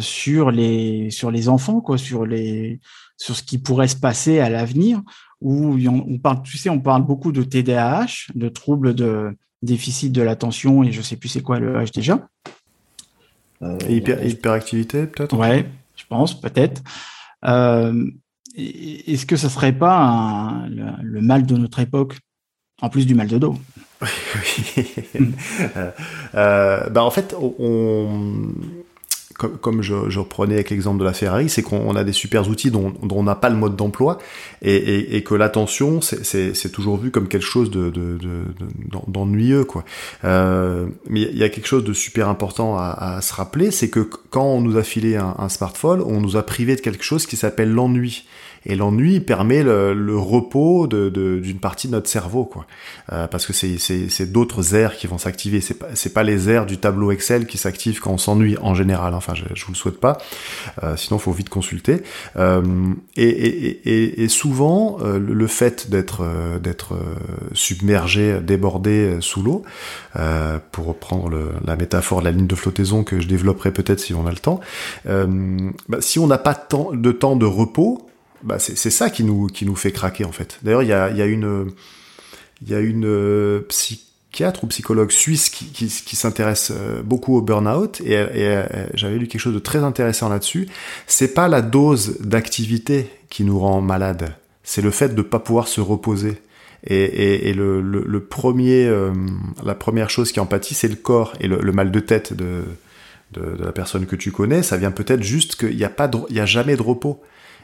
sur 0.00 0.50
les 0.50 1.10
sur 1.10 1.30
les 1.30 1.48
enfants, 1.48 1.80
quoi, 1.80 1.96
sur 1.96 2.26
les 2.26 2.80
sur 3.16 3.34
ce 3.34 3.42
qui 3.42 3.56
pourrait 3.58 3.88
se 3.88 3.96
passer 3.96 4.38
à 4.38 4.50
l'avenir? 4.50 5.00
Où 5.42 5.76
on 5.88 6.18
parle, 6.18 6.42
tu 6.42 6.56
sais, 6.56 6.70
on 6.70 6.80
parle 6.80 7.04
beaucoup 7.04 7.32
de 7.32 7.42
TDAH, 7.42 8.32
de 8.34 8.48
troubles 8.48 8.94
de 8.94 9.36
déficit 9.62 10.12
de 10.12 10.22
l'attention, 10.22 10.82
et 10.82 10.92
je 10.92 11.02
sais 11.02 11.16
plus 11.16 11.28
c'est 11.28 11.42
quoi 11.42 11.58
le 11.58 11.76
H 11.76 11.94
déjà. 11.94 12.28
Euh, 13.62 13.78
hyperactivité, 13.88 15.06
peut-être? 15.06 15.36
Ouais, 15.36 15.66
je 15.96 16.04
pense, 16.08 16.40
peut-être. 16.40 16.82
Euh, 17.44 18.10
est-ce 18.56 19.24
que 19.24 19.36
ce 19.36 19.48
serait 19.48 19.72
pas 19.72 20.64
le, 20.68 21.20
mal 21.20 21.46
de 21.46 21.56
notre 21.56 21.78
époque, 21.78 22.18
en 22.80 22.88
plus 22.88 23.06
du 23.06 23.14
mal 23.14 23.28
de 23.28 23.38
dos? 23.38 23.56
Oui. 24.34 24.84
euh, 26.34 26.90
bah 26.90 27.04
en 27.04 27.10
fait, 27.12 27.36
on, 27.38 28.52
comme, 29.60 29.82
je, 29.82 30.18
reprenais 30.18 30.54
avec 30.54 30.70
l'exemple 30.70 30.98
de 30.98 31.04
la 31.04 31.12
Ferrari, 31.12 31.48
c'est 31.48 31.62
qu'on 31.62 31.94
a 31.96 32.04
des 32.04 32.12
super 32.12 32.48
outils 32.48 32.70
dont, 32.70 32.92
on 33.10 33.22
n'a 33.22 33.34
pas 33.34 33.50
le 33.50 33.56
mode 33.56 33.76
d'emploi 33.76 34.18
et, 34.62 35.22
que 35.24 35.34
l'attention, 35.34 36.00
c'est 36.00 36.72
toujours 36.72 36.96
vu 36.96 37.10
comme 37.10 37.28
quelque 37.28 37.46
chose 37.46 37.70
de, 37.70 37.90
de, 37.90 38.18
d'ennuyeux. 39.06 39.64
quoi. 39.64 39.84
Euh, 40.24 40.86
mais 41.08 41.22
il 41.22 41.36
y 41.36 41.44
a 41.44 41.48
quelque 41.48 41.66
chose 41.66 41.84
de 41.84 41.92
super 41.92 42.28
important 42.28 42.76
à, 42.76 43.16
à 43.16 43.20
se 43.20 43.32
rappeler, 43.34 43.70
c'est 43.70 43.88
que 43.88 44.08
quand 44.30 44.44
on 44.44 44.60
nous 44.60 44.76
a 44.76 44.82
filé 44.82 45.16
un, 45.16 45.34
un 45.38 45.48
smartphone, 45.48 46.02
on 46.04 46.20
nous 46.20 46.36
a 46.36 46.42
privé 46.42 46.76
de 46.76 46.80
quelque 46.80 47.04
chose 47.04 47.26
qui 47.26 47.36
s'appelle 47.36 47.72
l'ennui. 47.72 48.24
Et 48.66 48.76
l'ennui 48.76 49.20
permet 49.20 49.62
le, 49.62 49.94
le 49.94 50.16
repos 50.16 50.86
d'une 50.86 51.10
de, 51.10 51.38
d'une 51.38 51.58
partie 51.58 51.88
de 51.88 51.92
notre 51.92 52.08
cerveau, 52.08 52.44
quoi. 52.44 52.66
Euh, 53.12 53.26
parce 53.26 53.46
que 53.46 53.52
c'est 53.52 54.32
d'autres 54.32 54.74
aires 54.74 54.96
qui 54.96 55.06
vont 55.06 55.18
s'activer. 55.18 55.60
C'est 55.60 55.74
pas, 55.74 55.88
pas 56.14 56.22
les 56.22 56.48
aires 56.48 56.66
du 56.66 56.78
tableau 56.78 57.10
Excel 57.10 57.46
qui 57.46 57.58
s'activent 57.58 58.00
quand 58.00 58.12
on 58.12 58.18
s'ennuie 58.18 58.56
en 58.60 58.74
général. 58.74 59.14
Enfin, 59.14 59.34
je, 59.34 59.44
je 59.54 59.64
vous 59.64 59.72
le 59.72 59.76
souhaite 59.76 59.98
pas. 59.98 60.18
Euh, 60.82 60.96
sinon, 60.96 61.18
faut 61.18 61.32
vite 61.32 61.48
consulter. 61.48 62.02
Euh, 62.36 62.62
et, 63.16 63.28
et, 63.28 63.88
et, 63.88 64.22
et, 64.24 64.28
souvent, 64.28 64.98
euh, 65.00 65.18
le 65.18 65.46
fait 65.46 65.90
d'être 65.90 66.22
euh, 66.22 66.58
d'être 66.58 66.94
submergé, 67.52 68.40
débordé 68.40 69.16
sous 69.20 69.42
l'eau, 69.42 69.62
pour 70.72 70.86
reprendre 70.86 71.28
le, 71.28 71.50
la 71.64 71.76
métaphore 71.76 72.20
de 72.20 72.24
la 72.26 72.30
ligne 72.30 72.46
de 72.46 72.54
flottaison 72.54 73.04
que 73.04 73.20
je 73.20 73.26
développerai 73.26 73.72
peut-être 73.72 74.00
si 74.00 74.14
on 74.14 74.26
a 74.26 74.30
le 74.30 74.36
temps, 74.36 74.60
bah, 75.04 75.98
si 76.00 76.18
on 76.18 76.26
n'a 76.26 76.38
pas 76.38 76.54
de 76.54 77.12
temps 77.12 77.36
de 77.36 77.46
repos, 77.46 78.06
bah 78.42 78.58
c'est 78.58 78.90
ça 78.90 79.10
qui 79.10 79.24
nous, 79.24 79.46
qui 79.46 79.66
nous 79.66 79.76
fait 79.76 79.92
craquer 79.92 80.24
en 80.24 80.32
fait. 80.32 80.58
D'ailleurs, 80.62 80.82
il 80.82 80.88
y 80.88 80.92
a, 80.92 81.10
y 81.10 81.22
a 81.22 81.26
une, 81.26 81.72
y 82.66 82.74
a 82.74 82.80
une 82.80 83.06
euh, 83.06 83.60
psychiatre 83.68 84.64
ou 84.64 84.66
psychologue 84.68 85.10
suisse 85.10 85.48
qui, 85.50 85.66
qui, 85.66 86.16
s'intéresse 86.16 86.72
euh, 86.74 87.02
beaucoup 87.02 87.36
au 87.36 87.42
burn-out 87.42 88.00
et, 88.00 88.14
et 88.14 88.62
j'avais 88.94 89.18
lu 89.18 89.28
quelque 89.28 89.40
chose 89.40 89.54
de 89.54 89.58
très 89.58 89.80
intéressant 89.80 90.28
là-dessus. 90.28 90.68
C'est 91.06 91.34
pas 91.34 91.48
la 91.48 91.62
dose 91.62 92.18
d'activité 92.20 93.10
qui 93.30 93.44
nous 93.44 93.58
rend 93.58 93.80
malade, 93.80 94.34
c'est 94.62 94.82
le 94.82 94.90
fait 94.90 95.14
de 95.14 95.22
pas 95.22 95.38
pouvoir 95.38 95.68
se 95.68 95.80
reposer. 95.80 96.40
Et, 96.84 97.52
le, 97.54 97.80
le, 97.80 98.20
premier, 98.20 98.86
euh, 98.86 99.12
la 99.64 99.76
première 99.76 100.10
chose 100.10 100.32
qui 100.32 100.40
empathie, 100.40 100.74
c'est 100.74 100.88
le 100.88 100.96
corps 100.96 101.32
et 101.38 101.46
le, 101.46 101.72
mal 101.72 101.92
de 101.92 102.00
tête 102.00 102.32
de, 102.32 102.64
de, 103.32 103.56
de, 103.56 103.64
la 103.64 103.70
personne 103.70 104.04
que 104.06 104.16
tu 104.16 104.32
connais. 104.32 104.64
Ça 104.64 104.76
vient 104.76 104.90
peut-être 104.90 105.22
juste 105.22 105.54
qu'il 105.54 105.76
n'y 105.76 105.84
a 105.84 105.90
pas, 105.90 106.10
il 106.28 106.36
y 106.36 106.40
a 106.40 106.46
jamais 106.46 106.74
de 106.74 106.82
repos. 106.82 107.22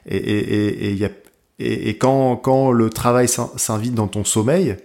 Et, 0.09 0.17
et, 0.17 0.89
et, 0.89 0.95
y 0.95 1.05
a, 1.05 1.11
et, 1.59 1.99
quand, 1.99 2.37
quand 2.37 2.73
le 2.73 2.91
travail 2.91 3.29
s'invite 3.29 3.95
dans 3.95 4.09
ton 4.09 4.25
sommeil, 4.25 4.77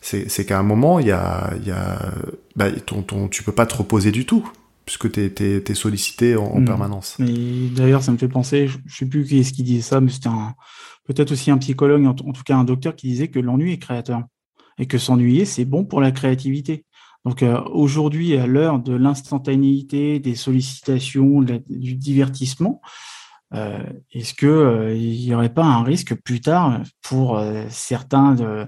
c'est 0.00 0.46
qu'à 0.46 0.58
un 0.58 0.62
moment, 0.62 0.98
il 0.98 1.06
y 1.08 1.12
a, 1.12 1.52
y 1.64 1.70
a 1.70 2.12
bah, 2.56 2.70
ton, 2.72 3.02
ton, 3.02 3.28
tu 3.28 3.42
peux 3.42 3.52
pas 3.52 3.66
te 3.66 3.76
reposer 3.76 4.12
du 4.12 4.24
tout, 4.24 4.48
puisque 4.86 5.10
tu 5.12 5.20
es, 5.20 5.62
es, 5.66 5.74
sollicité 5.74 6.36
en, 6.36 6.44
en 6.44 6.60
mmh. 6.60 6.64
permanence. 6.64 7.16
D'ailleurs, 7.18 8.02
ça 8.02 8.12
me 8.12 8.16
fait 8.16 8.28
penser, 8.28 8.66
je, 8.68 8.78
je 8.86 8.96
sais 8.96 9.06
plus 9.06 9.24
qui 9.26 9.40
est-ce 9.40 9.52
qui 9.52 9.62
disait 9.62 9.82
ça, 9.82 10.00
mais 10.00 10.10
c'était 10.10 10.30
peut-être 11.04 11.32
aussi 11.32 11.50
un 11.50 11.58
psychologue, 11.58 12.04
en, 12.06 12.10
en, 12.10 12.32
tout 12.32 12.42
cas 12.44 12.56
un 12.56 12.64
docteur, 12.64 12.96
qui 12.96 13.08
disait 13.08 13.28
que 13.28 13.38
l'ennui 13.38 13.72
est 13.72 13.78
créateur 13.78 14.22
et 14.78 14.86
que 14.86 14.96
s'ennuyer, 14.96 15.44
c'est 15.44 15.66
bon 15.66 15.84
pour 15.84 16.00
la 16.00 16.10
créativité. 16.10 16.84
Donc 17.24 17.42
euh, 17.42 17.60
aujourd'hui, 17.70 18.36
à 18.36 18.46
l'heure 18.46 18.78
de 18.78 18.94
l'instantanéité, 18.94 20.20
des 20.20 20.34
sollicitations, 20.34 21.42
du 21.68 21.94
divertissement, 21.96 22.80
Est-ce 23.52 24.34
que 24.34 24.46
euh, 24.46 24.94
il 24.94 25.26
n'y 25.26 25.34
aurait 25.34 25.52
pas 25.52 25.64
un 25.64 25.82
risque 25.82 26.14
plus 26.14 26.40
tard 26.40 26.80
pour 27.02 27.38
euh, 27.38 27.64
certains 27.68 28.34
de 28.34 28.66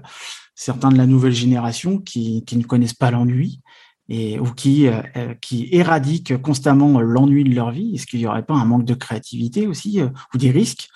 certains 0.55 0.89
de 0.89 0.97
la 0.97 1.05
nouvelle 1.05 1.33
génération 1.33 1.99
qui, 1.99 2.43
ne 2.51 2.63
connaissent 2.63 2.93
pas 2.93 3.09
l'ennui 3.09 3.61
et 4.09 4.39
ou 4.39 4.51
qui 4.53 4.87
euh, 4.87 5.33
qui 5.41 5.69
éradiquent 5.71 6.41
constamment 6.41 6.99
l'ennui 6.99 7.45
de 7.45 7.55
leur 7.55 7.71
vie? 7.71 7.95
Est-ce 7.95 8.05
qu'il 8.05 8.19
n'y 8.19 8.27
aurait 8.27 8.45
pas 8.45 8.55
un 8.55 8.65
manque 8.65 8.83
de 8.83 8.93
créativité 8.93 9.67
aussi 9.67 10.01
ou 10.01 10.37
des 10.37 10.51
risques 10.51 10.89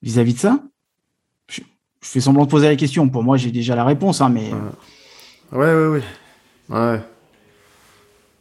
vis-à-vis 0.00 0.32
-vis 0.32 0.36
de 0.36 0.40
ça? 0.40 0.62
Je, 1.50 1.60
fais 2.00 2.20
semblant 2.20 2.44
de 2.44 2.50
poser 2.50 2.68
la 2.68 2.76
question. 2.76 3.08
Pour 3.08 3.22
moi, 3.22 3.36
j'ai 3.36 3.50
déjà 3.50 3.76
la 3.76 3.84
réponse, 3.84 4.22
hein, 4.22 4.30
mais 4.30 4.50
ouais, 5.52 5.74
ouais, 5.74 6.02
ouais. 6.70 7.00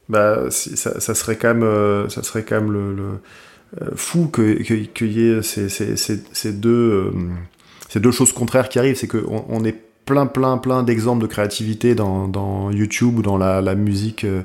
Bah, 0.07 0.51
ça, 0.51 0.99
ça, 0.99 1.15
serait 1.15 1.35
quand 1.35 1.53
même, 1.53 2.09
ça 2.09 2.21
serait 2.21 2.45
quand 2.45 2.61
même 2.61 2.71
le, 2.71 2.95
euh, 2.99 3.21
fou 3.95 4.29
qu'il 4.33 4.89
que, 4.89 5.05
y 5.05 5.27
ait 5.29 5.41
ces, 5.41 5.69
ces, 5.69 5.95
ces, 5.95 6.53
deux, 6.53 6.69
euh, 6.69 7.11
ces 7.89 7.99
deux 7.99 8.11
choses 8.11 8.31
contraires 8.31 8.69
qui 8.69 8.79
arrivent. 8.79 8.97
C'est 8.97 9.07
qu'on 9.07 9.45
on 9.49 9.63
est 9.65 9.75
plein, 10.05 10.27
plein, 10.27 10.57
plein 10.57 10.83
d'exemples 10.83 11.21
de 11.23 11.27
créativité 11.27 11.95
dans, 11.95 12.27
dans, 12.27 12.71
YouTube 12.71 13.19
ou 13.19 13.21
dans 13.21 13.37
la, 13.37 13.61
la 13.61 13.75
musique 13.75 14.23
euh, 14.23 14.43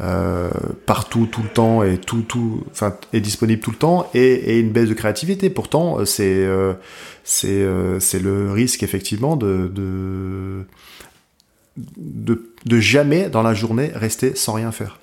euh, 0.00 0.50
partout, 0.86 1.26
tout 1.30 1.42
le 1.42 1.48
temps 1.48 1.82
et 1.82 1.98
tout, 1.98 2.22
tout, 2.22 2.64
enfin, 2.70 2.96
est 3.12 3.20
disponible 3.20 3.60
tout 3.60 3.70
le 3.70 3.76
temps 3.76 4.08
et, 4.14 4.20
et 4.22 4.60
une 4.60 4.70
baisse 4.70 4.88
de 4.88 4.94
créativité. 4.94 5.50
Pourtant, 5.50 6.04
c'est, 6.06 6.44
euh, 6.44 6.72
c'est, 7.24 7.62
euh, 7.62 7.98
le 8.22 8.52
risque 8.52 8.82
effectivement 8.82 9.36
de, 9.36 9.70
de, 9.72 10.64
de, 11.76 12.54
de, 12.64 12.80
jamais 12.80 13.28
dans 13.28 13.42
la 13.42 13.54
journée 13.54 13.90
rester 13.94 14.34
sans 14.34 14.54
rien 14.54 14.72
faire. 14.72 14.98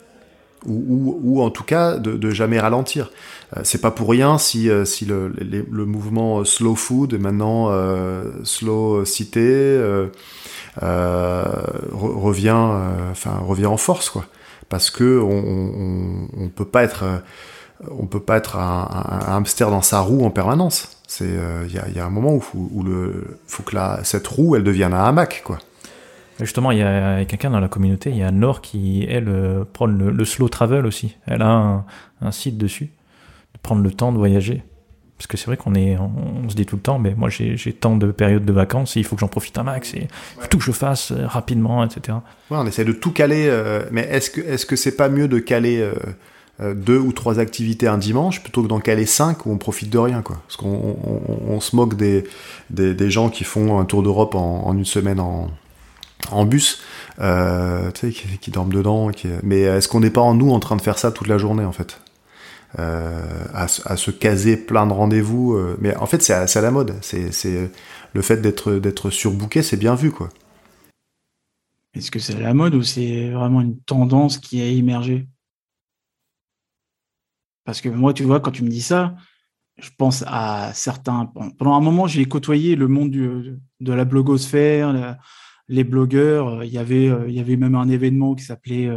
Ou, 0.65 1.41
en 1.41 1.49
tout 1.51 1.63
cas 1.63 1.95
de, 1.97 2.31
jamais 2.31 2.59
ralentir. 2.59 3.11
Euh, 3.55 3.61
c'est 3.63 3.81
pas 3.81 3.91
pour 3.91 4.09
rien 4.09 4.37
si, 4.37 4.69
euh, 4.69 4.85
le, 5.07 5.85
mouvement 5.85 6.43
slow 6.43 6.75
food 6.75 7.13
est 7.13 7.17
maintenant 7.17 7.67
euh, 7.69 8.23
slow 8.43 9.05
cité 9.05 9.41
euh, 9.41 10.07
revient, 11.91 12.69
enfin 13.11 13.39
revient 13.41 13.65
en 13.65 13.77
force 13.77 14.09
quoi, 14.09 14.25
parce 14.67 14.91
que 14.91 15.19
on, 15.19 16.49
peut 16.49 16.65
pas 16.65 16.83
être 16.83 17.05
on 17.89 18.05
peut 18.05 18.19
pas 18.19 18.37
être 18.37 18.57
un, 18.57 18.87
hamster 19.27 19.71
dans 19.71 19.81
sa 19.81 20.01
roue 20.01 20.25
en 20.25 20.29
permanence. 20.29 20.97
C'est 21.07 21.29
il 21.67 21.73
y, 21.73 21.99
a, 21.99 22.05
un 22.05 22.09
moment 22.09 22.33
où, 22.33 22.43
où 22.53 22.85
faut 23.47 23.63
que 23.63 23.75
cette 24.03 24.27
roue 24.27 24.55
elle 24.55 24.63
devienne 24.63 24.93
un 24.93 25.05
hamac 25.05 25.41
quoi. 25.43 25.57
Justement, 26.39 26.71
il 26.71 26.79
y 26.79 26.83
a 26.83 27.25
quelqu'un 27.25 27.49
dans 27.49 27.59
la 27.59 27.67
communauté, 27.67 28.09
il 28.11 28.17
y 28.17 28.23
a 28.23 28.31
Nord 28.31 28.61
qui, 28.61 29.05
elle, 29.09 29.65
prend 29.73 29.85
le, 29.85 30.11
le, 30.11 30.25
slow 30.25 30.47
travel 30.47 30.85
aussi. 30.85 31.17
Elle 31.25 31.41
a 31.41 31.49
un, 31.49 31.85
un 32.21 32.31
site 32.31 32.57
dessus 32.57 32.91
prendre 33.61 33.81
le 33.81 33.91
temps 33.91 34.11
de 34.11 34.17
voyager. 34.17 34.63
Parce 35.17 35.27
que 35.27 35.35
c'est 35.35 35.47
vrai 35.47 35.57
qu'on 35.57 35.75
est, 35.75 35.97
on, 35.97 36.47
se 36.47 36.55
dit 36.55 36.65
tout 36.65 36.77
le 36.77 36.81
temps, 36.81 36.97
mais 36.97 37.13
moi 37.13 37.27
j'ai 37.29 37.73
tant 37.73 37.97
de 37.97 38.09
périodes 38.09 38.45
de 38.45 38.53
vacances, 38.53 38.95
il 38.95 39.03
faut 39.03 39.17
que 39.17 39.19
j'en 39.19 39.27
profite 39.27 39.57
un 39.57 39.63
max, 39.63 39.93
et 39.93 40.07
il 40.07 40.41
faut 40.41 40.47
tout 40.47 40.59
que 40.59 40.63
je 40.63 40.71
fasse 40.71 41.11
euh, 41.11 41.27
rapidement, 41.27 41.83
etc. 41.83 42.19
Ouais, 42.49 42.57
on 42.57 42.65
essaie 42.65 42.85
de 42.85 42.93
tout 42.93 43.11
caler, 43.11 43.47
euh, 43.49 43.83
mais 43.91 44.07
est-ce 44.09 44.29
que 44.29 44.39
est-ce 44.39 44.65
que 44.65 44.77
c'est 44.77 44.95
pas 44.95 45.09
mieux 45.09 45.27
de 45.27 45.39
caler 45.39 45.81
euh, 46.61 46.73
deux 46.73 46.97
ou 46.97 47.11
trois 47.11 47.37
activités 47.37 47.85
un 47.85 47.97
dimanche 47.97 48.41
plutôt 48.41 48.63
que 48.63 48.69
d'en 48.69 48.79
caler 48.79 49.05
cinq 49.05 49.45
où 49.45 49.51
on 49.51 49.57
profite 49.57 49.89
de 49.89 49.97
rien, 49.97 50.21
quoi? 50.21 50.37
Parce 50.47 50.55
qu'on 50.55 50.69
on, 51.05 51.53
on, 51.53 51.59
se 51.59 51.75
moque 51.75 51.97
des, 51.97 52.23
des, 52.69 52.93
des, 52.93 53.11
gens 53.11 53.29
qui 53.29 53.43
font 53.43 53.77
un 53.77 53.83
tour 53.83 54.03
d'Europe 54.03 54.35
en, 54.35 54.67
en, 54.67 54.77
une 54.77 54.85
semaine 54.85 55.19
en, 55.19 55.49
en 56.31 56.45
bus, 56.45 56.81
euh, 57.19 57.91
tu 57.91 58.11
sais, 58.11 58.37
qui, 58.37 58.51
dorment 58.51 58.73
dedans, 58.73 59.11
mais 59.43 59.61
est-ce 59.61 59.87
qu'on 59.87 59.99
n'est 59.99 60.09
pas 60.09 60.21
en 60.21 60.33
nous 60.33 60.51
en 60.51 60.59
train 60.59 60.75
de 60.75 60.81
faire 60.81 60.99
ça 60.99 61.11
toute 61.11 61.27
la 61.27 61.37
journée 61.37 61.65
en 61.65 61.71
fait? 61.71 61.99
Euh, 62.77 63.45
à, 63.51 63.67
se 63.67 64.11
caser 64.11 64.55
plein 64.55 64.85
de 64.85 64.93
rendez-vous. 64.93 65.53
Euh, 65.53 65.75
mais 65.81 65.95
en 65.95 66.05
fait, 66.05 66.21
c'est 66.21 66.33
à, 66.33 66.61
la 66.61 66.71
mode. 66.71 66.95
C'est, 67.01 67.71
le 68.13 68.21
fait 68.21 68.37
d'être 68.37 68.73
d'être 68.73 69.09
surbooké, 69.09 69.63
c'est 69.63 69.77
bien 69.77 69.95
vu, 69.95 70.11
quoi. 70.11 70.29
Est-ce 71.95 72.11
que 72.11 72.19
c'est 72.19 72.35
à 72.35 72.39
la 72.39 72.53
mode 72.53 72.75
ou 72.75 72.83
c'est 72.83 73.31
vraiment 73.31 73.61
une 73.61 73.79
tendance 73.79 74.37
qui 74.37 74.61
a 74.61 74.65
émergé? 74.65 75.27
Parce 77.65 77.81
que 77.81 77.89
moi, 77.89 78.13
tu 78.13 78.23
vois, 78.23 78.39
quand 78.39 78.51
tu 78.51 78.63
me 78.63 78.69
dis 78.69 78.81
ça, 78.81 79.15
je 79.79 79.89
pense 79.97 80.23
à 80.27 80.71
certains. 80.73 81.31
Pendant 81.57 81.73
un 81.73 81.81
moment, 81.81 82.05
j'ai 82.05 82.25
côtoyé 82.25 82.75
le 82.75 82.87
monde 82.87 83.09
de 83.09 83.93
la 83.93 84.05
blogosphère, 84.05 85.17
les 85.69 85.85
blogueurs. 85.85 86.63
Il 86.63 86.71
y 86.73 86.77
avait, 86.77 87.09
il 87.27 87.33
y 87.33 87.39
avait 87.39 87.55
même 87.55 87.75
un 87.75 87.87
événement 87.87 88.35
qui 88.35 88.43
s'appelait 88.43 88.89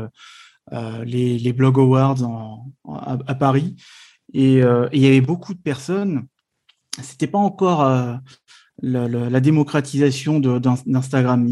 euh, 0.72 1.04
les, 1.04 1.38
les, 1.38 1.52
Blog 1.52 1.78
Awards 1.78 2.22
à, 2.88 3.34
Paris. 3.34 3.76
Et, 4.32 4.62
euh, 4.62 4.88
il 4.92 5.02
y 5.02 5.06
avait 5.06 5.20
beaucoup 5.20 5.54
de 5.54 5.58
personnes. 5.58 6.26
C'était 7.02 7.26
pas 7.26 7.38
encore 7.38 7.82
euh, 7.82 8.14
la, 8.80 9.08
la, 9.08 9.28
la, 9.28 9.40
démocratisation 9.40 10.38
d'Instagram. 10.40 11.46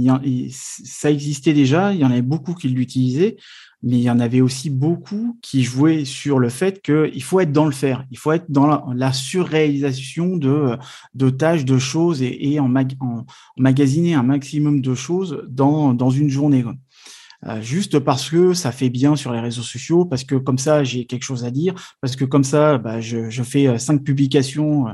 Ça 0.53 1.11
existait 1.11 1.53
déjà. 1.53 1.93
Il 1.93 1.99
y 1.99 2.05
en 2.05 2.11
avait 2.11 2.23
beaucoup 2.23 2.55
qui 2.55 2.69
l'utilisaient, 2.69 3.37
mais 3.83 3.97
il 3.97 4.03
y 4.03 4.11
en 4.11 4.21
avait 4.21 4.41
aussi 4.41 4.71
beaucoup 4.71 5.39
qui 5.43 5.63
jouaient 5.63 6.05
sur 6.05 6.39
le 6.39 6.49
fait 6.49 6.83
qu'il 6.83 7.23
faut 7.23 7.41
être 7.41 7.53
dans 7.53 7.67
le 7.67 7.73
faire, 7.73 8.05
il 8.11 8.19
faut 8.19 8.33
être 8.33 8.51
dans 8.51 8.93
la, 8.93 9.13
surréalisation 9.13 10.37
de, 10.37 10.77
de 11.15 11.31
tâches, 11.31 11.65
de 11.65 11.79
choses 11.79 12.23
et, 12.23 12.61
en, 12.61 12.69
mag, 12.69 12.95
en, 13.01 13.25
magasiner 13.57 14.15
un 14.15 14.23
maximum 14.23 14.81
de 14.81 14.95
choses 14.95 15.45
dans, 15.49 15.95
dans 15.95 16.11
une 16.11 16.29
journée. 16.29 16.65
Euh, 17.47 17.63
juste 17.63 17.99
parce 18.01 18.29
que 18.29 18.53
ça 18.53 18.71
fait 18.71 18.91
bien 18.91 19.17
sur 19.17 19.33
les 19.33 19.41
réseaux 19.41 19.63
sociaux, 19.63 20.05
parce 20.05 20.25
que 20.25 20.35
comme 20.35 20.59
ça 20.59 20.85
j'ai 20.85 21.07
quelque 21.07 21.23
chose 21.23 21.45
à 21.45 21.51
dire, 21.51 21.75
parce 22.03 22.15
que 22.15 22.27
comme 22.27 22.45
ça 22.45 22.77
bah, 22.77 23.01
je, 23.01 23.31
je, 23.31 23.43
fais 23.43 23.67
euh, 23.67 23.79
cinq 23.79 24.05
publications 24.05 24.89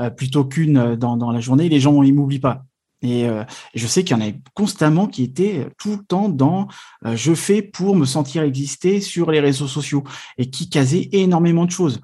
euh, 0.00 0.10
plutôt 0.10 0.44
qu'une 0.44 0.96
dans, 0.96 1.16
dans, 1.16 1.30
la 1.30 1.40
journée, 1.40 1.68
les 1.68 1.78
gens 1.78 2.02
ils 2.02 2.12
m'oublient 2.12 2.40
pas. 2.40 2.64
Et 3.02 3.28
euh, 3.28 3.44
je 3.74 3.86
sais 3.86 4.04
qu'il 4.04 4.16
y 4.16 4.20
en 4.20 4.24
a 4.24 4.30
constamment 4.54 5.06
qui 5.06 5.24
étaient 5.24 5.68
tout 5.78 5.96
le 5.96 6.04
temps 6.04 6.28
dans 6.28 6.68
euh, 7.04 7.16
je 7.16 7.34
fais 7.34 7.62
pour 7.62 7.96
me 7.96 8.04
sentir 8.04 8.42
exister 8.42 9.00
sur 9.00 9.30
les 9.30 9.40
réseaux 9.40 9.66
sociaux 9.66 10.04
et 10.38 10.50
qui 10.50 10.68
casaient 10.68 11.08
énormément 11.12 11.64
de 11.64 11.70
choses. 11.70 12.00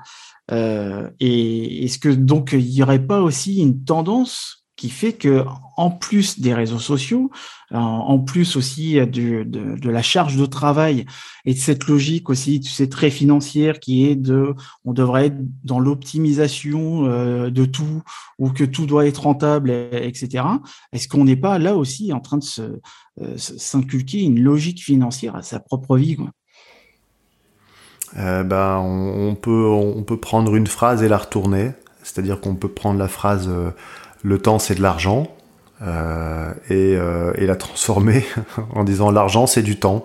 Euh, 0.50 1.10
et 1.20 1.84
est-ce 1.84 1.98
que 1.98 2.08
donc 2.08 2.50
il 2.52 2.64
n'y 2.64 2.82
aurait 2.82 3.04
pas 3.04 3.20
aussi 3.20 3.60
une 3.60 3.84
tendance 3.84 4.66
qui 4.78 4.90
fait 4.90 5.12
que 5.12 5.44
en 5.76 5.90
plus 5.90 6.40
des 6.40 6.54
réseaux 6.54 6.78
sociaux, 6.78 7.30
en 7.70 8.18
plus 8.18 8.56
aussi 8.56 8.94
de, 8.94 9.42
de, 9.42 9.90
la 9.90 10.02
charge 10.02 10.36
de 10.36 10.46
travail 10.46 11.04
et 11.44 11.52
de 11.52 11.58
cette 11.58 11.86
logique 11.86 12.30
aussi, 12.30 12.60
tu 12.60 12.70
sais, 12.70 12.88
très 12.88 13.10
financière 13.10 13.80
qui 13.80 14.06
est 14.06 14.16
de, 14.16 14.54
on 14.84 14.92
devrait 14.92 15.26
être 15.26 15.38
dans 15.64 15.80
l'optimisation 15.80 17.04
euh, 17.06 17.50
de 17.50 17.64
tout 17.64 18.02
ou 18.38 18.50
que 18.50 18.64
tout 18.64 18.86
doit 18.86 19.06
être 19.06 19.22
rentable, 19.22 19.70
etc. 19.70 20.44
Est-ce 20.92 21.08
qu'on 21.08 21.24
n'est 21.24 21.36
pas 21.36 21.58
là 21.58 21.76
aussi 21.76 22.12
en 22.12 22.20
train 22.20 22.38
de 22.38 22.80
euh, 23.20 23.36
s'inculquer 23.36 24.22
une 24.22 24.40
logique 24.40 24.82
financière 24.82 25.36
à 25.36 25.42
sa 25.42 25.60
propre 25.60 25.96
vie 25.96 26.16
euh, 28.16 28.42
ben, 28.42 28.78
on, 28.78 29.34
peut 29.34 29.66
on 29.66 30.02
peut 30.02 30.16
prendre 30.18 30.54
une 30.56 30.66
phrase 30.66 31.02
et 31.02 31.08
la 31.08 31.18
retourner, 31.18 31.72
c'est-à-dire 32.02 32.40
qu'on 32.40 32.54
peut 32.54 32.68
prendre 32.68 32.98
la 32.98 33.08
phrase 33.08 33.48
euh, 33.48 33.70
le 34.22 34.38
temps 34.38 34.58
c'est 34.58 34.74
de 34.74 34.82
l'argent 34.82 35.28
euh, 35.82 36.52
et, 36.70 36.96
euh, 36.96 37.32
et, 37.36 37.46
la 37.46 37.54
transformer 37.54 38.24
en 38.74 38.82
disant 38.82 39.10
l'argent 39.10 39.46
c'est 39.46 39.62
du 39.62 39.78
temps. 39.78 40.04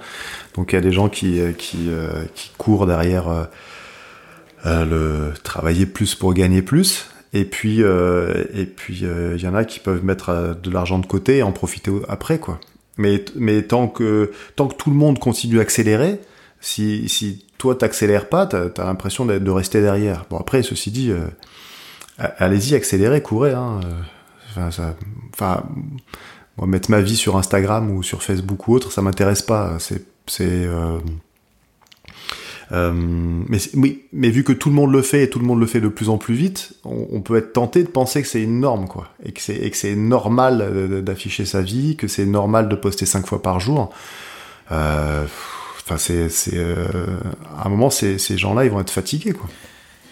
Donc 0.55 0.71
il 0.71 0.75
y 0.75 0.77
a 0.77 0.81
des 0.81 0.91
gens 0.91 1.09
qui, 1.09 1.41
qui, 1.57 1.89
euh, 1.89 2.23
qui 2.35 2.51
courent 2.57 2.85
derrière 2.85 3.27
euh, 3.27 3.43
euh, 4.65 4.85
le 4.85 5.33
travailler 5.41 5.85
plus 5.85 6.13
pour 6.15 6.33
gagner 6.33 6.61
plus. 6.61 7.07
Et 7.35 7.45
puis 7.45 7.79
et 7.79 8.65
puis 8.65 8.99
il 9.01 9.41
y 9.41 9.47
en 9.47 9.55
a 9.55 9.65
qui 9.65 9.79
peuvent 9.79 10.05
mettre 10.05 10.55
de 10.61 10.69
l'argent 10.69 10.99
de 10.99 11.07
côté 11.07 11.37
et 11.37 11.43
en 11.43 11.51
profiter 11.51 11.91
après 12.07 12.37
quoi. 12.37 12.59
Mais 12.99 13.25
mais 13.35 13.63
tant 13.63 13.87
que 13.87 14.31
tant 14.55 14.67
que 14.67 14.75
tout 14.75 14.91
le 14.91 14.95
monde 14.95 15.17
continue 15.17 15.57
à 15.57 15.63
accélérer, 15.63 16.19
si 16.61 17.09
si 17.09 17.43
toi 17.57 17.73
t'accélères 17.73 18.29
pas, 18.29 18.45
t'as 18.45 18.67
as, 18.77 18.85
l'impression 18.85 19.25
de 19.25 19.49
rester 19.49 19.81
derrière. 19.81 20.27
Bon 20.29 20.37
après 20.37 20.61
ceci 20.61 20.91
dit 20.91 21.11
allez-y, 22.17 22.75
accélérez, 22.75 23.21
courez. 23.21 23.53
Hein. 23.53 23.79
Enfin, 24.49 24.71
ça, 24.71 24.95
enfin, 25.33 25.63
mettre 26.65 26.91
ma 26.91 27.01
vie 27.01 27.15
sur 27.15 27.37
Instagram 27.37 27.91
ou 27.91 28.03
sur 28.03 28.23
Facebook 28.23 28.67
ou 28.67 28.75
autre, 28.75 28.91
ça 28.91 29.01
m'intéresse 29.01 29.41
pas. 29.41 29.77
C'est, 29.79 30.05
c'est, 30.27 30.65
euh, 30.65 30.99
euh, 32.71 32.91
mais 32.93 33.57
oui, 33.75 34.03
mais 34.13 34.29
vu 34.29 34.43
que 34.43 34.53
tout 34.53 34.69
le 34.69 34.75
monde 34.75 34.91
le 34.91 35.01
fait 35.01 35.23
et 35.23 35.29
tout 35.29 35.39
le 35.39 35.45
monde 35.45 35.59
le 35.59 35.65
fait 35.65 35.81
de 35.81 35.87
plus 35.87 36.09
en 36.09 36.17
plus 36.17 36.33
vite, 36.33 36.73
on, 36.83 37.21
peut 37.21 37.35
être 37.37 37.53
tenté 37.53 37.83
de 37.83 37.87
penser 37.87 38.21
que 38.21 38.27
c'est 38.27 38.41
une 38.41 38.59
norme, 38.59 38.87
quoi, 38.87 39.09
et 39.23 39.31
que 39.31 39.41
c'est, 39.41 39.95
normal 39.95 41.03
d'afficher 41.03 41.45
sa 41.45 41.61
vie, 41.61 41.95
que 41.97 42.07
c'est 42.07 42.25
normal 42.25 42.69
de 42.69 42.75
poster 42.75 43.05
cinq 43.05 43.27
fois 43.27 43.41
par 43.41 43.59
jour. 43.59 43.93
Euh, 44.71 45.25
enfin, 45.85 45.97
c'est, 45.97 46.29
euh, 46.53 47.17
à 47.57 47.67
un 47.67 47.69
moment, 47.69 47.89
ces, 47.89 48.17
ces 48.17 48.37
gens-là, 48.37 48.65
ils 48.65 48.71
vont 48.71 48.79
être 48.79 48.91
fatigués, 48.91 49.33
quoi. 49.33 49.49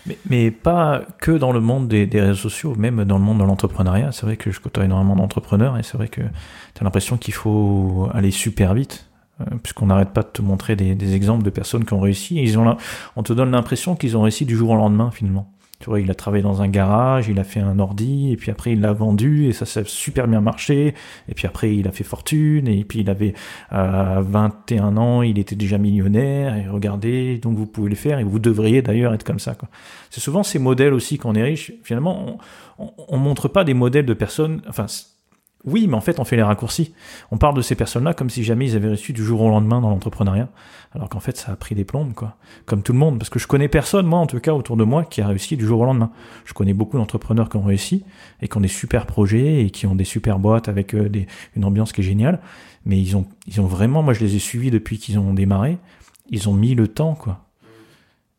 Mais, 0.06 0.18
mais, 0.30 0.52
pas 0.52 1.04
que 1.20 1.32
dans 1.32 1.52
le 1.52 1.60
monde 1.60 1.88
des, 1.88 2.08
réseaux 2.14 2.34
sociaux, 2.34 2.76
même 2.76 3.06
dans 3.06 3.18
le 3.18 3.24
monde 3.24 3.39
de 3.39 3.43
l'entrepreneuriat. 3.43 4.12
C'est 4.12 4.26
vrai 4.26 4.38
que 4.38 4.52
je 4.52 4.60
côtoie 4.60 4.86
énormément 4.86 5.16
d'entrepreneurs 5.16 5.78
et 5.78 5.84
c'est 5.84 5.97
vrai 5.97 6.08
que 6.08 6.22
tu 6.22 6.82
as 6.82 6.84
l'impression 6.84 7.18
qu'il 7.18 7.34
faut 7.34 8.10
aller 8.14 8.32
super 8.32 8.74
vite, 8.74 9.08
euh, 9.41 9.45
puisqu'on 9.62 9.88
n'arrête 9.88 10.10
pas 10.10 10.24
de 10.24 10.30
te 10.30 10.41
montrer 10.41 10.76
des, 10.76 10.95
des, 10.95 11.14
exemples 11.14 11.43
de 11.43 11.49
personnes 11.49 11.86
qui 11.86 11.93
ont 11.93 11.99
réussi. 11.99 12.39
Et 12.39 12.43
ils 12.43 12.58
ont, 12.58 12.78
on 13.16 13.24
te 13.24 13.34
donne 13.34 13.52
l'impression 13.52 13.95
qu'ils 13.95 14.18
ont 14.18 14.24
réussi 14.24 14.45
du 14.45 14.56
jour 14.56 14.72
au 14.72 14.76
lendemain 14.76 15.12
finalement. 15.12 15.52
Tu 15.82 15.90
vois, 15.90 16.00
il 16.00 16.10
a 16.12 16.16
travaillé 16.16 16.44
dans 16.44 16.62
un 16.62 16.68
garage, 16.68 17.28
il 17.28 17.40
a 17.40 17.44
fait 17.44 17.60
un 17.60 17.80
ordi, 17.80 18.32
et 18.32 18.38
puis 18.38 18.52
après 18.52 18.74
il 18.74 18.82
l'a 18.82 18.94
vendu, 18.94 19.48
et 19.48 19.54
ça 19.54 19.66
s'est 19.66 19.84
super 19.86 20.28
bien 20.28 20.42
marché, 20.42 20.94
et 21.28 21.34
puis 21.34 21.48
après 21.48 21.76
il 21.76 21.88
a 21.88 21.92
fait 21.92 22.04
fortune, 22.04 22.68
et 22.68 22.84
puis 22.84 23.00
il 23.00 23.10
avait 23.10 23.34
euh, 23.74 24.22
21 24.22 24.96
ans, 24.98 25.22
il 25.24 25.40
était 25.40 25.56
déjà 25.56 25.78
millionnaire, 25.78 26.56
et 26.56 26.68
regardez, 26.68 27.38
donc 27.40 27.58
vous 27.58 27.66
pouvez 27.66 27.90
le 27.90 27.96
faire, 27.96 28.20
et 28.20 28.24
vous 28.24 28.40
devriez 28.40 28.82
d'ailleurs 28.82 29.14
être 29.14 29.24
comme 29.24 29.40
ça. 29.40 29.56
C'est 30.10 30.22
souvent 30.22 30.44
ces 30.44 30.60
modèles 30.60 30.94
aussi 30.94 31.18
qu'on 31.18 31.34
est 31.34 31.44
riche, 31.44 31.74
finalement, 31.84 32.38
on, 32.78 32.86
on, 32.86 32.92
on, 33.10 33.18
montre 33.18 33.48
pas 33.48 33.64
des 33.64 33.74
modèles 33.74 34.06
de 34.06 34.14
personnes, 34.14 34.62
enfin, 34.68 34.86
Oui, 35.64 35.86
mais 35.88 35.95
en 35.95 36.01
fait, 36.01 36.20
on 36.20 36.24
fait 36.24 36.36
les 36.36 36.43
raccourcis. 36.43 36.93
On 37.30 37.38
parle 37.38 37.55
de 37.55 37.62
ces 37.62 37.76
personnes-là 37.76 38.14
comme 38.14 38.30
si 38.30 38.43
jamais 38.43 38.66
ils 38.66 38.76
avaient 38.76 38.88
réussi 38.88 39.14
du 39.14 39.24
jour 39.24 39.41
au 39.41 39.49
lendemain 39.49 39.80
dans 39.80 39.89
l'entrepreneuriat, 39.89 40.49
alors 40.93 41.07
qu'en 41.07 41.20
fait, 41.20 41.38
ça 41.38 41.51
a 41.51 41.55
pris 41.55 41.76
des 41.76 41.86
plombes, 41.86 42.14
quoi. 42.14 42.36
Comme 42.66 42.82
tout 42.82 42.93
le 42.93 42.99
monde, 42.99 43.20
parce 43.20 43.30
que 43.30 43.38
je 43.38 43.47
connais 43.47 43.68
personne, 43.68 44.07
moi, 44.07 44.20
en 44.20 44.26
tout 44.26 44.39
cas, 44.39 44.53
autour 44.53 44.76
de 44.76 44.84
moi, 44.84 45.05
qui 45.05 45.22
a 45.22 45.28
réussi 45.28 45.57
du 45.57 45.66
jour 45.66 45.82
au 45.82 45.86
lendemain. 45.86 46.12
Je 46.45 46.53
connais 46.53 46.74
beaucoup 46.74 46.97
d'entrepreneurs 46.97 47.47
qui 47.47 47.57
ont 47.57 47.64
réussi 47.64 48.03
et 48.41 48.47
qui 48.47 48.57
ont 48.57 48.62
des 48.62 48.68
super 48.68 49.05
projets 49.05 49.64
et 49.64 49.70
qui 49.70 49.86
ont 49.86 49.95
des 49.95 50.03
super 50.03 50.39
boîtes 50.39 50.68
avec 50.68 50.95
euh, 50.95 51.09
des, 51.09 51.28
une 51.55 51.64
ambiance 51.64 51.93
qui 51.93 52.01
est 52.01 52.05
géniale, 52.05 52.41
mais 52.86 52.99
ils 52.99 53.16
ont, 53.16 53.28
ils 53.45 53.62
ont 53.62 53.68
vraiment, 53.68 54.01
moi, 54.01 54.14
je 54.14 54.22
les 54.22 54.36
ai 54.36 54.39
suivis 54.39 54.72
depuis 54.72 54.97
qu'ils 54.97 55.20
ont 55.20 55.34
démarré. 55.34 55.78
Ils 56.32 56.49
ont 56.49 56.53
mis 56.53 56.74
le 56.74 56.88
temps, 56.88 57.14
quoi. 57.14 57.45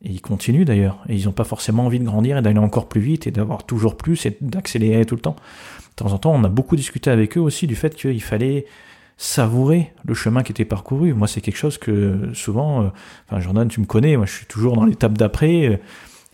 Et 0.04 0.10
ils 0.10 0.20
continuent 0.20 0.64
d'ailleurs. 0.64 0.98
Et 1.08 1.14
ils 1.14 1.26
n'ont 1.26 1.32
pas 1.32 1.44
forcément 1.44 1.86
envie 1.86 2.00
de 2.00 2.04
grandir 2.04 2.36
et 2.36 2.42
d'aller 2.42 2.58
encore 2.58 2.88
plus 2.88 3.00
vite 3.00 3.28
et 3.28 3.30
d'avoir 3.30 3.64
toujours 3.64 3.96
plus 3.96 4.26
et 4.26 4.36
d'accélérer 4.40 5.06
tout 5.06 5.14
le 5.14 5.20
temps. 5.20 5.36
De 5.97 6.05
temps 6.05 6.12
en 6.12 6.18
temps, 6.18 6.32
on 6.32 6.45
a 6.45 6.49
beaucoup 6.49 6.76
discuté 6.76 7.11
avec 7.11 7.36
eux 7.36 7.40
aussi 7.40 7.66
du 7.66 7.76
fait 7.76 7.95
qu'il 7.95 8.22
fallait 8.22 8.66
savourer 9.18 9.93
le 10.05 10.14
chemin 10.14 10.43
qui 10.43 10.53
était 10.53 10.64
parcouru. 10.64 11.14
Moi, 11.14 11.28
c'est 11.28 11.40
quelque 11.40 11.57
chose 11.57 11.78
que 11.78 12.30
souvent, 12.34 12.82
euh, 12.82 12.88
enfin, 13.28 13.40
Jordan, 13.40 13.68
tu 13.68 13.80
me 13.80 13.86
connais, 13.86 14.16
moi, 14.16 14.26
je 14.26 14.32
suis 14.32 14.47
toujours 14.47 14.74
dans 14.74 14.84
l'étape 14.84 15.16
d'après 15.16 15.66
euh, 15.66 15.76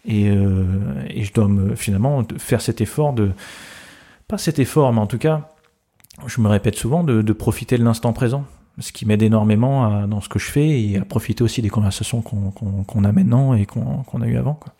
et, 0.06 0.30
euh, 0.30 0.64
et, 1.08 1.24
je 1.24 1.32
dois 1.32 1.48
me, 1.48 1.74
finalement 1.74 2.22
faire 2.38 2.60
cet 2.60 2.80
effort 2.80 3.12
de, 3.12 3.32
pas 4.26 4.38
cet 4.38 4.58
effort, 4.58 4.92
mais 4.92 5.00
en 5.00 5.06
tout 5.06 5.18
cas, 5.18 5.50
je 6.26 6.40
me 6.40 6.48
répète 6.48 6.76
souvent 6.76 7.04
de, 7.04 7.20
de 7.20 7.32
profiter 7.32 7.76
de 7.76 7.84
l'instant 7.84 8.12
présent 8.12 8.44
ce 8.80 8.92
qui 8.92 9.06
m'aide 9.06 9.22
énormément 9.22 9.84
à, 9.84 10.06
dans 10.06 10.20
ce 10.20 10.28
que 10.28 10.38
je 10.38 10.50
fais 10.50 10.80
et 10.80 10.98
à 10.98 11.04
profiter 11.04 11.42
aussi 11.42 11.62
des 11.62 11.68
conversations 11.68 12.22
qu'on 12.22 13.04
a 13.04 13.12
maintenant 13.12 13.54
et 13.54 13.66
qu'on 13.66 14.22
a 14.22 14.26
eu 14.26 14.36
avant. 14.36 14.54
Quoi. 14.54 14.72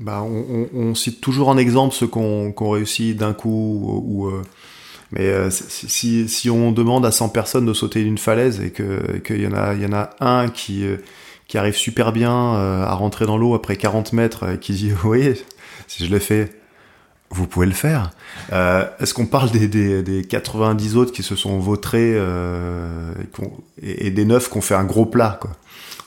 Bah, 0.00 0.22
on, 0.22 0.94
cite 0.94 1.20
toujours 1.20 1.48
en 1.48 1.58
exemple 1.58 1.92
ceux 1.92 2.06
qu'on 2.06 2.52
qu 2.52 2.64
réussit 2.64 3.16
d'un 3.16 3.32
coup 3.32 4.04
ou, 4.06 4.28
euh, 4.28 4.42
mais 5.10 5.26
euh, 5.26 5.50
si, 5.50 6.50
on 6.50 6.70
demande 6.70 7.04
à 7.04 7.10
100 7.10 7.30
personnes 7.30 7.66
de 7.66 7.72
sauter 7.72 8.04
d'une 8.04 8.18
falaise 8.18 8.60
et 8.60 8.70
qu'il 8.70 9.42
y, 9.42 9.46
en 9.48 9.92
a, 9.92 10.10
un 10.20 10.48
qui, 10.50 10.86
euh, 10.86 10.98
arrive 11.54 11.74
super 11.74 12.12
bien 12.12 12.30
à 12.30 12.94
rentrer 12.94 13.26
dans 13.26 13.36
l'eau 13.36 13.54
après 13.54 13.76
40 13.76 14.12
mètres 14.12 14.48
et 14.48 14.58
qui 14.58 14.72
dit 14.72 14.92
oui 15.04 15.42
si 15.88 16.06
je 16.06 16.12
le 16.12 16.20
fais 16.20 16.52
vous 17.30 17.46
pouvez 17.46 17.66
le 17.66 17.72
faire. 17.72 18.12
Est-ce 18.52 19.12
qu'on 19.12 19.26
parle 19.26 19.50
des, 19.50 19.68
des, 19.68 20.02
des, 20.02 20.24
90 20.24 20.96
autres 20.96 21.12
qui 21.12 21.22
se 21.22 21.36
sont 21.36 21.58
vautrés 21.58 22.16
et, 23.82 24.10
des 24.10 24.24
9 24.24 24.48
qui 24.48 24.56
ont 24.56 24.62
fait 24.62 24.76
un 24.76 24.84
gros 24.84 25.06
plat 25.06 25.38
quoi? 25.40 25.50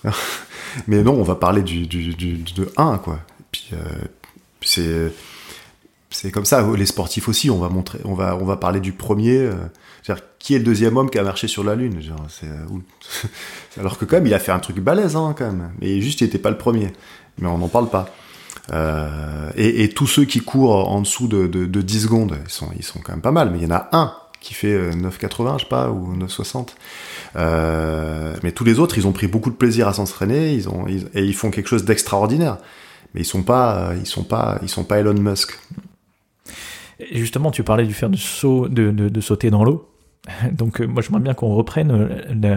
Mais 0.88 1.04
non, 1.04 1.14
on 1.14 1.24
va 1.24 1.36
parler 1.36 1.62
de 1.62 2.72
1 2.78 2.98
quoi. 3.00 3.20
Puis 3.52 3.70
euh, 3.74 3.78
c'est 4.62 5.12
c'est 6.10 6.32
comme 6.32 6.46
ça. 6.46 6.68
Les 6.76 6.86
sportifs 6.86 7.28
aussi, 7.30 7.50
on 7.50 7.60
va 7.60 7.70
montrer, 7.70 8.00
on 8.06 8.14
va 8.14 8.38
on 8.40 8.46
va 8.46 8.58
parler 8.58 8.80
du 8.80 8.92
premier. 8.92 9.38
Euh, 9.38 9.56
qui 10.42 10.56
est 10.56 10.58
le 10.58 10.64
deuxième 10.64 10.98
homme 10.98 11.10
qui 11.10 11.20
a 11.20 11.24
marché 11.24 11.48
sur 11.48 11.64
la 11.64 11.76
lune 11.76 12.02
genre, 12.02 12.26
euh, 12.44 13.28
Alors 13.80 13.98
que 13.98 14.06
quand 14.06 14.18
même, 14.18 14.28
il 14.28 14.34
a 14.34 14.40
fait 14.40 14.52
un 14.52 14.60
truc 14.60 14.80
balèze 14.80 15.16
hein, 15.16 15.36
quand 15.38 15.46
même. 15.46 15.72
Mais 15.80 16.02
juste, 16.02 16.22
il 16.22 16.26
était 16.26 16.40
pas 16.40 16.50
le 16.50 16.58
premier. 16.58 16.92
Mais 17.38 17.48
on 17.48 17.58
n'en 17.58 17.68
parle 17.68 17.90
pas. 17.90 18.10
Euh, 18.72 19.50
et, 19.56 19.84
et, 19.84 19.90
tous 19.90 20.08
ceux 20.08 20.26
qui 20.26 20.40
courent 20.40 20.90
en 20.90 21.02
dessous 21.02 21.28
de, 21.28 21.48
de, 21.48 21.66
de, 21.66 21.82
10 21.82 22.02
secondes, 22.02 22.38
ils 22.46 22.52
sont, 22.52 22.70
ils 22.78 22.84
sont 22.84 23.00
quand 23.00 23.12
même 23.12 23.22
pas 23.22 23.32
mal, 23.32 23.50
mais 23.50 23.58
il 23.58 23.64
y 23.64 23.68
en 23.68 23.76
a 23.76 23.90
un 23.92 24.14
qui 24.40 24.54
fait 24.54 24.92
9,80, 24.92 24.96
euh, 24.96 25.58
je 25.58 25.64
sais 25.64 25.70
pas, 25.70 25.90
ou 25.90 26.16
9,60. 26.16 26.70
Euh, 27.36 28.36
mais 28.44 28.52
tous 28.52 28.64
les 28.64 28.80
autres, 28.80 28.98
ils 28.98 29.08
ont 29.08 29.12
pris 29.12 29.28
beaucoup 29.28 29.50
de 29.50 29.56
plaisir 29.56 29.88
à 29.88 29.94
s'entraîner, 29.94 30.54
ils 30.54 30.70
ont, 30.70 30.86
et 30.88 31.24
ils 31.24 31.36
font 31.36 31.52
quelque 31.52 31.68
chose 31.68 31.86
d'extraordinaire. 31.86 32.58
Mais 33.14 33.22
ils 33.22 33.26
sont 33.26 33.44
pas, 33.44 33.94
ils 34.00 34.06
sont 34.06 34.24
pas, 34.24 34.60
ils 34.62 34.70
sont 34.70 34.84
pas 34.84 35.00
Elon 35.00 35.14
Musk. 35.14 35.58
Et 37.00 37.18
justement, 37.18 37.52
tu 37.52 37.64
parlais 37.64 37.86
du 37.86 37.94
faire 37.94 38.10
de, 38.10 38.18
saut, 38.18 38.68
de, 38.68 38.92
de, 38.92 39.10
de 39.10 39.22
sauter 39.22 39.50
dans 39.50 39.64
l'eau. 39.64 39.90
Donc, 40.52 40.82
euh, 40.82 40.86
moi, 40.86 41.02
j'aimerais 41.02 41.22
bien 41.22 41.34
qu'on 41.34 41.56
reprenne 41.56 42.10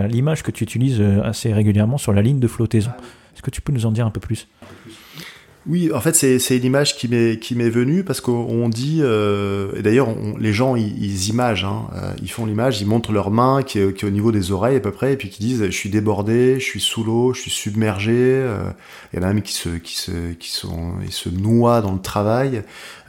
l'image 0.09 0.43
que 0.43 0.51
tu 0.51 0.65
utilises 0.65 1.01
assez 1.01 1.53
régulièrement 1.53 1.99
sur 1.99 2.13
la 2.13 2.23
ligne 2.23 2.41
de 2.41 2.49
flottaison. 2.49 2.93
Est-ce 3.35 3.43
que 3.43 3.51
tu 3.51 3.61
peux 3.61 3.73
nous 3.73 3.87
en 3.87 3.91
dire 3.91 4.07
un 4.07 4.11
peu 4.11 4.21
plus 4.21 4.47
oui, 5.67 5.91
en 5.95 6.01
fait, 6.01 6.15
c'est 6.15 6.57
une 6.59 6.65
image 6.65 6.95
qui 6.95 7.09
m'est 7.09 7.39
qui 7.39 7.55
m'est 7.55 7.71
venue 7.71 8.05
parce 8.05 8.21
qu'on 8.21 8.69
dit 8.69 8.99
euh, 9.01 9.73
et 9.77 9.81
d'ailleurs 9.83 10.09
les 10.39 10.53
gens 10.53 10.77
ils, 10.77 11.03
ils 11.03 11.31
imagent, 11.31 11.65
hein, 11.65 11.87
euh, 11.95 12.13
ils 12.23 12.31
font 12.31 12.45
l'image, 12.45 12.83
ils 12.83 12.87
montrent 12.87 13.13
leur 13.13 13.31
main 13.31 13.63
qui 13.63 13.79
est, 13.79 13.95
qui 13.95 14.05
est, 14.05 14.09
au 14.09 14.11
niveau 14.11 14.31
des 14.31 14.53
oreilles 14.53 14.77
à 14.77 14.81
peu 14.81 14.91
près 14.91 15.15
et 15.15 15.17
puis 15.17 15.31
qui 15.31 15.41
disent 15.41 15.65
je 15.65 15.71
suis 15.71 15.89
débordé, 15.89 16.61
je 16.61 16.65
suis 16.65 16.81
sous 16.81 17.03
l'eau, 17.03 17.33
je 17.33 17.41
suis 17.41 17.51
submergé. 17.51 18.13
Euh, 18.15 18.69
il 19.13 19.21
y 19.21 19.21
en 19.21 19.23
a 19.23 19.33
même 19.33 19.41
qui 19.41 19.55
se 19.55 19.71
qui 19.71 19.97
se 19.97 20.33
qui 20.35 20.51
sont 20.51 20.93
ils 21.03 21.13
se 21.13 21.31
noient 21.31 21.81
dans 21.81 21.93
le 21.93 22.01
travail. 22.01 22.63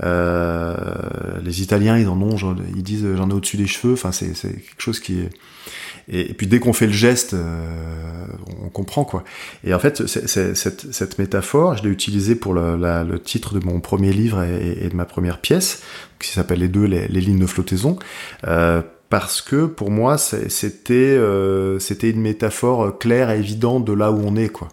Euh, 0.04 0.78
les 1.44 1.62
Italiens 1.62 1.98
ils 1.98 2.08
en 2.08 2.22
ont, 2.22 2.38
ils 2.74 2.84
disent 2.84 3.06
j'en 3.18 3.30
ai 3.32 3.34
au-dessus 3.34 3.58
des 3.58 3.68
cheveux. 3.68 3.94
Enfin 3.94 4.14
c'est 4.14 4.32
quelque 4.32 4.80
chose 4.80 5.02
qui 5.02 5.20
est 5.20 5.30
et, 6.08 6.34
puis 6.34 6.48
dès 6.48 6.60
qu'on 6.60 6.74
fait 6.74 6.88
le 6.88 6.94
geste, 6.94 7.34
euh, 7.34 8.26
on 8.64 8.70
comprend 8.70 9.04
quoi. 9.04 9.24
Et 9.64 9.74
en 9.74 9.80
fait, 9.80 10.06
cette, 10.06 11.20
métaphore, 11.20 11.78
je 11.78 11.84
l'ai 11.84 11.90
utilisée 11.90 12.36
pour 12.36 12.54
le, 12.54 13.18
titre 13.18 13.58
de 13.58 13.66
mon 13.66 13.80
premier 13.80 14.14
livre 14.14 14.44
et, 14.44 14.88
de 14.88 14.96
ma 14.96 15.06
première 15.06 15.40
pièce, 15.40 15.82
qui 16.20 16.30
s'appelle 16.30 16.60
les 16.60 16.68
deux 16.68 16.86
les, 16.86 17.08
lignes 17.08 17.40
de 17.40 17.48
flottaison. 17.48 17.98
Euh, 18.48 18.82
parce 19.10 19.42
que 19.42 19.66
pour 19.66 19.92
moi, 19.92 20.18
c'était 20.18 20.94
euh, 20.94 21.80
c'était 21.80 22.10
une 22.10 22.22
métaphore 22.22 22.98
claire 22.98 23.30
et 23.30 23.40
évidente 23.40 23.86
de 23.86 23.94
là 23.94 24.12
où 24.12 24.22
on 24.24 24.36
est 24.36 24.50
quoi. 24.50 24.68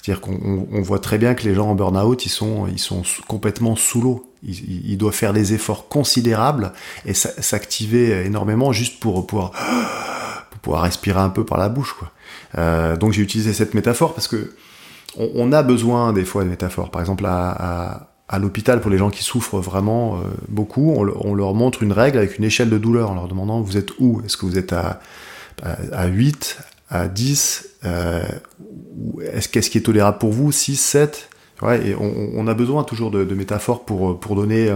C'est-à-dire 0.00 0.20
qu'on 0.20 0.68
on 0.70 0.82
voit 0.82 1.00
très 1.00 1.18
bien 1.18 1.34
que 1.34 1.42
les 1.42 1.54
gens 1.54 1.70
en 1.70 1.74
burn-out, 1.74 2.26
ils 2.26 2.30
sont, 2.30 2.68
ils 2.68 2.78
sont 2.78 3.02
complètement 3.26 3.74
sous 3.74 4.00
l'eau. 4.00 4.30
Ils, 4.44 4.90
ils, 4.92 4.96
doivent 4.96 5.14
faire 5.14 5.32
des 5.32 5.52
efforts 5.52 5.88
considérables 5.88 6.72
et 7.06 7.14
s'activer 7.14 8.24
énormément 8.24 8.70
juste 8.70 9.00
pour 9.00 9.26
pouvoir 9.26 9.50
pouvoir 10.66 10.82
respirer 10.82 11.20
un 11.20 11.28
peu 11.28 11.44
par 11.44 11.58
la 11.58 11.68
bouche. 11.68 11.94
Quoi. 11.96 12.10
Euh, 12.58 12.96
donc 12.96 13.12
j'ai 13.12 13.22
utilisé 13.22 13.52
cette 13.52 13.72
métaphore 13.74 14.14
parce 14.14 14.26
que 14.26 14.52
on, 15.16 15.52
a 15.52 15.62
besoin 15.62 16.12
des 16.12 16.24
fois 16.24 16.42
de 16.42 16.48
métaphores. 16.48 16.90
Par 16.90 17.00
exemple, 17.00 17.24
à, 17.24 18.08
l'hôpital, 18.38 18.80
pour 18.80 18.90
les 18.90 18.98
gens 18.98 19.08
qui 19.08 19.22
souffrent 19.22 19.60
vraiment 19.60 20.16
euh, 20.16 20.24
beaucoup, 20.48 20.92
on, 20.92 21.34
leur 21.34 21.54
montre 21.54 21.84
une 21.84 21.92
règle 21.92 22.18
avec 22.18 22.36
une 22.36 22.44
échelle 22.44 22.68
de 22.68 22.78
douleur 22.78 23.12
en 23.12 23.14
leur 23.14 23.28
demandant 23.28 23.60
vous 23.60 23.76
êtes 23.76 23.92
où? 24.00 24.20
Est-ce 24.26 24.36
que 24.36 24.44
vous 24.44 24.58
êtes 24.58 24.72
à, 24.72 25.00
à, 25.62 26.06
8, 26.06 26.58
à 26.90 27.06
10 27.06 27.68
euh, 27.84 28.22
Est-ce 29.22 29.48
qu'est-ce 29.48 29.70
qui 29.70 29.78
est 29.78 29.82
tolérable 29.82 30.18
pour 30.18 30.32
vous? 30.32 30.50
6, 30.50 30.76
7 30.76 31.30
ouais, 31.62 31.86
et 31.86 31.94
on, 31.94 32.12
on, 32.34 32.46
a 32.48 32.54
besoin 32.54 32.82
toujours 32.82 33.12
de, 33.12 33.24
de 33.24 33.34
métaphores 33.36 33.84
pour, 33.84 34.18
pour 34.18 34.34
donner 34.34 34.74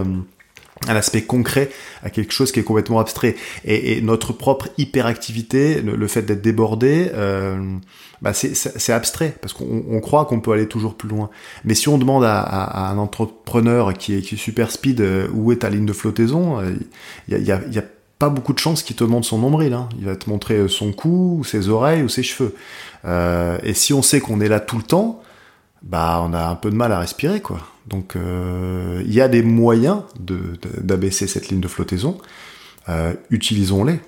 euh, 0.87 0.91
un 0.91 0.95
aspect 0.95 1.21
concret 1.23 1.69
à 2.03 2.09
quelque 2.09 2.33
chose 2.33 2.51
qui 2.51 2.59
est 2.59 2.63
complètement 2.63 2.99
abstrait. 2.99 3.35
Et, 3.65 4.01
notre 4.01 4.33
propre 4.33 4.69
hyperactivité, 4.77 5.81
le, 5.81 6.07
fait 6.07 6.23
d'être 6.23 6.41
débordé, 6.41 7.11
euh, 7.13 7.59
bah 8.21 8.33
c'est 8.33 8.93
abstrait, 8.93 9.35
parce 9.41 9.53
qu'on 9.53 9.99
croit 9.99 10.25
qu'on 10.25 10.39
peut 10.41 10.51
aller 10.51 10.67
toujours 10.67 10.95
plus 10.95 11.09
loin. 11.09 11.29
Mais 11.65 11.73
si 11.73 11.89
on 11.89 11.97
demande 11.97 12.23
à, 12.23 12.39
à, 12.39 12.87
à 12.87 12.91
un 12.91 12.97
entrepreneur 12.97 13.93
qui 13.93 14.13
est, 14.13 14.35
super 14.35 14.71
speed 14.71 15.01
euh, 15.01 15.27
où 15.33 15.51
est 15.51 15.57
ta 15.57 15.69
ligne 15.69 15.85
de 15.85 15.93
flottaison, 15.93 16.61
il 17.27 17.35
euh, 17.35 17.39
y, 17.39 17.51
a, 17.51 17.83
pas 18.21 18.29
beaucoup 18.29 18.53
de 18.53 18.59
chances 18.59 18.83
qu'il 18.83 18.95
te 18.95 19.03
montre 19.03 19.25
son 19.25 19.39
nombril. 19.39 19.73
Hein. 19.73 19.89
Il 19.97 20.05
va 20.05 20.15
te 20.15 20.29
montrer 20.29 20.53
euh, 20.53 20.67
son 20.67 20.91
cou, 20.91 21.37
ou 21.39 21.43
ses 21.43 21.69
oreilles, 21.69 22.03
ou 22.03 22.09
ses 22.09 22.21
cheveux. 22.21 22.53
Euh, 23.05 23.57
et 23.63 23.73
si 23.73 23.93
on 23.93 24.03
sait 24.03 24.19
qu'on 24.19 24.39
est 24.41 24.47
là 24.47 24.59
tout 24.59 24.77
le 24.77 24.83
temps, 24.83 25.23
bah 25.81 26.21
on 26.23 26.33
a 26.33 26.45
un 26.45 26.55
peu 26.55 26.69
de 26.69 26.75
mal 26.75 26.91
à 26.91 26.99
respirer, 26.99 27.41
quoi. 27.41 27.59
Donc 27.87 28.15
euh, 28.15 29.01
il 29.05 29.13
y 29.13 29.21
a 29.21 29.27
des 29.27 29.41
moyens 29.43 30.03
d'abaisser 30.19 31.25
de, 31.25 31.29
cette 31.29 31.49
ligne 31.49 31.61
de 31.61 31.67
flottaison. 31.67 32.17
Euh, 32.89 33.13
Utilisons-les. 33.29 33.99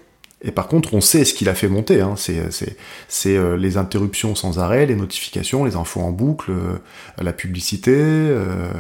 Et 0.44 0.52
par 0.52 0.68
contre, 0.68 0.94
on 0.94 1.02
sait 1.02 1.24
ce 1.24 1.34
qu'il 1.34 1.48
a 1.48 1.56
fait 1.56 1.70
monter. 1.70 2.02
Hein. 2.02 2.16
C'est 2.18 3.38
euh, 3.38 3.58
les 3.58 3.78
interruptions 3.78 4.36
sans 4.36 4.60
arrêt, 4.60 4.86
les 4.86 4.96
notifications, 4.96 5.64
les 5.64 5.76
infos 5.76 6.02
en 6.02 6.12
boucle, 6.12 6.52
euh, 6.52 6.78
la 7.22 7.32
publicité, 7.32 7.94
euh, 7.96 8.72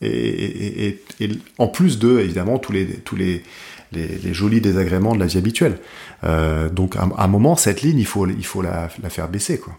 et, 0.00 0.08
et, 0.08 0.86
et, 0.88 1.24
et, 1.24 1.30
en 1.58 1.68
plus 1.68 1.98
de, 1.98 2.18
évidemment, 2.18 2.58
tous 2.58 2.72
les, 2.72 2.86
tous 2.86 3.16
les, 3.16 3.42
les, 3.92 4.08
les 4.08 4.34
jolis 4.34 4.60
désagréments 4.62 5.14
de 5.14 5.20
la 5.20 5.26
vie 5.26 5.38
habituelle. 5.38 5.78
Donc, 6.72 6.96
à, 6.96 7.02
à, 7.16 7.24
un 7.24 7.28
moment, 7.28 7.56
cette 7.56 7.82
ligne, 7.82 7.98
il 7.98 8.06
faut, 8.06 8.26
il 8.26 8.44
faut 8.44 8.62
la, 8.62 8.88
la 9.02 9.10
faire 9.10 9.28
baisser. 9.28 9.58
quoi. 9.58 9.74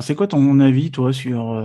C'est 0.00 0.14
quoi 0.14 0.26
ton 0.26 0.60
avis, 0.60 0.90
toi, 0.90 1.12
sur 1.12 1.56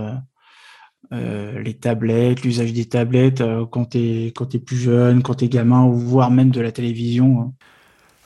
euh, 1.12 1.60
les 1.60 1.74
tablettes, 1.74 2.42
l'usage 2.42 2.72
des 2.72 2.86
tablettes 2.86 3.40
euh, 3.40 3.66
quand 3.70 3.90
tu 3.90 3.98
es, 3.98 4.58
plus 4.58 4.76
jeune, 4.76 5.22
quand 5.22 5.34
tu 5.34 5.44
es 5.44 5.48
gamin, 5.48 5.84
ou 5.84 5.92
voire 5.92 6.30
même 6.30 6.50
de 6.50 6.60
la 6.60 6.72
télévision 6.72 7.40
hein? 7.40 7.52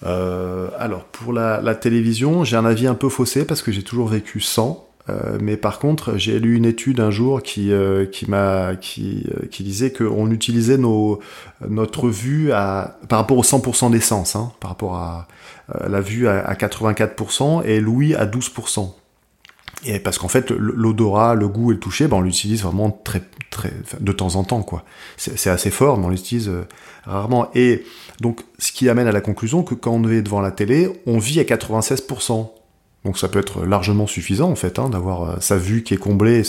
euh, 0.07 0.69
Alors, 0.79 1.05
pour 1.05 1.33
la, 1.33 1.75
télévision, 1.75 2.45
j'ai 2.45 2.57
un 2.57 2.65
avis 2.65 2.87
un 2.87 2.95
peu 2.95 3.09
faussé 3.09 3.45
parce 3.45 3.63
que 3.63 3.73
j'ai 3.73 3.83
toujours 3.83 4.09
vécu 4.09 4.41
sans. 4.41 4.87
Euh, 5.09 5.39
mais 5.41 5.57
par 5.57 5.79
contre, 5.79 6.19
j'ai 6.19 6.39
lu 6.39 6.55
une 6.55 6.67
étude 6.67 7.01
un 7.01 7.11
jour 7.11 7.43
qui 7.43 7.73
euh, 7.73 8.05
qui 8.05 8.27
qui 9.51 9.63
disait 9.63 9.91
qu'on 9.91 10.31
utilisait 10.31 10.77
notre 10.77 12.11
vue 12.11 12.53
à 12.53 12.99
par 13.09 13.19
rapport 13.19 13.39
au 13.39 13.43
100% 13.43 13.91
d'essence, 13.91 14.37
hein, 14.37 14.53
par 14.61 14.71
rapport 14.71 14.97
à 14.97 15.27
la 15.89 16.03
vue 16.03 16.29
à 16.29 16.53
84% 16.53 17.65
et 17.65 17.81
l'ouïe 17.81 18.15
à 18.15 18.27
12%. 18.27 18.93
Et 19.85 20.01
parce 20.01 20.19
qu'en 20.19 20.29
fait, 20.29 20.51
l'odorat, 20.51 21.35
le 21.35 21.47
goût 21.47 21.71
et 21.71 21.75
le 21.75 21.81
toucher, 21.81 22.09
ben, 22.09 22.17
on 22.17 22.21
l'utilise 22.21 22.63
vraiment 22.63 22.91
très, 22.91 23.23
très, 23.51 23.73
de 24.01 24.13
temps 24.13 24.35
en 24.35 24.43
temps, 24.43 24.63
quoi. 24.63 24.85
C'est 25.17 25.51
assez 25.51 25.71
fort, 25.71 25.99
mais 25.99 26.07
on 26.07 26.11
l'utilise 26.11 26.49
euh, 26.49 26.67
rarement. 27.05 27.49
Et 27.55 27.85
donc, 28.21 28.41
ce 28.59 28.73
qui 28.73 28.89
amène 28.89 29.07
à 29.07 29.13
la 29.13 29.21
conclusion 29.21 29.63
que 29.63 29.75
quand 29.75 29.93
on 29.93 30.09
est 30.09 30.23
devant 30.23 30.41
la 30.41 30.51
télé, 30.51 30.91
on 31.07 31.19
vit 31.19 31.39
à 31.39 31.45
96%. 31.45 32.51
Donc 33.05 33.17
ça 33.17 33.29
peut 33.29 33.39
être 33.39 33.65
largement 33.65 34.09
suffisant 34.09 34.51
en 34.51 34.57
fait 34.57 34.81
hein, 34.81 34.91
d'avoir 34.91 35.23
euh, 35.23 35.37
sa 35.39 35.57
vue 35.57 35.85
qui 35.85 35.95
est 35.95 35.99
comblée 35.99 36.43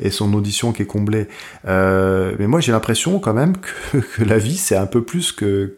et 0.00 0.10
son 0.10 0.32
audition 0.32 0.72
qui 0.72 0.82
est 0.82 0.86
comblée. 0.86 1.28
Euh, 1.68 2.34
mais 2.38 2.46
moi 2.46 2.60
j'ai 2.60 2.72
l'impression 2.72 3.18
quand 3.18 3.34
même 3.34 3.52
que, 3.58 4.24
la 4.24 4.38
vie 4.38 4.56
c'est 4.56 4.76
un 4.76 4.86
peu 4.86 5.04
plus 5.04 5.32
que 5.32 5.74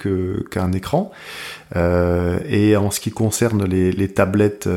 qu'un 0.51 0.71
écran. 0.73 1.11
Et 1.75 2.77
en 2.77 2.93
ce 2.93 3.01
qui 3.01 3.11
concerne 3.11 3.65
les 3.65 4.09
tablettes 4.09 4.69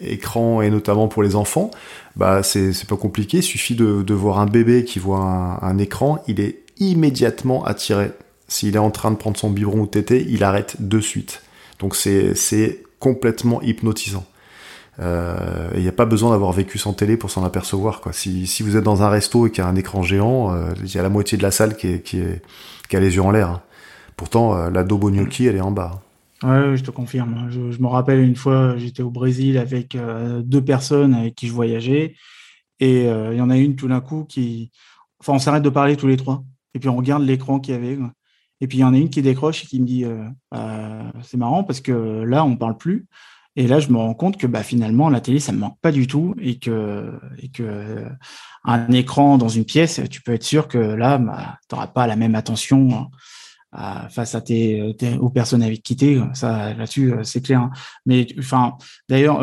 écran 0.00 0.62
et 0.62 0.70
notamment 0.70 1.08
pour 1.08 1.22
les 1.22 1.36
enfants, 1.36 1.70
bah 2.16 2.42
c'est 2.42 2.86
pas 2.86 2.96
compliqué. 2.96 3.38
Il 3.38 3.42
suffit 3.42 3.74
de, 3.74 4.14
voir 4.14 4.38
un 4.38 4.46
bébé 4.46 4.84
qui 4.84 4.98
voit 4.98 5.20
un, 5.62 5.78
écran, 5.78 6.22
il 6.26 6.40
est 6.40 6.60
immédiatement 6.78 7.64
attiré. 7.64 8.12
S'il 8.48 8.76
est 8.76 8.80
en 8.80 8.90
train 8.90 9.10
de 9.10 9.16
prendre 9.16 9.36
son 9.36 9.50
biberon 9.50 9.80
ou 9.80 9.86
tété, 9.86 10.26
il 10.28 10.42
arrête 10.44 10.76
de 10.80 11.00
suite. 11.00 11.42
Donc 11.78 11.94
c'est 11.96 12.82
complètement 12.98 13.62
hypnotisant. 13.62 14.24
Euh, 15.00 15.70
il 15.74 15.82
n'y 15.82 15.88
a 15.88 15.92
pas 15.92 16.06
besoin 16.06 16.30
d'avoir 16.30 16.52
vécu 16.52 16.78
sans 16.78 16.92
télé 16.92 17.16
pour 17.16 17.30
s'en 17.30 17.44
apercevoir. 17.44 18.00
Quoi. 18.00 18.12
Si, 18.12 18.46
si, 18.46 18.62
vous 18.62 18.76
êtes 18.76 18.82
dans 18.82 19.02
un 19.02 19.08
resto 19.08 19.46
et 19.46 19.50
qu'il 19.50 19.62
y 19.62 19.66
a 19.66 19.70
un 19.70 19.76
écran 19.76 20.02
géant, 20.02 20.52
euh, 20.52 20.70
il 20.82 20.92
y 20.92 20.98
a 20.98 21.02
la 21.02 21.08
moitié 21.08 21.38
de 21.38 21.42
la 21.42 21.50
salle 21.50 21.76
qui, 21.76 21.88
est, 21.88 22.02
qui, 22.02 22.20
a 22.96 23.00
les 23.00 23.14
yeux 23.14 23.22
en 23.22 23.30
l'air. 23.30 23.48
Hein. 23.48 23.62
Pourtant, 24.16 24.56
euh, 24.56 24.70
la 24.70 24.82
Dobo 24.82 25.10
Gnocchi, 25.10 25.46
elle 25.46 25.56
est 25.56 25.60
en 25.60 25.70
bas. 25.70 26.02
Ouais, 26.42 26.76
je 26.76 26.82
te 26.84 26.90
confirme. 26.90 27.48
Je, 27.50 27.80
me 27.80 27.86
rappelle 27.86 28.20
une 28.20 28.36
fois, 28.36 28.76
j'étais 28.76 29.02
au 29.02 29.10
Brésil 29.10 29.58
avec 29.58 29.94
euh, 29.94 30.40
deux 30.42 30.62
personnes 30.62 31.14
avec 31.14 31.34
qui 31.34 31.48
je 31.48 31.52
voyageais. 31.52 32.14
Et 32.80 33.06
il 33.06 33.36
y 33.36 33.40
en 33.40 33.50
a 33.50 33.56
une 33.56 33.74
tout 33.74 33.88
d'un 33.88 34.00
coup 34.00 34.24
qui... 34.24 34.70
Enfin, 35.18 35.32
on 35.32 35.38
s'arrête 35.40 35.64
de 35.64 35.68
parler 35.68 35.96
tous 35.96 36.06
les 36.06 36.16
trois. 36.16 36.44
Et 36.74 36.78
puis 36.78 36.88
on 36.88 36.96
regarde 36.96 37.24
l'écran 37.24 37.58
qu'il 37.58 37.74
y 37.74 37.76
avait. 37.76 37.98
Et 38.60 38.66
puis 38.66 38.78
il 38.78 38.80
y 38.80 38.84
en 38.84 38.94
a 38.94 38.98
une 38.98 39.10
qui 39.10 39.22
décroche 39.22 39.64
et 39.64 39.66
qui 39.66 39.80
me 39.80 39.86
dit 39.86 40.04
euh, 40.04 40.28
bah, 40.50 41.12
c'est 41.22 41.36
marrant 41.36 41.64
parce 41.64 41.80
que 41.80 42.22
là 42.22 42.44
on 42.44 42.56
parle 42.56 42.76
plus. 42.76 43.06
Et 43.56 43.66
là 43.66 43.80
je 43.80 43.88
me 43.88 43.96
rends 43.96 44.14
compte 44.14 44.36
que 44.36 44.46
bah, 44.46 44.62
finalement 44.62 45.08
la 45.10 45.20
télé 45.20 45.40
ça 45.40 45.52
me 45.52 45.58
manque 45.58 45.78
pas 45.80 45.92
du 45.92 46.06
tout 46.06 46.34
et 46.40 46.58
que 46.58 47.18
et 47.38 47.48
que 47.48 48.04
un 48.64 48.90
écran 48.90 49.38
dans 49.38 49.48
une 49.48 49.64
pièce 49.64 50.00
tu 50.10 50.22
peux 50.22 50.32
être 50.32 50.44
sûr 50.44 50.68
que 50.68 50.78
là 50.78 51.18
bah, 51.18 51.58
tu 51.68 51.74
n'auras 51.74 51.88
pas 51.88 52.06
la 52.06 52.16
même 52.16 52.34
attention 52.34 53.10
euh, 53.74 54.08
face 54.08 54.34
à 54.34 54.40
tes, 54.40 54.94
aux 55.20 55.30
personnes 55.30 55.62
avec 55.62 55.82
qui 55.82 55.96
tu 55.96 56.20
Ça 56.34 56.74
là-dessus 56.74 57.12
euh, 57.12 57.24
c'est 57.24 57.42
clair. 57.42 57.60
Hein. 57.60 57.70
Mais 58.06 58.26
enfin 58.38 58.76
d'ailleurs 59.08 59.42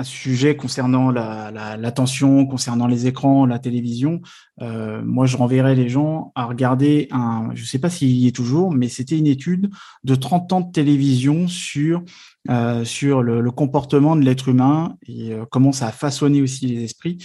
un 0.00 0.04
sujet 0.04 0.56
concernant 0.56 1.10
l'attention, 1.10 2.38
la, 2.38 2.44
concernant 2.46 2.86
les 2.86 3.06
écrans, 3.06 3.44
la 3.44 3.58
télévision, 3.58 4.22
euh, 4.62 5.02
moi 5.04 5.26
je 5.26 5.36
renverrais 5.36 5.74
les 5.74 5.90
gens 5.90 6.32
à 6.34 6.46
regarder 6.46 7.08
un, 7.10 7.50
je 7.54 7.60
ne 7.60 7.66
sais 7.66 7.78
pas 7.78 7.90
s'il 7.90 8.08
y 8.08 8.26
est 8.26 8.34
toujours, 8.34 8.72
mais 8.72 8.88
c'était 8.88 9.18
une 9.18 9.26
étude 9.26 9.70
de 10.04 10.14
30 10.14 10.52
ans 10.54 10.60
de 10.62 10.72
télévision 10.72 11.48
sur 11.48 12.02
euh, 12.48 12.84
sur 12.86 13.22
le, 13.22 13.50
comportement 13.50 14.16
de 14.16 14.22
l'être 14.22 14.48
humain 14.48 14.96
et 15.06 15.34
euh, 15.34 15.44
comment 15.50 15.72
ça 15.72 15.88
a 15.88 15.92
façonné 15.92 16.40
aussi 16.40 16.66
les 16.66 16.82
esprits. 16.84 17.18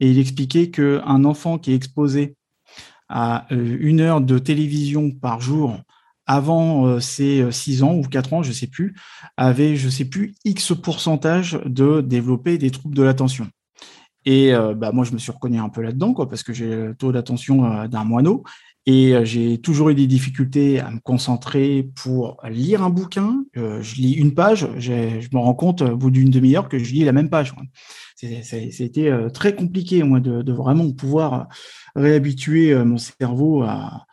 Et 0.00 0.10
il 0.10 0.18
expliquait 0.18 0.70
qu'un 0.70 1.24
enfant 1.24 1.58
qui 1.58 1.72
est 1.72 1.76
exposé 1.76 2.36
à 3.08 3.46
une 3.50 4.00
heure 4.00 4.20
de 4.20 4.38
télévision 4.38 5.10
par 5.10 5.40
jour 5.40 5.78
avant 6.26 6.86
euh, 6.86 7.00
ses 7.00 7.50
6 7.50 7.82
euh, 7.82 7.86
ans 7.86 7.94
ou 7.94 8.02
4 8.02 8.32
ans, 8.32 8.42
je 8.42 8.52
sais 8.52 8.66
plus, 8.66 8.94
avait, 9.36 9.76
je 9.76 9.88
sais 9.88 10.04
plus, 10.04 10.34
X 10.44 10.72
pourcentage 10.74 11.58
de 11.64 12.00
développer 12.00 12.58
des 12.58 12.70
troubles 12.70 12.96
de 12.96 13.02
l'attention. 13.02 13.48
Et 14.24 14.54
euh, 14.54 14.74
bah, 14.74 14.92
moi, 14.92 15.04
je 15.04 15.12
me 15.12 15.18
suis 15.18 15.32
reconnu 15.32 15.58
un 15.58 15.68
peu 15.68 15.82
là-dedans, 15.82 16.14
quoi, 16.14 16.28
parce 16.28 16.42
que 16.42 16.52
j'ai 16.52 16.74
le 16.74 16.94
taux 16.94 17.12
d'attention 17.12 17.86
d'un 17.88 18.04
moineau. 18.04 18.42
Et 18.86 19.14
j'ai 19.24 19.58
toujours 19.58 19.88
eu 19.88 19.94
des 19.94 20.06
difficultés 20.06 20.78
à 20.78 20.90
me 20.90 21.00
concentrer 21.00 21.88
pour 22.02 22.36
lire 22.50 22.82
un 22.82 22.90
bouquin. 22.90 23.44
je 23.54 23.94
lis 23.94 24.12
une 24.12 24.34
page, 24.34 24.68
je 24.78 24.92
me 25.32 25.38
rends 25.38 25.54
compte 25.54 25.80
au 25.80 25.96
bout 25.96 26.10
d'une 26.10 26.28
demi-heure 26.28 26.68
que 26.68 26.78
je 26.78 26.92
lis 26.92 27.04
la 27.04 27.12
même 27.12 27.30
page. 27.30 27.54
C'était 28.16 29.12
très 29.32 29.54
compliqué, 29.54 30.02
moi, 30.02 30.20
de, 30.20 30.42
de, 30.42 30.52
vraiment 30.52 30.90
pouvoir 30.92 31.48
réhabituer 31.96 32.74
mon 32.84 32.98
cerveau 32.98 33.62
à, 33.62 34.06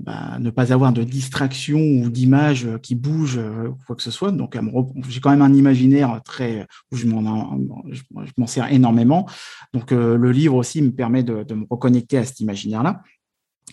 bah, 0.00 0.38
ne 0.40 0.50
pas 0.50 0.72
avoir 0.72 0.92
de 0.92 1.04
distraction 1.04 1.78
ou 1.78 2.10
d'image 2.10 2.68
qui 2.82 2.96
bouge 2.96 3.38
euh, 3.38 3.70
quoi 3.86 3.94
que 3.94 4.02
ce 4.02 4.10
soit. 4.10 4.32
Donc, 4.32 4.58
j'ai 5.08 5.20
quand 5.20 5.30
même 5.30 5.42
un 5.42 5.54
imaginaire 5.54 6.20
très 6.24 6.66
où 6.90 6.96
je 6.96 7.06
m'en 7.06 8.46
sers 8.46 8.72
énormément. 8.72 9.28
Donc, 9.72 9.92
euh, 9.92 10.16
le 10.16 10.32
livre 10.32 10.56
aussi 10.56 10.82
me 10.82 10.90
permet 10.90 11.22
de, 11.22 11.44
de 11.44 11.54
me 11.54 11.64
reconnecter 11.70 12.18
à 12.18 12.24
cet 12.24 12.40
imaginaire-là. 12.40 13.02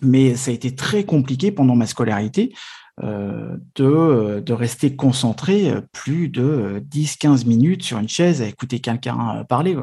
Mais 0.02 0.36
ça 0.36 0.52
a 0.52 0.54
été 0.54 0.76
très 0.76 1.04
compliqué 1.04 1.52
pendant 1.52 1.76
ma 1.76 1.86
scolarité 1.86 2.54
euh, 3.04 3.58
de, 3.76 4.40
de 4.40 4.54
rester 4.54 4.96
concentré 4.96 5.74
plus 5.92 6.30
de 6.30 6.84
10-15 6.92 7.48
minutes 7.48 7.84
sur 7.84 8.00
une 8.00 8.10
chaise 8.10 8.42
à 8.42 8.48
écouter 8.48 8.80
quelqu'un 8.80 9.46
parler. 9.48 9.78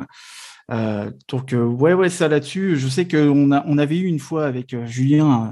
Euh, 0.70 1.10
donc 1.28 1.54
euh, 1.54 1.64
ouais 1.64 1.94
ouais 1.94 2.10
ça 2.10 2.28
là-dessus 2.28 2.76
je 2.76 2.88
sais 2.88 3.08
qu'on 3.08 3.52
a 3.52 3.64
on 3.66 3.78
avait 3.78 3.96
eu 3.96 4.04
une 4.04 4.18
fois 4.18 4.44
avec 4.44 4.74
euh, 4.74 4.84
Julien 4.84 5.50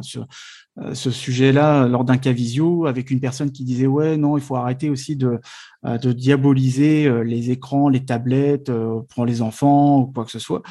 euh, 0.78 0.92
ce 0.92 1.10
sujet-là 1.10 1.88
lors 1.88 2.04
d'un 2.04 2.18
cas 2.18 2.32
visio 2.32 2.84
avec 2.84 3.10
une 3.10 3.18
personne 3.18 3.50
qui 3.50 3.64
disait 3.64 3.86
ouais 3.86 4.18
non 4.18 4.36
il 4.36 4.42
faut 4.42 4.56
arrêter 4.56 4.90
aussi 4.90 5.16
de, 5.16 5.40
euh, 5.86 5.96
de 5.96 6.12
diaboliser 6.12 7.06
euh, 7.06 7.22
les 7.22 7.50
écrans, 7.50 7.88
les 7.88 8.04
tablettes 8.04 8.70
pour 9.08 9.24
les 9.24 9.40
enfants 9.40 10.00
ou 10.00 10.06
quoi 10.06 10.26
que 10.26 10.30
ce 10.30 10.38
soit. 10.38 10.62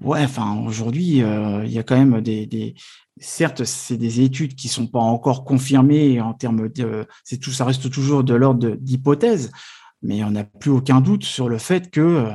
Ouais, 0.00 0.24
enfin 0.24 0.62
aujourd'hui 0.66 1.18
il 1.18 1.70
y 1.70 1.78
a 1.78 1.82
quand 1.82 1.96
même 1.96 2.20
des, 2.20 2.46
des 2.46 2.74
certes 3.20 3.64
c'est 3.64 3.96
des 3.96 4.20
études 4.20 4.54
qui 4.54 4.68
sont 4.68 4.86
pas 4.86 4.98
encore 4.98 5.44
confirmées 5.44 6.20
en 6.20 6.34
termes 6.34 6.68
de 6.68 7.06
c'est 7.22 7.38
tout 7.38 7.52
ça 7.52 7.64
reste 7.64 7.90
toujours 7.90 8.24
de 8.24 8.34
l'ordre 8.34 8.76
d'hypothèse, 8.76 9.52
mais 10.02 10.24
on 10.24 10.32
n'a 10.32 10.44
plus 10.44 10.70
aucun 10.70 11.00
doute 11.00 11.24
sur 11.24 11.48
le 11.48 11.58
fait 11.58 11.90
que 11.90 12.00
euh, 12.00 12.30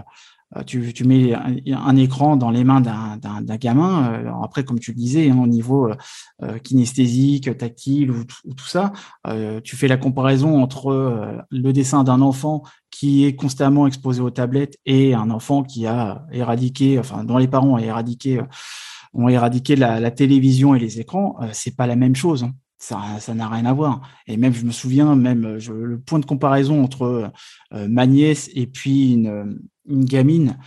tu, 0.66 0.94
tu, 0.94 1.04
mets 1.04 1.34
un, 1.36 1.96
écran 1.96 2.36
dans 2.36 2.50
les 2.50 2.64
mains 2.64 2.82
d'un 2.82 3.56
gamin. 3.58 4.12
Euh, 4.12 4.32
après, 4.44 4.64
comme 4.64 4.80
tu 4.80 4.92
le 4.92 4.98
disais, 4.98 5.30
hein, 5.30 5.38
au 5.38 5.48
niveau 5.48 5.92
euh, 6.42 6.58
kinesthésique, 6.58 7.56
tactile 7.58 8.10
ou, 8.12 8.24
tout 8.24 8.66
ça, 8.66 8.92
tu 9.64 9.76
fais 9.76 9.88
la 9.88 9.98
comparaison 9.98 10.62
entre 10.62 11.46
le 11.50 11.74
dessin 11.74 12.04
d'un 12.04 12.22
enfant 12.22 12.64
qui 12.90 13.26
est 13.26 13.36
constamment 13.36 13.86
exposé 13.86 14.22
aux 14.22 14.32
tablettes 14.32 14.78
et 14.86 15.14
un 15.14 15.30
enfant 15.30 15.64
qui 15.64 15.86
a 15.86 16.26
éradiqué, 16.32 16.98
enfin, 16.98 17.24
dont 17.24 17.38
les 17.38 17.48
parents 17.48 17.74
ont 17.74 17.78
éradiqué, 17.78 18.42
ont 19.14 19.30
éradiqué 19.30 19.76
la, 19.76 20.12
télévision 20.12 20.74
et 20.74 20.80
les 20.80 21.00
écrans. 21.00 21.38
c'est 21.52 21.76
pas 21.76 21.86
la 21.86 21.96
même 21.96 22.16
chose. 22.16 22.44
Hein. 22.44 22.54
Ça, 22.80 23.34
n'a 23.36 23.48
rien 23.48 23.66
à 23.66 23.74
voir. 23.74 24.02
Et 24.26 24.38
même, 24.38 24.54
je 24.54 24.66
me 24.66 24.72
souviens, 24.72 25.16
même 25.16 25.58
le 25.58 26.00
point 26.00 26.20
de 26.20 26.26
comparaison 26.26 26.84
entre 26.84 27.32
ma 27.72 28.08
nièce 28.08 28.50
et 28.56 28.68
puis 28.68 29.14
une, 29.14 29.60
une 29.90 30.06
gamine 30.06 30.58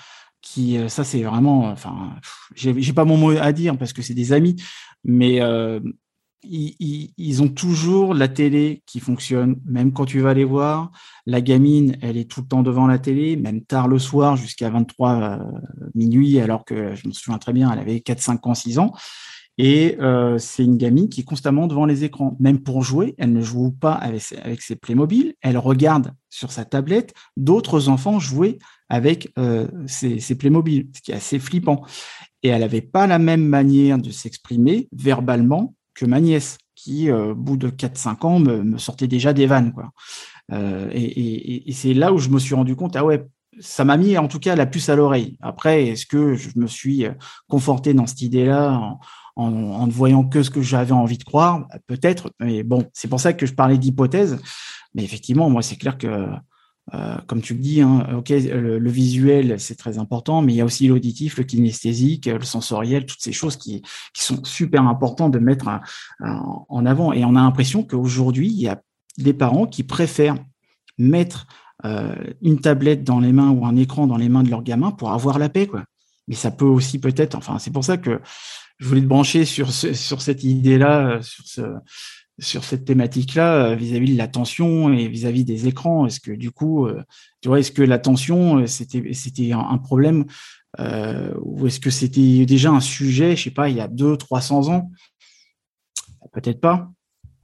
qui, 0.41 0.77
euh, 0.77 0.89
ça 0.89 1.05
c'est 1.05 1.23
vraiment, 1.23 1.67
enfin, 1.67 2.17
j'ai 2.55 2.93
pas 2.93 3.05
mon 3.05 3.17
mot 3.17 3.31
à 3.31 3.53
dire 3.53 3.79
parce 3.79 3.93
que 3.93 4.03
c'est 4.03 4.15
des 4.15 4.33
amis, 4.33 4.57
mais 5.05 5.41
euh, 5.41 5.81
ils, 6.45 7.43
ont 7.43 7.49
toujours 7.49 8.15
la 8.15 8.29
télé 8.29 8.83
qui 8.87 9.01
fonctionne, 9.01 9.61
même 9.65 9.93
quand 9.93 10.07
tu 10.07 10.21
vas 10.21 10.35
les 10.35 10.45
voir. 10.45 10.91
La 11.27 11.41
gamine, 11.41 11.97
elle 12.03 12.17
est 12.17 12.29
tout 12.29 12.41
le 12.41 12.49
temps 12.49 12.63
devant 12.63 12.87
la 12.87 12.99
télé, 12.99 13.37
même 13.37 13.63
tard 13.63 13.89
le 13.89 13.99
soir 13.99 14.37
jusqu'à 14.37 14.71
23 14.71 15.23
euh, 15.23 15.39
minuit, 15.95 16.41
alors 16.41 16.65
que 16.65 16.95
je 16.95 17.07
me 17.07 17.13
souviens 17.13 17.39
très 17.39 17.53
bien, 17.53 17.73
elle 17.73 17.79
avait 17.79 18.01
4, 18.01 18.21
5 18.21 18.47
ans, 18.47 18.55
6 18.55 18.79
ans. 18.79 18.93
Et 19.59 19.99
euh, 20.01 20.39
c'est 20.39 20.65
une 20.65 20.79
gamine 20.79 21.09
qui 21.09 21.21
est 21.21 21.25
constamment 21.25 21.67
devant 21.67 21.85
les 21.85 22.05
écrans. 22.05 22.37
Même 22.41 22.61
pour 22.61 22.83
jouer, 22.83 23.15
elle 23.19 23.33
ne 23.33 23.43
joue 23.43 23.71
pas 23.71 23.93
avec 23.93 24.23
ses, 24.23 24.39
avec 24.39 24.63
ses. 24.63 24.79
Elle 25.43 25.59
regarde 25.59 26.13
sur 26.31 26.51
sa 26.51 26.65
tablette 26.65 27.13
d'autres 27.37 27.89
enfants 27.89 28.19
jouer 28.19 28.59
avec 28.93 29.33
euh, 29.39 29.67
ses, 29.87 30.21
ses 30.21 30.35
Playmobil, 30.35 30.91
ce 30.95 31.01
qui 31.01 31.13
est 31.13 31.15
assez 31.15 31.39
flippant. 31.39 31.83
Et 32.43 32.49
elle 32.49 32.61
n'avait 32.61 32.83
pas 32.83 33.07
la 33.07 33.19
même 33.19 33.43
manière 33.45 33.97
de 33.97 34.11
s'exprimer 34.11 34.89
verbalement 34.93 35.75
que 35.95 36.05
ma 36.05 36.21
nièce, 36.21 36.59
qui, 36.75 37.11
euh, 37.11 37.31
au 37.31 37.35
bout 37.35 37.57
de 37.57 37.71
4-5 37.71 38.27
ans, 38.27 38.39
me, 38.39 38.77
sortait 38.77 39.07
déjà 39.09 39.33
des 39.33 39.47
vannes. 39.47 39.73
Quoi. 39.73 39.93
Euh, 40.53 40.91
et 40.93 41.73
c'est 41.73 41.95
là 41.95 42.13
où 42.13 42.19
je 42.19 42.29
me 42.29 42.39
suis 42.39 42.55
rendu 42.55 42.77
compte, 42.77 42.95
ah 42.97 43.05
ouais, 43.05 43.25
ça 43.61 43.85
m'a 43.85 43.97
mis 43.97 44.19
en 44.19 44.29
tout 44.29 44.39
cas 44.39 44.57
la 44.57 44.67
puce 44.67 44.91
à 44.91 44.97
l'oreille. 44.97 45.39
Après, 45.41 45.87
est-ce 45.87 46.05
que 46.05 46.35
je 46.35 46.51
me 46.57 46.67
suis 46.67 47.07
euh, 47.07 47.13
conforté 47.49 47.95
dans 47.95 48.07
cette 48.07 48.21
idée-là 48.21 48.79
en, 49.37 49.55
en, 49.55 49.87
ne 49.87 49.93
voyant 49.93 50.25
que 50.25 50.43
ce 50.43 50.51
que 50.51 50.61
j'avais 50.61 50.93
envie 50.93 51.17
de 51.17 51.25
croire, 51.25 51.67
peut-être. 51.87 52.31
Mais 52.41 52.63
bon, 52.63 52.85
c'est 52.93 53.09
pour 53.09 53.21
ça 53.21 53.33
que 53.33 53.47
je 53.47 53.55
parlais 53.55 53.79
d'hypothèse. 53.79 54.39
Mais 54.95 55.03
effectivement, 55.03 55.49
moi, 55.49 55.63
c'est 55.63 55.77
clair 55.77 55.97
que, 55.97 56.29
euh, 56.95 57.17
comme 57.27 57.41
tu 57.41 57.55
le 57.55 57.61
dis, 57.61 57.81
hein, 57.81 58.07
le, 58.09 58.91
visuel, 58.91 59.59
c'est 59.61 59.77
très 59.77 59.99
important, 59.99 60.43
mais 60.43 60.53
il 60.53 60.57
y 60.57 60.61
a 60.61 60.65
aussi 60.65 60.89
l'auditif, 60.89 61.39
le 61.39 61.45
kinesthésique, 61.45 62.27
le 62.27 62.43
sensoriel, 62.43 63.07
toutes 63.07 63.21
ces 63.21 63.33
choses 63.33 63.57
qui, 63.57 63.83
sont 64.15 64.45
super 64.45 64.87
importantes 64.87 65.33
de 65.33 65.39
mettre 65.39 65.69
en 66.21 66.87
avant. 66.87 67.13
Et 67.13 67.25
on 67.25 67.37
a 67.37 67.43
l'impression 67.43 67.83
qu'aujourd'hui, 67.83 68.49
il 68.49 68.61
y 68.61 68.69
a 68.69 68.83
des 69.19 69.33
parents 69.33 69.67
qui 69.67 69.85
préfèrent 69.85 70.37
mettre 70.99 71.47
une 72.41 72.61
tablette 72.61 73.05
dans 73.05 73.21
les 73.21 73.33
mains 73.33 73.51
ou 73.51 73.67
un 73.67 73.77
écran 73.77 74.07
dans 74.07 74.17
les 74.17 74.29
mains 74.29 74.43
de 74.43 74.51
leur 74.51 74.63
gamin 74.63 74.91
pour 74.91 75.13
avoir 75.13 75.39
la 75.39 75.49
paix, 75.49 75.67
quoi. 75.67 75.85
Mais 76.29 76.37
ça 76.37 76.51
peut 76.53 76.65
aussi 76.65 77.01
peut-être, 77.01 77.37
enfin, 77.37 77.59
c'est 77.59 77.73
pour 77.73 77.85
ça 77.85 77.97
que 77.97 78.21
je 78.79 78.89
voulais 78.89 79.01
te 79.01 79.07
brancher 79.07 79.45
sur, 79.45 79.73
sur 79.73 80.23
cette 80.23 80.45
idée-là, 80.45 81.21
sur, 81.21 81.45
ce, 81.47 81.63
sur 82.39 82.65
cette 82.65 82.85
thématique-là, 82.85 83.75
vis-à-vis 83.75 84.13
de 84.15 84.19
l'attention 84.19 84.93
et 84.93 85.09
vis-à-vis 85.09 85.45
des 85.45 85.69
écrans? 85.69 86.07
Est-ce 86.07 86.21
que 86.21 86.33
du 86.33 86.51
coup, 86.51 86.89
tu 87.41 87.49
vois, 87.49 87.61
est-ce 87.61 87.73
que 87.73 87.83
l'attention, 87.83 88.67
c'était, 88.67 89.13
c'était 89.13 89.53
un, 89.53 89.79
problème 89.79 90.25
ou 90.79 91.67
est-ce 91.67 91.79
que 91.79 91.91
c'était 91.91 92.47
déjà 92.47 92.71
un 92.71 92.81
sujet, 92.81 93.37
je 93.37 93.45
sais 93.45 93.51
pas, 93.51 93.69
il 93.69 93.77
y 93.77 93.81
a 93.81 93.89
deux, 93.89 94.17
trois 94.17 94.41
cents 94.41 94.69
ans? 94.69 94.91
Peut-être 96.33 96.61
pas. 96.61 96.91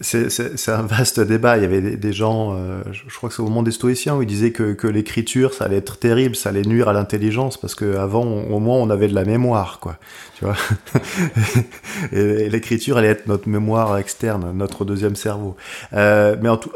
C'est 0.00 0.68
un 0.68 0.82
vaste 0.82 1.18
débat. 1.18 1.56
Il 1.56 1.62
y 1.64 1.66
avait 1.66 1.96
des, 1.96 2.12
gens, 2.12 2.54
euh, 2.54 2.82
je, 2.92 3.16
crois 3.16 3.28
que 3.28 3.34
c'est 3.34 3.42
au 3.42 3.46
moment 3.46 3.64
des 3.64 3.72
stoïciens, 3.72 4.14
où 4.14 4.22
ils 4.22 4.28
disaient 4.28 4.52
que, 4.52 4.72
que 4.72 4.86
l'écriture, 4.86 5.52
ça 5.52 5.64
allait 5.64 5.78
être 5.78 5.98
terrible, 5.98 6.36
ça 6.36 6.50
allait 6.50 6.62
nuire 6.62 6.88
à 6.88 6.92
l'intelligence, 6.92 7.56
parce 7.56 7.74
qu'avant, 7.74 8.22
au 8.22 8.60
moins, 8.60 8.76
on 8.76 8.90
avait 8.90 9.08
de 9.08 9.14
la 9.14 9.24
mémoire, 9.24 9.80
quoi. 9.80 9.96
Tu 10.38 10.44
vois 10.44 10.54
Et, 12.12 12.48
l'écriture 12.48 12.96
allait 12.96 13.08
être 13.08 13.26
notre 13.26 13.48
mémoire 13.48 13.98
externe, 13.98 14.52
notre 14.54 14.84
deuxième 14.84 15.16
cerveau. 15.16 15.56
Euh, 15.92 16.36
mais 16.40 16.48
en 16.48 16.58
tout, 16.58 16.70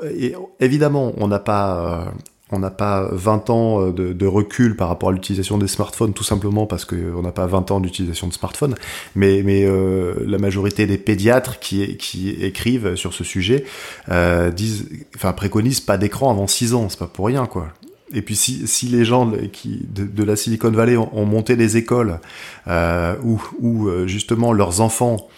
évidemment, 0.58 1.12
on 1.16 1.28
n'a 1.28 1.38
pas, 1.38 1.76
euh, 1.76 2.10
on 2.52 2.58
n'a 2.58 2.70
pas 2.70 3.08
20 3.10 3.50
ans 3.50 3.86
euh, 3.86 3.92
de, 3.92 4.26
recul 4.26 4.76
par 4.76 4.88
rapport 4.88 5.08
à 5.08 5.12
l'utilisation 5.12 5.58
des 5.58 5.66
smartphones, 5.66 6.12
tout 6.12 6.22
simplement 6.22 6.66
parce 6.66 6.84
qu'on 6.84 7.22
n'a 7.22 7.32
pas 7.32 7.46
20 7.46 7.70
ans 7.70 7.80
d'utilisation 7.80 8.28
de 8.28 8.32
smartphones, 8.32 8.74
mais, 9.14 9.42
euh, 9.64 10.14
la 10.26 10.38
majorité 10.38 10.86
des 10.86 10.98
pédiatres 10.98 11.58
qui, 11.58 11.82
écrivent 11.82 12.94
sur 12.94 13.14
ce 13.14 13.24
sujet 13.24 13.64
euh, 14.10 14.50
disent, 14.50 14.88
enfin 15.16 15.32
préconisent 15.32 15.80
pas 15.80 15.96
d'écran 15.96 16.30
avant 16.30 16.46
6 16.46 16.74
ans, 16.74 16.88
c'est 16.88 16.98
pas 16.98 17.06
pour 17.06 17.26
rien 17.26 17.46
quoi. 17.46 17.68
Et 18.14 18.20
puis 18.20 18.36
si, 18.36 18.86
les 18.88 19.06
gens 19.06 19.26
de, 19.26 20.22
la 20.22 20.36
Silicon 20.36 20.70
Valley 20.70 20.98
ont, 20.98 21.24
monté 21.24 21.56
des 21.56 21.78
écoles 21.78 22.20
où, 22.68 23.40
où 23.58 23.88
justement 24.06 24.52
leurs 24.52 24.82
enfants 24.82 25.28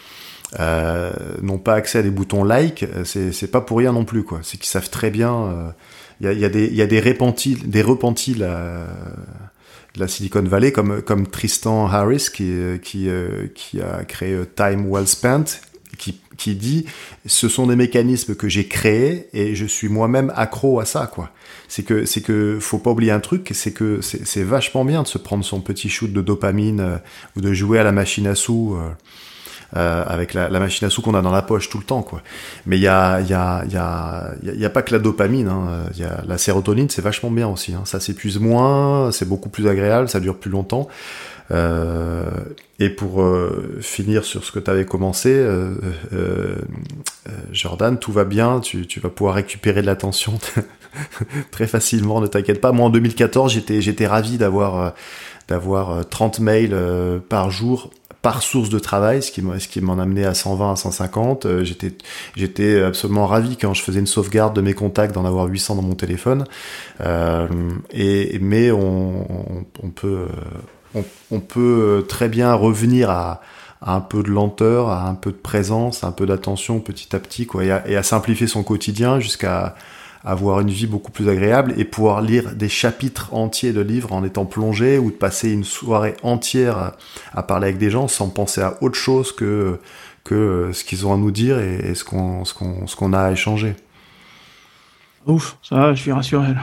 n'ont 0.59 1.59
pas 1.59 1.75
accès 1.75 1.99
à 1.99 2.03
des 2.03 2.11
boutons 2.11 2.43
like, 2.43 2.85
c'est 3.05 3.51
pas 3.51 3.61
pour 3.61 3.79
rien 3.79 3.93
non 3.93 4.05
plus 4.05 4.25
quoi. 4.25 4.41
C'est 4.43 4.59
qu'ils 4.59 4.71
savent 4.71 4.91
très 4.91 5.11
bien 5.11 5.73
il 6.21 6.27
y 6.27 6.29
a, 6.29 6.33
y, 6.33 6.45
a 6.45 6.49
des, 6.49 6.69
y 6.69 6.83
a 6.83 6.87
des 6.87 7.01
repentis, 7.01 7.57
des 7.57 7.83
repentis 7.83 8.35
la, 8.35 8.87
la 9.97 10.09
Silicon 10.09 10.43
Valley, 10.43 10.73
comme, 10.73 11.03
comme 11.03 11.27
Tristan 11.27 11.87
Harris, 11.87 12.29
qui, 12.33 12.53
qui, 12.83 13.09
euh, 13.09 13.47
qui 13.55 13.81
a 13.81 14.05
créé 14.05 14.33
euh, 14.33 14.45
Time 14.45 14.91
Well 14.91 15.07
Spent, 15.07 15.61
qui, 15.99 16.21
qui 16.37 16.55
dit 16.55 16.87
ce 17.27 17.49
sont 17.49 17.67
des 17.67 17.77
mécanismes 17.77 18.35
que 18.35 18.49
j'ai 18.49 18.67
créés 18.67 19.29
et 19.33 19.55
je 19.55 19.67
suis 19.67 19.89
moi-même 19.89 20.33
accro 20.35 20.81
à 20.81 20.85
ça, 20.85 21.07
quoi. 21.07 21.31
C'est 21.69 21.83
que, 21.83 22.05
c'est 22.05 22.21
que, 22.21 22.59
faut 22.61 22.79
pas 22.79 22.91
oublier 22.91 23.12
un 23.12 23.21
truc, 23.21 23.51
c'est 23.55 23.73
que 23.73 24.01
c'est 24.01 24.43
vachement 24.43 24.85
bien 24.85 25.03
de 25.03 25.09
se 25.09 25.19
prendre 25.19 25.45
son 25.45 25.61
petit 25.61 25.89
shoot 25.89 26.12
de 26.12 26.21
dopamine 26.21 26.81
euh, 26.81 26.97
ou 27.37 27.41
de 27.41 27.53
jouer 27.53 27.79
à 27.79 27.85
la 27.85 27.93
machine 27.93 28.27
à 28.27 28.35
sous. 28.35 28.77
Euh, 28.77 28.91
avec 29.75 30.35
la, 30.35 30.49
la, 30.49 30.61
machine 30.61 30.87
à 30.87 30.91
sous 30.91 31.03
qu'on 31.03 31.14
a 31.14 31.22
dans 31.22 31.33
la 31.33 31.43
poche 31.43 31.68
tout 31.68 31.79
le 31.79 31.85
temps, 31.85 32.03
quoi. 32.03 32.22
Mais 32.66 32.77
il 32.77 32.83
y 32.83 32.89
a, 32.89 33.20
y, 33.20 33.33
a, 33.33 33.64
y, 33.64 33.77
a, 33.77 34.35
y 34.43 34.64
a 34.64 34.70
pas 34.70 34.83
que 34.83 34.93
la 34.93 35.01
dopamine, 35.01 35.49
hein. 35.49 35.87
y 35.97 36.05
a, 36.05 36.22
la 36.27 36.39
sérotonine, 36.39 36.89
c'est 36.91 37.03
vachement 37.03 37.31
bien 37.31 37.49
aussi. 37.49 37.75
Hein. 37.75 37.83
Ça 37.85 37.99
s'épuise 37.99 38.39
moins, 38.39 39.11
c'est 39.11 39.29
beaucoup 39.29 39.49
plus 39.49 39.66
agréable, 39.66 40.09
ça 40.09 40.20
dure 40.20 40.37
plus 40.37 40.51
longtemps. 40.51 40.89
Euh, 41.51 42.31
et 42.81 42.91
pour 42.91 43.22
euh, 43.22 43.79
finir 43.81 44.25
sur 44.25 44.45
ce 44.45 44.51
que 44.51 44.59
tu 44.59 44.70
avais 44.70 44.85
commencé, 44.85 45.31
euh, 45.33 45.75
euh, 46.12 46.57
Jordan, 47.53 47.99
tout 47.99 48.12
va 48.12 48.25
bien, 48.25 48.61
tu, 48.61 48.87
tu 48.87 48.99
vas 48.99 49.11
pouvoir 49.11 49.37
récupérer 49.37 49.81
de 49.81 49.87
l'attention 49.87 50.39
très 51.51 51.66
facilement, 51.66 52.20
ne 52.20 52.27
t'inquiète 52.27 52.61
pas. 52.61 52.72
Moi 52.72 52.87
en 52.87 52.91
2014, 52.91 53.53
j'étais 53.53 53.81
j'étais 53.81 54.07
ravi 54.07 54.39
d'avoir 54.39 54.95
d'avoir 55.47 56.09
30 56.09 56.41
mails 56.41 56.77
par 57.29 57.51
jour 57.51 57.91
par 58.25 58.43
source 58.43 58.70
de 58.70 58.79
travail, 58.79 59.22
ce 59.22 59.31
qui 59.31 59.43
ce 59.59 59.68
qui 59.68 59.83
m'en 59.83 59.99
amenait 59.99 60.25
à 60.25 60.33
120 60.33 60.72
à 60.72 60.77
150. 60.77 61.45
Euh, 61.45 61.62
j'étais 61.62 61.93
j'étais 62.35 62.83
absolument 62.83 63.27
ravi 63.27 63.59
quand 63.59 63.75
je 63.75 63.83
faisais 63.83 64.01
une 64.01 64.07
sauvegarde 64.07 64.57
de 64.57 64.62
mes 64.62 64.72
contacts 64.72 65.14
d'en 65.14 65.27
avoir 65.27 65.45
800 65.45 65.77
dans 65.77 65.83
mon 65.83 65.95
téléphone. 65.95 66.47
Euh, 67.03 67.47
et 67.93 68.39
mais 68.41 68.70
on, 68.70 69.27
peut 69.95 70.27
on, 71.31 71.41
peut 71.41 72.03
très 72.09 72.31
bien 72.31 72.55
revenir 72.55 73.11
à, 73.11 73.43
à, 73.83 73.95
un 73.95 74.01
peu 74.01 74.22
de 74.22 74.31
lenteur, 74.31 74.89
à 74.89 75.07
un 75.07 75.14
peu 75.14 75.31
de 75.31 75.37
présence, 75.37 76.03
un 76.03 76.12
peu 76.12 76.25
d'attention 76.25 76.81
petit 76.81 77.14
à 77.14 77.18
petit, 77.18 77.45
quoi, 77.45 77.62
à, 77.64 77.87
et 77.87 77.95
à 77.95 78.03
simplifier 78.03 78.47
son 78.47 78.62
quotidien 78.62 79.20
jusqu'à 79.20 79.75
avoir 80.25 80.61
une 80.61 80.70
vie 80.70 80.87
beaucoup 80.87 81.12
plus 81.12 81.29
agréable 81.29 81.75
et 81.77 81.85
pouvoir 81.85 82.22
lire 82.22 82.55
des 82.55 82.68
chapitres 82.68 83.35
entiers 83.35 83.72
de 83.72 83.81
livres 83.81 84.12
en 84.12 84.25
étant 84.25 84.47
plongé 84.47 84.99
ou 84.99 85.11
de 85.11 85.16
passer 85.16 85.51
une 85.51 85.64
soirée 85.64 86.16
entière 86.22 86.95
à, 87.35 87.43
parler 87.43 87.68
avec 87.68 87.79
des 87.79 87.91
gens 87.91 88.09
sans 88.09 88.29
penser 88.29 88.61
à 88.62 88.83
autre 88.83 88.97
chose 88.97 89.33
que, 89.33 89.79
que 90.25 90.70
ce 90.72 90.85
qu'ils 90.85 91.07
ont 91.07 91.12
à 91.12 91.16
nous 91.16 91.31
dire 91.31 91.59
et, 91.59 91.95
ce 91.95 92.05
qu'on 92.05 92.45
ce 92.45 92.55
qu'on 92.55 92.87
ce 92.87 92.97
qu'on 92.97 93.12
a 93.12 93.20
à 93.20 93.33
échanger. 93.33 93.75
Ouf, 95.27 95.57
ça 95.62 95.77
va, 95.77 95.95
je 95.95 96.01
suis 96.01 96.12
rassuré 96.12 96.49
là. 96.55 96.62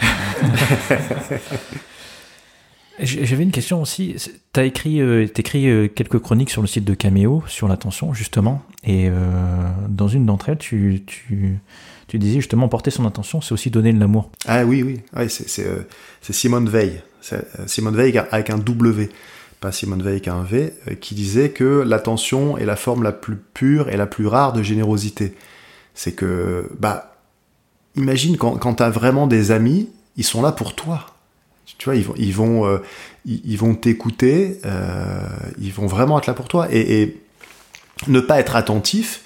J'avais 3.02 3.44
une 3.44 3.50
question 3.50 3.80
aussi. 3.80 4.16
Tu 4.52 4.60
as 4.60 4.64
écrit, 4.64 5.00
euh, 5.00 5.26
écrit 5.34 5.68
euh, 5.68 5.88
quelques 5.88 6.18
chroniques 6.18 6.50
sur 6.50 6.60
le 6.60 6.66
site 6.66 6.84
de 6.84 6.92
Cameo 6.92 7.42
sur 7.46 7.66
l'attention, 7.66 8.12
justement. 8.12 8.62
Et 8.84 9.08
euh, 9.08 9.14
dans 9.88 10.08
une 10.08 10.26
d'entre 10.26 10.50
elles, 10.50 10.58
tu, 10.58 11.02
tu, 11.06 11.58
tu 12.10 12.18
disais 12.18 12.40
justement 12.40 12.66
porter 12.66 12.90
son 12.90 13.06
attention, 13.06 13.40
c'est 13.40 13.52
aussi 13.52 13.70
donner 13.70 13.92
de 13.92 14.00
l'amour. 14.00 14.32
Ah 14.48 14.64
oui, 14.64 14.82
oui, 14.82 15.28
c'est 15.28 15.64
euh, 15.64 15.86
Simone 16.22 16.68
Veil, 16.68 17.00
euh, 17.32 17.40
Simone 17.66 17.94
Veil 17.94 18.20
avec 18.32 18.50
un 18.50 18.58
W, 18.58 19.10
pas 19.60 19.70
Simone 19.70 20.02
Veil 20.02 20.14
avec 20.14 20.26
un 20.26 20.42
V, 20.42 20.74
euh, 20.88 20.94
qui 20.96 21.14
disait 21.14 21.50
que 21.50 21.84
l'attention 21.86 22.58
est 22.58 22.64
la 22.64 22.74
forme 22.74 23.04
la 23.04 23.12
plus 23.12 23.36
pure 23.36 23.90
et 23.90 23.96
la 23.96 24.08
plus 24.08 24.26
rare 24.26 24.52
de 24.52 24.60
générosité. 24.60 25.36
C'est 25.94 26.10
que, 26.10 26.68
bah, 26.80 27.14
imagine 27.94 28.36
quand, 28.36 28.56
quand 28.56 28.74
tu 28.74 28.82
as 28.82 28.90
vraiment 28.90 29.28
des 29.28 29.52
amis, 29.52 29.88
ils 30.16 30.24
sont 30.24 30.42
là 30.42 30.50
pour 30.50 30.74
toi. 30.74 31.06
Tu 31.78 31.84
vois, 31.84 31.94
ils 31.94 32.02
vont, 32.04 32.14
ils 32.16 32.34
vont, 32.34 32.80
ils, 33.24 33.56
vont 33.56 33.76
t'écouter, 33.76 34.60
ils 35.60 35.72
vont 35.72 35.86
vraiment 35.86 36.18
être 36.18 36.26
là 36.26 36.34
pour 36.34 36.48
toi. 36.48 36.66
Et, 36.72 37.02
et 37.02 37.22
ne 38.08 38.18
pas 38.18 38.40
être 38.40 38.56
attentif, 38.56 39.22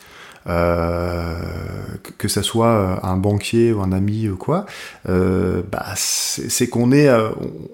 que 0.46 2.28
ça 2.28 2.42
soit 2.42 2.68
euh, 2.68 2.96
un 3.02 3.16
banquier 3.16 3.72
ou 3.72 3.80
un 3.80 3.92
ami 3.92 4.28
ou 4.28 4.36
quoi, 4.36 4.66
euh, 5.08 5.62
bah, 5.70 5.86
c'est 5.96 6.68
qu'on 6.68 6.92
est, 6.92 7.08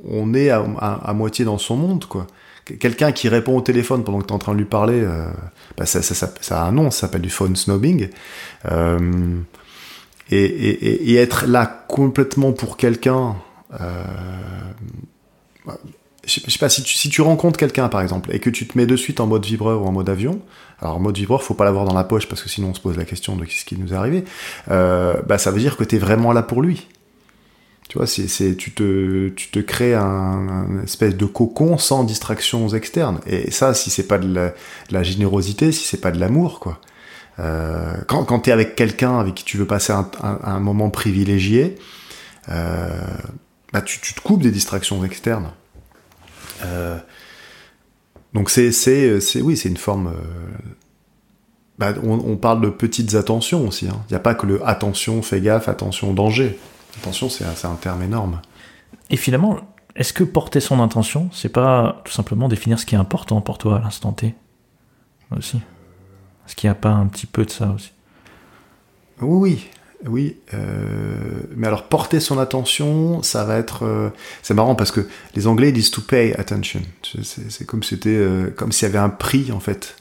on 0.09 0.35
est 0.35 0.51
à, 0.51 1.13
moitié 1.15 1.45
dans 1.45 1.59
son 1.59 1.77
monde, 1.77 2.05
quoi. 2.05 2.27
Quelqu'un 2.79 3.11
qui 3.11 3.29
répond 3.29 3.57
au 3.57 3.63
téléphone 3.63 4.05
pendant 4.05 4.21
que 4.21 4.27
tu 4.27 4.31
es 4.31 4.35
en 4.35 4.39
train 4.39 4.53
de 4.53 4.59
lui 4.59 4.65
parler, 4.65 5.05
bah, 5.77 5.87
ça, 5.87 6.03
ça, 6.03 6.15
ça, 6.41 6.63
a 6.63 6.65
un 6.67 6.71
nom, 6.71 6.93
ça 6.93 7.01
s'appelle 7.01 7.23
du 7.23 7.31
phone 7.31 7.57
snobbing. 7.57 8.11
Et, 10.31 11.15
être 11.17 11.47
là 11.47 11.67
complètement 11.89 12.53
pour 12.53 12.77
quelqu'un, 12.77 13.35
je 16.27 16.51
sais 16.51 16.59
pas, 16.59 16.69
si 16.69 16.83
tu, 16.83 16.95
si 16.95 17.09
tu 17.09 17.23
rencontres 17.23 17.59
quelqu'un 17.59 17.89
par 17.89 18.03
exemple 18.03 18.31
et 18.33 18.39
que 18.39 18.51
tu 18.51 18.67
te 18.67 18.77
mets 18.79 18.87
de 18.87 18.97
suite 18.97 19.21
en 19.21 19.27
mode 19.27 19.45
vibreur 19.45 19.83
ou 19.83 19.87
en 19.87 19.93
mode 19.93 20.09
avion, 20.09 20.41
alors 20.81 21.01
mode 21.01 21.17
vibreur, 21.17 21.43
faut 21.43 21.55
pas 21.55 21.65
l'avoir 21.65 21.85
dans 21.85 21.95
la 21.95 22.05
poche 22.05 22.27
parce 22.27 22.43
que 22.43 22.49
sinon 22.49 22.69
on 22.69 22.75
se 22.75 22.81
pose 22.81 22.97
la 22.97 23.05
question 23.05 23.37
de 23.37 23.45
ce 23.47 23.65
qui 23.65 23.77
nous 23.77 23.93
est 23.93 23.97
arrivé, 23.97 24.25
euh, 24.71 25.15
bah 25.27 25.39
ça 25.39 25.51
veut 25.51 25.61
dire 25.61 25.77
que 25.77 25.85
tu 25.85 25.97
es 25.97 25.99
vraiment 25.99 26.33
là 26.33 26.43
pour 26.43 26.63
lui. 26.63 26.89
Tu 27.89 27.99
vois, 27.99 28.07
c'est, 28.07 28.55
tu, 28.57 28.71
te, 28.71 29.31
tu 29.31 29.51
te 29.51 29.59
crées 29.59 29.95
un, 29.95 30.81
espèce 30.85 31.17
de 31.17 31.25
cocon 31.25 31.77
sans 31.77 32.05
distractions 32.05 32.69
externes. 32.69 33.19
Et 33.27 33.51
ça, 33.51 33.75
si 33.75 33.91
c'est 33.91 34.07
pas 34.07 34.19
de 34.19 34.53
la, 34.91 35.03
générosité, 35.03 35.73
si 35.73 35.85
c'est 35.85 36.01
pas 36.01 36.13
de 36.13 36.21
l'amour, 36.21 36.61
quoi. 36.61 36.81
Euh, 37.41 37.97
quand 38.07 38.39
tu 38.39 38.51
es 38.51 38.53
avec 38.53 38.77
quelqu'un 38.77 39.19
avec 39.19 39.35
qui 39.35 39.45
tu 39.45 39.57
veux 39.57 39.67
passer 39.67 39.93
un, 39.93 40.61
moment 40.61 40.89
privilégié, 40.89 41.79
euh, 42.49 43.01
bah 43.73 43.83
tu, 43.83 43.99
te 43.99 44.21
coupes 44.21 44.43
des 44.43 44.53
distractions 44.53 45.03
externes. 45.05 45.51
Donc 48.35 48.51
c'est 48.51 48.73
c'est 48.73 49.21
c'est 49.21 49.43
oui 49.43 49.57
c'est 49.57 49.69
une 49.69 49.77
forme. 49.77 50.09
Euh, 50.09 50.69
bah, 51.79 51.95
on, 52.03 52.37
parle 52.37 52.61
de 52.61 52.69
petites 52.69 53.15
attentions 53.15 53.67
aussi. 53.67 53.89
Hein. 53.89 54.03
Il 54.09 54.13
n'y 54.13 54.17
a 54.17 54.21
pas 54.21 54.35
que 54.35 54.45
le 54.45 54.63
attention, 54.69 55.23
fais 55.23 55.41
gaffe, 55.41 55.67
attention, 55.67 56.13
danger. 56.13 56.59
Attention, 56.99 57.31
c'est 57.31 57.45
un 57.65 57.75
terme 57.77 58.03
énorme. 58.03 58.43
Et 59.09 59.17
finalement, 59.17 59.57
est-ce 59.97 60.13
que 60.13 60.23
porter 60.23 60.61
son 60.61 60.79
intention, 60.81 61.31
c'est 61.33 61.49
pas 61.49 62.03
tout 62.05 62.13
simplement 62.13 62.49
définir 62.49 62.79
ce 62.79 62.85
qui 62.85 62.97
est 62.97 62.99
important 62.99 63.41
pour 63.41 63.57
toi 63.57 63.77
à 63.77 63.81
l'instant 63.81 64.13
T 64.13 64.35
aussi? 65.35 65.57
Est-ce 66.47 66.55
qu'il 66.55 66.69
n'y 66.69 66.73
a 66.73 66.75
pas 66.77 66.91
un 66.91 67.07
petit 67.07 67.27
peu 67.27 67.47
de 67.47 67.51
ça 67.51 67.71
aussi? 67.71 67.93
Oui, 69.23 69.69
oui, 70.07 70.37
euh, 70.55 70.59
mais 71.55 71.67
alors 71.67 71.85
porter 71.85 72.21
son 72.21 72.39
attention, 72.39 73.23
ça 73.23 73.45
va 73.45 73.59
être, 73.59 73.85
euh, 73.85 74.09
c'est 74.43 74.55
marrant 74.55 74.75
parce 74.75 74.91
que 74.91 75.07
les 75.35 75.47
Anglais 75.47 75.73
disent 75.73 75.91
to 75.91 76.01
pay 76.01 76.35
attention. 76.35 76.81
C'est 77.23 77.67
comme 77.67 77.83
c'était, 77.83 78.09
euh, 78.11 78.51
comme 78.51 78.73
s'il 78.73 78.89
y 78.89 78.91
avait 78.91 78.99
un 78.99 79.11
prix 79.11 79.53
en 79.53 79.61
fait, 79.61 79.97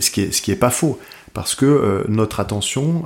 ce 0.00 0.10
qui 0.10 0.22
est, 0.22 0.32
ce 0.32 0.42
qui 0.42 0.50
est 0.50 0.56
pas 0.56 0.70
faux, 0.70 0.98
parce 1.34 1.54
que 1.54 2.04
notre 2.08 2.40
attention, 2.40 3.04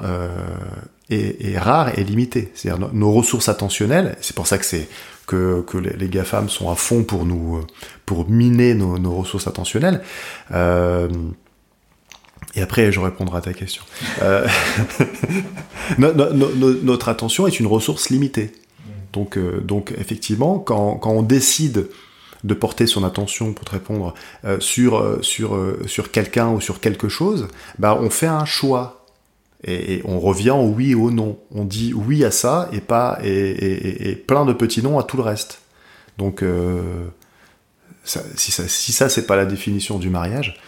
est, 1.11 1.59
rare 1.59 1.99
et 1.99 2.05
limité. 2.05 2.53
C'est-à-dire 2.55 2.91
nos 2.93 3.13
ressources 3.13 3.49
attentionnelles, 3.49 4.17
c'est 4.21 4.37
pour 4.37 4.47
ça 4.47 4.59
que 4.59 4.65
c'est 4.65 4.89
que, 5.27 5.63
que 5.67 5.77
les, 5.79 6.09
GAFAM 6.09 6.49
sont 6.49 6.71
à 6.71 6.75
fond 6.75 7.05
pour 7.05 7.27
nous 7.27 7.61
pour 8.07 8.29
miner 8.31 8.75
nos, 8.75 8.99
nos 8.99 9.15
ressources 9.15 9.47
attentionnelles. 9.47 10.03
Euh, 12.57 12.59
et 12.59 12.63
après, 12.63 12.93
je 12.93 13.01
répondrai 13.01 13.39
à 13.39 13.41
ta 13.41 13.53
question. 13.53 13.83
Euh, 14.23 14.47
notre 15.99 17.09
attention 17.09 17.47
est 17.47 17.61
une 17.61 17.67
ressource 17.67 18.11
limitée. 18.11 18.53
Donc, 19.13 19.39
euh, 19.39 19.61
donc 19.61 19.95
effectivement, 19.99 20.59
quand, 20.59 20.97
quand, 20.97 21.11
on 21.11 21.23
décide 21.23 21.89
de 22.45 22.55
porter 22.55 22.87
son 22.87 23.05
attention, 23.05 23.53
pour 23.53 23.65
te 23.65 23.73
répondre, 23.73 24.15
euh, 24.45 24.61
sur, 24.61 25.19
sur, 25.23 25.59
sur 25.87 26.11
quelqu'un 26.11 26.51
ou 26.51 26.61
sur 26.61 26.81
quelque 26.81 27.09
chose, 27.09 27.49
bah, 27.79 27.99
on 28.01 28.11
fait 28.11 28.27
un 28.27 28.45
choix. 28.45 28.95
Et, 29.65 30.03
on 30.05 30.21
revient 30.21 30.51
au 30.53 30.69
oui 30.69 30.93
et 30.93 30.95
au 30.95 31.11
non. 31.11 31.39
On 31.51 31.65
dit 31.65 31.93
oui 31.93 32.25
à 32.25 32.31
ça 32.31 32.69
et 32.73 32.81
pas 32.81 33.19
et, 33.25 34.11
et 34.11 34.15
plein 34.15 34.45
de 34.45 34.53
petits 34.53 34.83
noms 34.83 35.01
à 35.01 35.03
tout 35.03 35.17
le 35.17 35.25
reste. 35.25 35.63
Donc, 36.17 36.45
si 38.05 38.53
ça, 38.53 38.69
si 38.69 38.93
ça 38.93 39.09
c'est 39.09 39.27
pas 39.27 39.35
la 39.35 39.47
définition 39.47 39.99
du 39.99 40.11
mariage, 40.11 40.61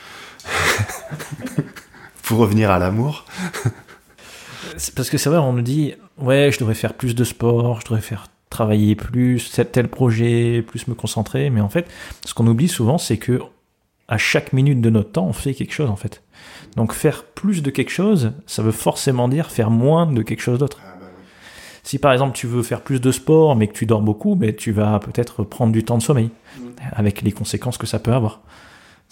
pour 2.22 2.38
revenir 2.38 2.70
à 2.70 2.78
l'amour. 2.78 3.24
Parce 4.94 5.10
que 5.10 5.18
c'est 5.18 5.28
vrai, 5.28 5.38
on 5.38 5.52
nous 5.52 5.62
dit, 5.62 5.94
ouais, 6.18 6.50
je 6.52 6.58
devrais 6.58 6.74
faire 6.74 6.94
plus 6.94 7.14
de 7.14 7.24
sport, 7.24 7.80
je 7.80 7.86
devrais 7.86 8.00
faire 8.00 8.26
travailler 8.50 8.96
plus, 8.96 9.50
tel 9.72 9.88
projet, 9.88 10.62
plus 10.66 10.88
me 10.88 10.94
concentrer. 10.94 11.50
Mais 11.50 11.60
en 11.60 11.68
fait, 11.68 11.88
ce 12.24 12.34
qu'on 12.34 12.46
oublie 12.46 12.68
souvent, 12.68 12.98
c'est 12.98 13.16
que 13.16 13.40
à 14.08 14.18
chaque 14.18 14.52
minute 14.52 14.80
de 14.80 14.90
notre 14.90 15.12
temps, 15.12 15.26
on 15.26 15.32
fait 15.32 15.54
quelque 15.54 15.72
chose 15.72 15.88
en 15.88 15.96
fait. 15.96 16.22
Donc 16.76 16.92
faire 16.92 17.24
plus 17.24 17.62
de 17.62 17.70
quelque 17.70 17.90
chose, 17.90 18.32
ça 18.46 18.62
veut 18.62 18.72
forcément 18.72 19.28
dire 19.28 19.50
faire 19.50 19.70
moins 19.70 20.06
de 20.06 20.22
quelque 20.22 20.40
chose 20.40 20.58
d'autre. 20.58 20.80
Ah, 20.84 20.96
bah 21.00 21.06
si 21.84 21.98
par 21.98 22.12
exemple 22.12 22.36
tu 22.36 22.48
veux 22.48 22.62
faire 22.62 22.80
plus 22.82 23.00
de 23.00 23.12
sport 23.12 23.54
mais 23.54 23.68
que 23.68 23.72
tu 23.72 23.86
dors 23.86 24.02
beaucoup, 24.02 24.34
mais 24.34 24.48
ben, 24.48 24.56
tu 24.56 24.72
vas 24.72 24.98
peut-être 24.98 25.44
prendre 25.44 25.72
du 25.72 25.84
temps 25.84 25.96
de 25.96 26.02
sommeil, 26.02 26.30
mm. 26.58 26.62
avec 26.92 27.22
les 27.22 27.30
conséquences 27.30 27.78
que 27.78 27.86
ça 27.86 28.00
peut 28.00 28.12
avoir. 28.12 28.40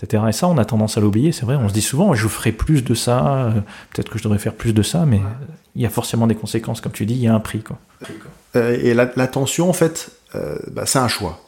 Et 0.00 0.32
ça, 0.32 0.46
on 0.46 0.58
a 0.58 0.64
tendance 0.64 0.96
à 0.96 1.00
l'oublier, 1.00 1.32
c'est 1.32 1.44
vrai. 1.44 1.56
On 1.56 1.68
se 1.68 1.74
dit 1.74 1.82
souvent, 1.82 2.14
je 2.14 2.28
ferai 2.28 2.52
plus 2.52 2.84
de 2.84 2.94
ça, 2.94 3.46
euh, 3.46 3.50
peut-être 3.92 4.10
que 4.10 4.18
je 4.18 4.22
devrais 4.22 4.38
faire 4.38 4.54
plus 4.54 4.72
de 4.72 4.82
ça, 4.82 5.04
mais 5.04 5.20
il 5.74 5.82
y 5.82 5.86
a 5.86 5.90
forcément 5.90 6.28
des 6.28 6.36
conséquences, 6.36 6.80
comme 6.80 6.92
tu 6.92 7.04
dis, 7.04 7.14
il 7.14 7.22
y 7.22 7.26
a 7.26 7.34
un 7.34 7.40
prix. 7.40 7.62
Quoi. 7.62 7.78
Euh, 8.54 8.78
et 8.80 8.94
l'attention, 8.94 9.68
en 9.68 9.72
fait, 9.72 10.10
euh, 10.36 10.56
bah, 10.70 10.86
c'est 10.86 11.00
un 11.00 11.08
choix. 11.08 11.40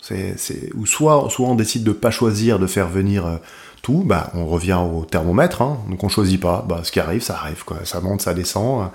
C'est, 0.00 0.72
ou 0.74 0.86
soit, 0.86 1.28
soit 1.28 1.48
on 1.48 1.54
décide 1.54 1.84
de 1.84 1.92
pas 1.92 2.10
choisir 2.10 2.58
de 2.58 2.66
faire 2.66 2.88
venir 2.88 3.40
tout, 3.82 4.04
bah, 4.06 4.30
on 4.32 4.46
revient 4.46 4.78
au 4.80 5.04
thermomètre, 5.04 5.60
hein, 5.60 5.78
donc 5.90 6.02
on 6.02 6.08
choisit 6.08 6.40
pas. 6.40 6.64
Bah, 6.66 6.80
ce 6.82 6.92
qui 6.92 7.00
arrive, 7.00 7.20
ça 7.20 7.34
arrive, 7.34 7.64
quoi. 7.64 7.78
Ça 7.84 8.00
monte, 8.00 8.22
ça 8.22 8.32
descend. 8.32 8.90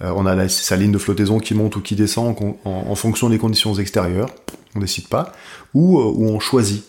on 0.00 0.26
a 0.26 0.48
sa 0.48 0.76
ligne 0.76 0.92
de 0.92 0.98
flottaison 0.98 1.38
qui 1.38 1.54
monte 1.54 1.76
ou 1.76 1.80
qui 1.80 1.94
descend 1.94 2.36
en, 2.64 2.94
fonction 2.96 3.30
des 3.30 3.38
conditions 3.38 3.74
extérieures. 3.74 4.28
On 4.74 4.80
décide 4.80 5.06
pas. 5.08 5.32
Ou, 5.72 5.98
ou 5.98 6.28
on 6.28 6.40
choisit. 6.40 6.84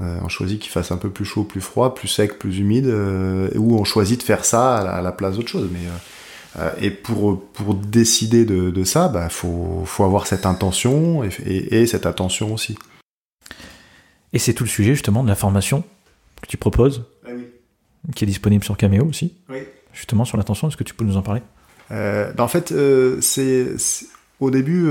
Euh, 0.00 0.18
on 0.22 0.28
choisit 0.28 0.58
qu'il 0.58 0.70
fasse 0.70 0.90
un 0.90 0.96
peu 0.96 1.10
plus 1.10 1.24
chaud, 1.24 1.44
plus 1.44 1.60
froid, 1.60 1.94
plus 1.94 2.08
sec, 2.08 2.38
plus 2.38 2.58
humide, 2.58 2.86
euh, 2.86 3.50
ou 3.56 3.76
on 3.76 3.84
choisit 3.84 4.18
de 4.18 4.24
faire 4.24 4.44
ça 4.44 4.78
à 4.78 5.02
la, 5.02 5.12
place 5.12 5.36
d'autre 5.36 5.48
chose. 5.48 5.68
Mais 5.70 5.80
euh, 6.58 6.70
et 6.80 6.90
pour 6.90 7.42
pour 7.52 7.74
décider 7.74 8.44
de, 8.44 8.84
ça, 8.84 9.08
bah 9.08 9.28
faut 9.28 9.82
faut 9.84 10.04
avoir 10.04 10.26
cette 10.26 10.46
intention 10.46 11.22
et, 11.24 11.86
cette 11.86 12.06
attention 12.06 12.54
aussi. 12.54 12.76
Et 14.32 14.38
c'est 14.38 14.54
tout 14.54 14.64
le 14.64 14.70
sujet 14.70 14.94
justement 14.94 15.22
de 15.22 15.28
la 15.28 15.34
formation 15.34 15.84
que 16.40 16.46
tu 16.46 16.56
proposes, 16.56 17.04
ah 17.26 17.30
qui 18.14 18.24
est 18.24 18.26
disponible 18.26 18.64
sur 18.64 18.76
Cameo 18.76 19.04
aussi. 19.04 19.34
Justement 19.92 20.24
sur 20.24 20.38
l'attention, 20.38 20.68
est-ce 20.68 20.78
que 20.78 20.84
tu 20.84 20.94
peux 20.94 21.04
nous 21.04 21.18
en 21.18 21.22
parler? 21.22 21.42
Bah, 21.90 22.32
En 22.38 22.48
fait, 22.48 22.72
c'est 23.20 23.66
au 24.40 24.50
début 24.50 24.88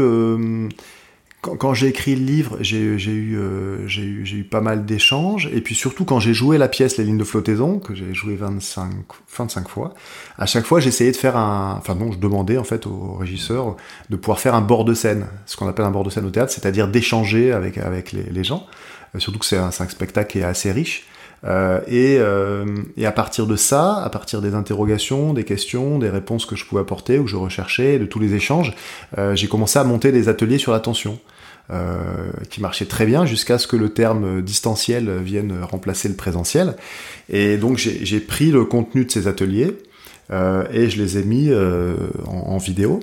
quand, 1.42 1.74
j'ai 1.74 1.88
écrit 1.88 2.16
le 2.16 2.24
livre, 2.24 2.58
j'ai 2.62 2.78
eu, 2.78 3.38
euh, 3.38 3.88
eu, 3.88 4.24
eu, 4.24 4.44
pas 4.44 4.62
mal 4.62 4.86
d'échanges, 4.86 5.50
et 5.52 5.62
puis 5.62 5.74
surtout 5.74 6.06
quand 6.06 6.20
j'ai 6.20 6.36
joué 6.36 6.60
la 6.60 6.68
pièce 6.68 6.98
Les 6.98 7.04
lignes 7.04 7.18
de 7.18 7.24
flottaison, 7.24 7.80
que 7.80 7.96
j'ai 7.96 8.14
joué 8.14 8.36
25, 8.36 8.92
25 9.38 9.68
fois, 9.68 9.94
à 10.38 10.46
chaque 10.46 10.66
fois 10.66 10.80
j'essayais 10.80 11.12
de 11.12 11.18
faire 11.18 11.38
un... 11.38 11.76
Enfin 11.80 11.96
non, 11.96 12.12
je 12.12 12.20
demandais 12.20 12.58
en 12.58 12.64
fait 12.64 12.86
au 12.86 13.16
régisseur 13.16 13.76
de 14.10 14.16
pouvoir 14.16 14.40
faire 14.40 14.54
un 14.54 14.62
bord 14.62 14.86
de 14.86 14.94
scène, 14.94 15.26
ce 15.48 15.58
qu'on 15.58 15.68
appelle 15.68 15.86
un 15.86 15.92
bord 15.92 16.04
de 16.04 16.12
scène 16.12 16.26
au 16.26 16.32
théâtre, 16.32 16.52
c'est-à-dire 16.52 16.88
d'échanger 16.88 17.52
avec, 17.52 17.78
avec 17.80 18.12
les, 18.12 18.24
les 18.24 18.44
gens, 18.44 18.68
euh, 19.16 19.20
surtout 19.20 19.40
que 19.40 19.46
c'est 19.46 19.58
un, 19.58 19.68
un, 19.70 19.72
spectacle 19.72 20.32
qui 20.32 20.40
est 20.40 20.44
assez 20.44 20.72
riche. 20.72 21.08
Euh, 21.44 21.82
et, 21.88 22.18
euh, 22.20 22.66
et, 22.98 23.06
à 23.06 23.12
partir 23.12 23.48
de 23.48 23.56
ça, 23.56 24.04
à 24.04 24.10
partir 24.10 24.42
des 24.42 24.54
interrogations, 24.54 25.34
des 25.34 25.44
questions, 25.44 25.98
des 25.98 26.10
réponses 26.10 26.46
que 26.46 26.56
je 26.56 26.66
pouvais 26.66 26.82
apporter 26.82 27.18
ou 27.18 27.24
que 27.24 27.30
je 27.30 27.36
recherchais, 27.36 27.98
de 27.98 28.06
tous 28.06 28.20
les 28.20 28.36
échanges, 28.36 28.76
euh, 29.18 29.36
j'ai 29.36 29.48
commencé 29.48 29.80
à 29.80 29.84
monter 29.84 30.12
des 30.12 30.30
ateliers 30.30 30.60
sur 30.60 30.72
l'attention. 30.72 31.20
Euh, 31.72 32.32
qui 32.50 32.60
marchaient 32.60 32.86
très 32.86 33.06
bien 33.06 33.26
jusqu'à 33.26 33.58
ce 33.58 33.66
que 33.66 33.78
le 33.78 33.88
terme 33.94 34.42
distanciel 34.42 35.20
vienne 35.20 35.64
remplacer 35.64 36.10
le 36.10 36.16
présentiel. 36.16 36.76
Et 37.30 37.56
donc 37.56 37.78
j'ai 37.78 38.20
pris 38.20 38.52
le 38.52 38.66
contenu 38.66 39.06
de 39.06 39.12
ces 39.12 39.30
ateliers 39.30 39.78
euh, 40.34 40.66
et 40.74 40.90
je 40.90 41.02
les 41.02 41.18
ai 41.18 41.24
mis 41.24 41.48
euh, 41.50 41.96
en, 42.28 42.58
vidéo. 42.58 43.00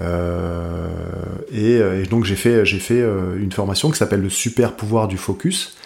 Et, 0.00 1.80
donc 2.08 2.24
j'ai 2.24 2.36
fait, 2.36 2.64
fait 2.64 3.04
une 3.36 3.50
formation 3.50 3.90
qui 3.90 3.98
s'appelle 3.98 4.22
le 4.22 4.30
super 4.30 4.76
pouvoir 4.76 5.08
du 5.08 5.18
focus 5.18 5.76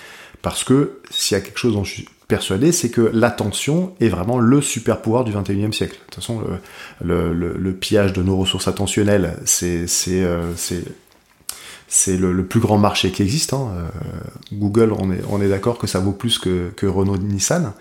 parce 0.43 0.65
que 0.65 0.99
s'il 1.09 1.35
y 1.35 1.41
a 1.41 1.43
quelque 1.43 1.59
chose 1.59 1.73
dont 1.73 1.85
je 1.85 1.95
suis 1.95 2.09
persuadé, 2.27 2.73
c'est 2.73 2.91
que 2.91 3.11
l'attention 3.15 3.95
est 4.01 4.11
vraiment 4.11 4.39
le 4.39 4.61
super 4.61 5.01
pouvoir 5.01 5.25
du 5.25 5.33
21e 5.33 5.73
siècle. 5.73 5.95
De 5.95 6.05
toute 6.05 6.17
façon, 6.17 6.43
le, 7.03 7.73
pillage 7.73 8.13
de 8.13 8.23
nos 8.23 8.37
ressources 8.37 8.69
attentionnelles, 8.69 9.39
c'est 9.47 9.87
c'est 11.91 12.19
le, 12.19 12.45
plus 12.45 12.61
grand 12.61 12.77
marché 12.77 13.11
qui 13.11 13.23
existe. 13.23 13.55
Hein. 13.55 13.71
Euh, 13.75 13.89
Google, 14.53 14.93
on 14.93 15.11
est, 15.11 15.23
on 15.31 15.41
est 15.41 15.49
d'accord 15.49 15.79
que 15.79 15.87
ça 15.87 16.01
vaut 16.01 16.13
plus 16.13 16.39
que, 16.39 16.69
que 16.77 16.85
Renault-Nissan. 16.87 17.73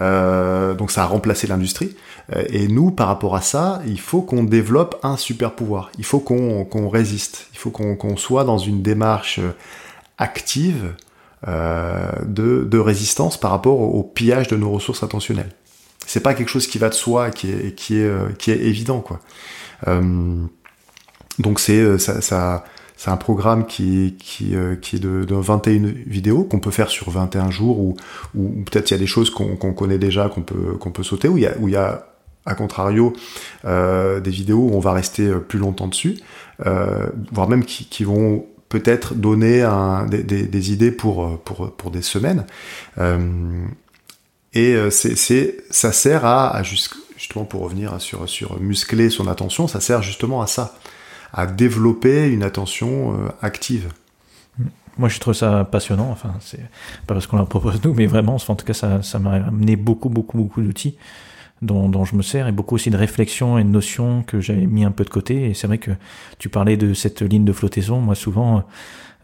Euh, 0.00 0.74
donc 0.74 0.92
ça 0.92 1.02
a 1.02 1.06
remplacé 1.06 1.48
l'industrie. 1.48 1.96
Euh, 2.34 2.44
et 2.50 2.68
nous, 2.68 2.92
par 2.92 3.08
rapport 3.08 3.34
à 3.34 3.40
ça, 3.40 3.82
il 3.84 3.98
faut 3.98 4.22
qu'on 4.22 4.44
développe 4.44 5.00
un 5.02 5.16
super 5.16 5.56
pouvoir. 5.56 5.90
Il 5.98 6.04
faut 6.04 6.20
qu'on 6.20 6.88
résiste. 6.88 7.48
Il 7.52 7.58
faut 7.58 7.70
qu'on 7.70 8.16
soit 8.16 8.44
dans 8.44 8.58
une 8.58 8.80
démarche 8.80 9.40
active 10.18 10.94
de, 11.46 12.64
de, 12.64 12.78
résistance 12.78 13.38
par 13.38 13.50
rapport 13.50 13.80
au, 13.80 14.02
pillage 14.02 14.48
de 14.48 14.56
nos 14.56 14.70
ressources 14.70 15.02
attentionnelles. 15.02 15.52
C'est 16.06 16.20
pas 16.20 16.34
quelque 16.34 16.48
chose 16.48 16.66
qui 16.66 16.78
va 16.78 16.88
de 16.88 16.94
soi, 16.94 17.30
qui 17.30 17.50
est, 17.50 17.74
qui 17.74 17.98
est, 17.98 18.38
qui 18.38 18.50
est 18.50 18.58
évident, 18.58 19.00
quoi. 19.00 19.20
Donc 21.38 21.60
c'est 21.60 21.98
ça 21.98 22.64
c'est 22.98 23.10
un 23.10 23.16
programme 23.16 23.64
qui, 23.64 24.16
qui, 24.18 24.54
qui 24.82 24.96
est 24.96 24.98
de, 24.98 25.24
de 25.24 25.34
21 25.34 25.86
vidéos 26.06 26.44
qu'on 26.44 26.58
peut 26.58 26.70
faire 26.70 26.90
sur 26.90 27.10
21 27.10 27.50
jours 27.50 27.78
ou, 27.78 27.96
ou 28.34 28.48
peut-être 28.64 28.90
il 28.90 28.94
y 28.94 28.96
a 28.96 28.98
des 28.98 29.06
choses 29.06 29.30
qu'on 29.30 29.56
connaît 29.72 29.98
déjà 29.98 30.28
qu'on 30.28 30.42
peut, 30.42 30.76
qu'on 30.78 30.90
peut 30.90 31.04
sauter, 31.04 31.28
où 31.28 31.38
il 31.38 31.44
y 31.44 31.46
a, 31.46 31.56
où 31.58 31.68
il 31.68 31.74
y 31.74 31.76
a 31.76 32.08
à 32.44 32.54
contrario 32.54 33.14
euh, 33.64 34.20
des 34.20 34.30
vidéos 34.30 34.58
où 34.58 34.74
on 34.74 34.80
va 34.80 34.92
rester 34.92 35.30
plus 35.48 35.58
longtemps 35.58 35.86
dessus, 35.86 36.18
euh, 36.66 37.06
voire 37.32 37.48
même 37.48 37.64
qui, 37.64 37.86
qui 37.86 38.04
vont 38.04 38.44
peut-être 38.68 39.14
donner 39.14 39.66
des, 40.10 40.72
idées 40.72 40.92
pour, 40.92 41.38
pour, 41.40 41.72
pour 41.72 41.90
des 41.90 42.02
semaines. 42.02 42.44
Euh, 42.98 43.64
et 44.54 44.74
euh, 44.74 44.90
c'est, 44.90 45.64
ça 45.70 45.92
sert 45.92 46.24
à, 46.24 46.54
à 46.54 46.62
justement 46.62 47.44
pour 47.44 47.62
revenir 47.62 48.00
sur, 48.00 48.28
sur 48.28 48.60
muscler 48.60 49.10
son 49.10 49.28
attention, 49.28 49.68
ça 49.68 49.80
sert 49.80 50.02
justement 50.02 50.42
à 50.42 50.46
ça, 50.46 50.74
à 51.32 51.46
développer 51.46 52.28
une 52.28 52.42
attention 52.42 53.14
euh, 53.14 53.28
active. 53.42 53.92
Moi, 54.98 55.08
je 55.08 55.20
trouve 55.20 55.34
ça 55.34 55.64
passionnant. 55.64 56.10
Enfin, 56.10 56.34
c'est 56.40 56.60
pas 57.06 57.14
parce 57.14 57.26
qu'on 57.26 57.36
la 57.36 57.44
propose 57.44 57.80
nous, 57.84 57.94
mais 57.94 58.06
vraiment, 58.06 58.36
en 58.36 58.54
tout 58.54 58.64
cas, 58.64 58.74
ça, 58.74 59.02
ça 59.02 59.18
m'a 59.18 59.34
amené 59.34 59.76
beaucoup, 59.76 60.08
beaucoup, 60.08 60.38
beaucoup 60.38 60.62
d'outils 60.62 60.96
dont, 61.62 61.88
dont, 61.88 62.04
je 62.04 62.16
me 62.16 62.22
sers 62.22 62.46
et 62.48 62.52
beaucoup 62.52 62.76
aussi 62.76 62.90
de 62.90 62.96
réflexions 62.96 63.58
et 63.58 63.64
de 63.64 63.68
notions 63.68 64.22
que 64.22 64.40
j'avais 64.40 64.66
mis 64.66 64.84
un 64.84 64.90
peu 64.90 65.04
de 65.04 65.10
côté. 65.10 65.50
Et 65.50 65.54
c'est 65.54 65.66
vrai 65.66 65.78
que 65.78 65.92
tu 66.38 66.48
parlais 66.48 66.76
de 66.76 66.94
cette 66.94 67.22
ligne 67.22 67.44
de 67.44 67.52
flottaison. 67.52 68.00
Moi, 68.00 68.14
souvent, 68.14 68.64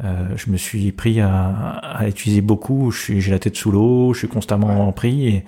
euh, 0.04 0.28
je 0.36 0.50
me 0.50 0.56
suis 0.56 0.92
pris 0.92 1.20
à, 1.20 1.48
à 1.48 2.08
utiliser 2.08 2.40
beaucoup. 2.40 2.92
J'ai 2.92 3.30
la 3.30 3.38
tête 3.38 3.56
sous 3.56 3.72
l'eau, 3.72 4.14
je 4.14 4.20
suis 4.20 4.28
constamment 4.28 4.88
en 4.88 4.92
pris 4.92 5.28
et, 5.28 5.44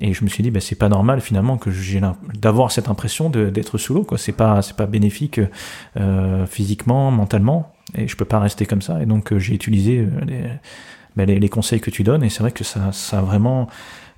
et 0.00 0.12
je 0.12 0.24
me 0.24 0.28
suis 0.28 0.42
dit, 0.42 0.50
bah, 0.50 0.60
c'est 0.60 0.74
pas 0.74 0.88
normal 0.88 1.20
finalement 1.20 1.56
que 1.56 1.70
j'ai 1.70 2.00
d'avoir 2.34 2.72
cette 2.72 2.88
impression 2.88 3.30
d'être 3.30 3.78
sous 3.78 3.94
l'eau. 3.94 4.06
C'est 4.16 4.32
pas 4.32 4.60
c'est 4.62 4.76
pas 4.76 4.86
bénéfique 4.86 5.40
euh, 5.96 6.46
physiquement, 6.46 7.10
mentalement, 7.10 7.72
et 7.94 8.08
je 8.08 8.16
peux 8.16 8.24
pas 8.24 8.40
rester 8.40 8.66
comme 8.66 8.82
ça. 8.82 9.00
Et 9.02 9.06
donc 9.06 9.32
euh, 9.32 9.38
j'ai 9.38 9.54
utilisé 9.54 10.00
euh, 10.00 10.24
les, 10.26 10.42
bah, 11.16 11.24
les, 11.24 11.38
les, 11.38 11.48
conseils 11.48 11.80
que 11.80 11.90
tu 11.90 12.02
donnes, 12.02 12.24
et 12.24 12.28
c'est 12.28 12.40
vrai 12.40 12.50
que 12.50 12.64
ça 12.64 12.90
ça 12.92 13.20
a 13.20 13.22
vraiment 13.22 13.68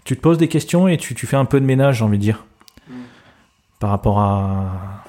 tu 0.05 0.17
te 0.17 0.21
poses 0.21 0.39
des 0.39 0.49
questions 0.49 0.87
et 0.89 0.97
tu, 0.97 1.15
tu 1.15 1.27
fais 1.27 1.37
un 1.37 1.45
peu 1.45 1.61
de 1.61 1.67
ménage, 1.67 1.99
j'ai 1.99 2.05
envie 2.05 2.17
de 2.17 2.23
dire, 2.23 2.47
mm. 2.89 2.95
par 3.81 3.91
rapport 3.91 4.21
à 4.21 5.03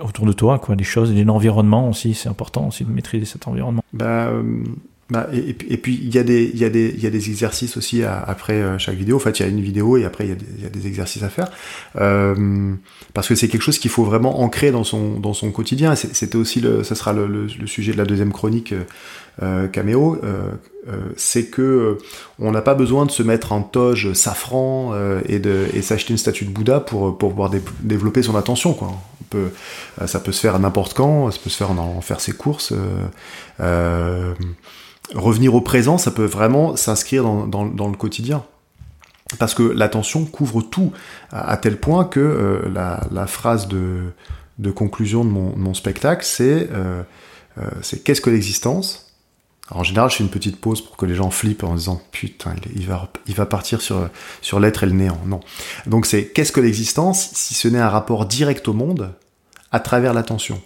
autour 0.00 0.26
de 0.26 0.32
toi, 0.32 0.58
quoi, 0.58 0.76
des 0.76 0.84
choses, 0.84 1.10
et 1.12 1.24
l'environnement 1.24 1.88
aussi, 1.88 2.14
c'est 2.14 2.28
important 2.28 2.68
aussi 2.68 2.84
de 2.84 2.90
maîtriser 2.90 3.24
cet 3.24 3.48
environnement. 3.48 3.82
Bah, 3.92 4.30
Bah, 5.10 5.28
et, 5.32 5.76
puis 5.76 6.00
il 6.02 6.14
y, 6.14 6.18
a 6.18 6.22
des, 6.22 7.28
exercices 7.28 7.76
aussi 7.76 8.02
après 8.02 8.54
euh, 8.54 8.78
chaque 8.78 8.96
vidéo. 8.96 9.16
En 9.16 9.18
fait, 9.18 9.40
il 9.40 9.42
y 9.42 9.44
a 9.44 9.48
une 9.48 9.60
vidéo 9.60 9.98
et 9.98 10.06
après 10.06 10.26
il 10.26 10.62
y, 10.62 10.66
a 10.66 10.70
des 10.70 10.86
exercices 10.86 11.22
à 11.22 11.28
faire. 11.28 11.50
Euh, 11.96 12.74
parce 13.12 13.28
que 13.28 13.34
c'est 13.34 13.48
quelque 13.48 13.62
chose 13.62 13.78
qu'il 13.78 13.90
faut 13.90 14.04
vraiment 14.04 14.40
ancrer 14.40 14.70
dans 14.70 14.84
son, 14.84 15.20
quotidien. 15.52 15.94
C'était 15.96 16.36
aussi 16.36 16.60
le, 16.60 16.82
ça 16.82 16.94
sera 16.94 17.12
le, 17.12 17.48
sujet 17.66 17.92
de 17.92 17.98
la 17.98 18.06
deuxième 18.06 18.32
chronique 18.32 18.72
euh, 19.42 19.66
Caméo. 19.68 20.18
Euh, 20.22 20.50
euh, 20.88 20.96
c'est 21.16 21.46
que 21.46 21.98
on 22.38 22.50
n'a 22.50 22.60
pas 22.60 22.74
besoin 22.74 23.06
de 23.06 23.10
se 23.10 23.22
mettre 23.22 23.52
en 23.52 23.62
toge 23.62 24.12
safran 24.14 24.94
et 25.26 25.38
de 25.38 25.66
et 25.74 25.82
s'acheter 25.82 26.12
une 26.12 26.18
statue 26.18 26.44
de 26.44 26.50
Bouddha 26.50 26.80
pour, 26.80 27.16
pour 27.16 27.30
pouvoir 27.30 27.50
développer 27.80 28.22
son 28.22 28.36
attention. 28.36 28.76
Ça 30.06 30.20
peut 30.20 30.32
se 30.32 30.40
faire 30.40 30.54
à 30.54 30.58
n'importe 30.58 30.94
quand, 30.94 31.30
ça 31.30 31.38
peut 31.42 31.50
se 31.50 31.56
faire 31.56 31.70
en, 31.70 31.78
en 31.78 32.00
faire 32.00 32.20
ses 32.20 32.32
courses. 32.32 32.72
Revenir 35.14 35.54
au 35.54 35.60
présent, 35.60 35.98
ça 35.98 36.10
peut 36.10 36.24
vraiment 36.24 36.76
s'inscrire 36.76 37.24
dans, 37.24 37.64
le 37.64 37.96
quotidien. 37.96 38.44
Parce 39.38 39.54
que 39.54 39.62
l'attention 39.62 40.24
couvre 40.24 40.62
tout, 40.62 40.92
à, 41.30 41.56
tel 41.56 41.78
point 41.78 42.04
que 42.04 42.20
euh, 42.20 42.70
la, 42.70 43.26
phrase 43.26 43.68
de, 43.68 44.12
conclusion 44.74 45.24
de 45.24 45.30
mon, 45.30 45.74
spectacle, 45.74 46.26
euh, 46.40 47.02
euh, 47.58 47.62
c'est 47.82 48.02
qu'est-ce 48.02 48.20
que 48.20 48.30
l'existence? 48.30 49.08
En 49.70 49.82
général, 49.84 50.10
je 50.10 50.16
fais 50.16 50.24
une 50.24 50.30
petite 50.30 50.60
pause 50.60 50.82
pour 50.82 50.96
que 50.96 51.06
les 51.06 51.14
gens 51.14 51.30
flippent 51.30 51.64
en 51.64 51.74
disant 51.74 52.02
putain, 52.10 52.54
il 52.74 52.86
va, 52.86 53.08
il 53.26 53.34
va 53.34 53.46
partir 53.46 53.80
sur, 53.80 54.08
sur 54.42 54.60
l'être 54.60 54.82
et 54.82 54.86
le 54.86 54.92
néant. 54.92 55.18
Non. 55.24 55.40
Donc 55.86 56.04
c'est 56.04 56.26
qu'est-ce 56.26 56.52
que 56.52 56.60
l'existence 56.60 57.30
si 57.32 57.54
ce 57.54 57.68
n'est 57.68 57.78
un 57.78 57.88
rapport 57.88 58.26
direct 58.26 58.68
au 58.68 58.74
monde 58.74 59.14
à 59.70 59.80
travers 59.80 60.12
l'attention 60.12 60.60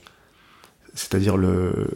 C'est-à-dire 0.94 1.36
le 1.36 1.88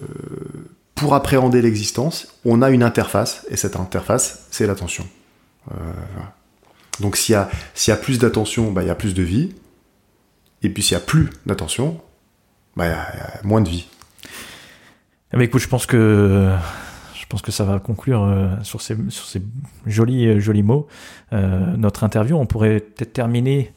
pour 1.01 1.15
appréhender 1.15 1.63
l'existence, 1.63 2.29
on 2.45 2.61
a 2.61 2.69
une 2.69 2.83
interface, 2.83 3.47
et 3.49 3.57
cette 3.57 3.77
interface, 3.77 4.47
c'est 4.51 4.67
l'attention. 4.67 5.07
Euh, 5.71 5.75
donc 7.01 7.17
s'il 7.17 7.35
y, 7.35 7.89
y 7.89 7.91
a 7.91 7.97
plus 7.97 8.19
d'attention, 8.19 8.71
bah, 8.71 8.83
il 8.83 8.89
y 8.89 8.91
a 8.91 8.95
plus 8.95 9.15
de 9.15 9.23
vie, 9.23 9.55
et 10.63 10.69
puis 10.69 10.83
s'il 10.83 10.93
y 10.93 11.01
a 11.01 11.03
plus 11.03 11.31
d'attention, 11.47 11.99
bah, 12.77 12.85
il 12.85 12.91
y, 12.91 12.93
a 12.93 13.41
moins 13.45 13.63
de 13.63 13.71
vie. 13.71 13.89
Eh 15.33 15.39
ben, 15.39 15.41
écoute, 15.41 15.63
je 15.63 15.69
pense 15.69 15.87
que 15.87 16.55
je 17.15 17.27
pense 17.31 17.41
que 17.41 17.51
ça 17.51 17.65
va 17.65 17.79
conclure 17.79 18.23
euh, 18.25 18.49
sur, 18.63 18.83
ces, 18.83 18.95
sur 19.09 19.25
ces 19.25 19.41
jolis, 19.87 20.27
euh, 20.27 20.39
jolis 20.39 20.63
mots 20.63 20.87
notre 21.33 22.05
interview. 22.05 22.37
On 22.37 22.45
pourrait 22.45 22.81
peut-être 22.81 23.15
terminer 23.15 23.73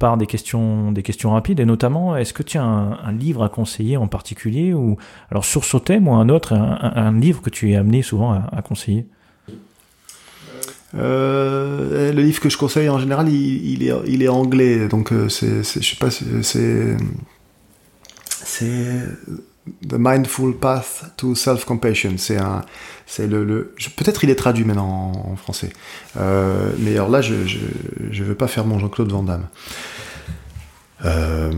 par 0.00 0.16
des 0.16 0.26
questions, 0.26 0.90
des 0.92 1.02
questions 1.02 1.30
rapides, 1.30 1.60
et 1.60 1.66
notamment, 1.66 2.16
est-ce 2.16 2.32
que 2.32 2.42
tu 2.42 2.56
as 2.56 2.64
un, 2.64 3.12
livre 3.12 3.44
à 3.44 3.50
conseiller 3.50 3.98
en 3.98 4.08
particulier, 4.08 4.72
ou 4.72 4.96
alors 5.30 5.44
sur 5.44 5.64
ce 5.64 5.76
thème 5.76 6.08
ou 6.08 6.14
un 6.14 6.30
autre, 6.30 6.54
un, 6.54 7.12
livre 7.20 7.42
que 7.42 7.50
tu 7.50 7.70
es 7.70 7.76
amené 7.76 8.02
souvent 8.02 8.32
à, 8.32 8.62
conseiller? 8.62 9.06
Euh, 10.96 12.12
le 12.12 12.22
livre 12.22 12.40
que 12.40 12.48
je 12.48 12.56
conseille 12.56 12.88
en 12.88 12.98
général, 12.98 13.28
il, 13.28 13.82
est, 13.86 13.92
il 14.06 14.22
est 14.22 14.28
anglais, 14.28 14.88
donc 14.88 15.12
euh, 15.12 15.28
c'est, 15.28 15.62
je 15.62 15.90
sais 15.90 15.96
pas, 15.96 16.10
c'est, 16.10 16.96
c'est 18.26 19.04
The 19.66 19.94
Mindful 19.98 20.56
Path 20.56 21.12
to 21.16 21.34
Self-Compassion. 21.34 22.14
C'est 22.16 22.38
un, 22.38 22.62
c'est 23.06 23.26
le, 23.26 23.44
le 23.44 23.74
peut-être 23.96 24.24
il 24.24 24.30
est 24.30 24.36
traduit 24.36 24.64
maintenant 24.64 25.12
en, 25.12 25.36
français. 25.36 25.70
Euh, 26.16 26.72
mais 26.78 26.92
alors 26.92 27.10
là, 27.10 27.20
je, 27.20 27.34
je, 28.10 28.24
veux 28.24 28.34
pas 28.34 28.48
faire 28.48 28.64
mon 28.64 28.78
Jean-Claude 28.78 29.12
Van 29.12 29.22
Damme. 29.22 29.46
Euh, 31.04 31.50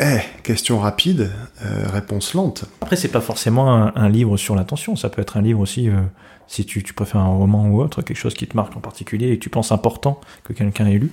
eh, 0.00 0.20
question 0.42 0.78
rapide, 0.80 1.30
euh, 1.62 1.86
réponse 1.92 2.34
lente. 2.34 2.64
Après, 2.80 2.96
c'est 2.96 3.08
pas 3.08 3.20
forcément 3.20 3.94
un, 3.94 4.08
livre 4.08 4.36
sur 4.36 4.54
l'attention. 4.54 4.96
Ça 4.96 5.08
peut 5.08 5.22
être 5.22 5.36
un 5.36 5.42
livre 5.42 5.60
aussi, 5.60 5.88
si 6.48 6.64
tu, 6.64 6.82
tu, 6.82 6.94
préfères 6.94 7.20
un 7.20 7.28
roman 7.28 7.68
ou 7.68 7.80
autre, 7.80 8.02
quelque 8.02 8.16
chose 8.16 8.34
qui 8.34 8.46
te 8.46 8.56
marque 8.56 8.76
en 8.76 8.80
particulier 8.80 9.30
et 9.30 9.38
que 9.38 9.42
tu 9.42 9.50
penses 9.50 9.72
important 9.72 10.20
que 10.44 10.52
quelqu'un 10.52 10.86
ait 10.86 10.98
lu. 10.98 11.12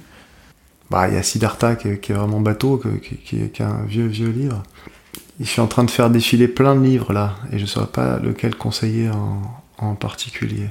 Bah, 0.90 1.10
il 1.10 1.16
y 1.16 1.18
a 1.18 1.24
Siddhartha 1.24 1.76
qui, 1.76 1.90
est 1.90 2.16
vraiment 2.16 2.40
bateau, 2.40 2.82
qui, 3.04 3.18
qui, 3.18 3.38
est 3.38 3.62
un 3.62 3.84
vieux 3.86 4.08
vieux 4.08 4.30
livre. 4.30 4.64
Je 5.40 5.46
suis 5.46 5.62
en 5.62 5.68
train 5.68 5.84
de 5.84 5.92
faire 5.92 6.10
défiler 6.10 6.48
plein 6.48 6.76
de 6.76 6.84
livres 6.84 7.14
là, 7.14 7.36
et 7.52 7.58
je 7.58 7.64
ne 7.64 7.68
saurais 7.68 7.88
pas 7.88 8.18
lequel 8.18 8.56
conseiller 8.56 9.10
en, 9.78 9.94
particulier. 9.96 10.70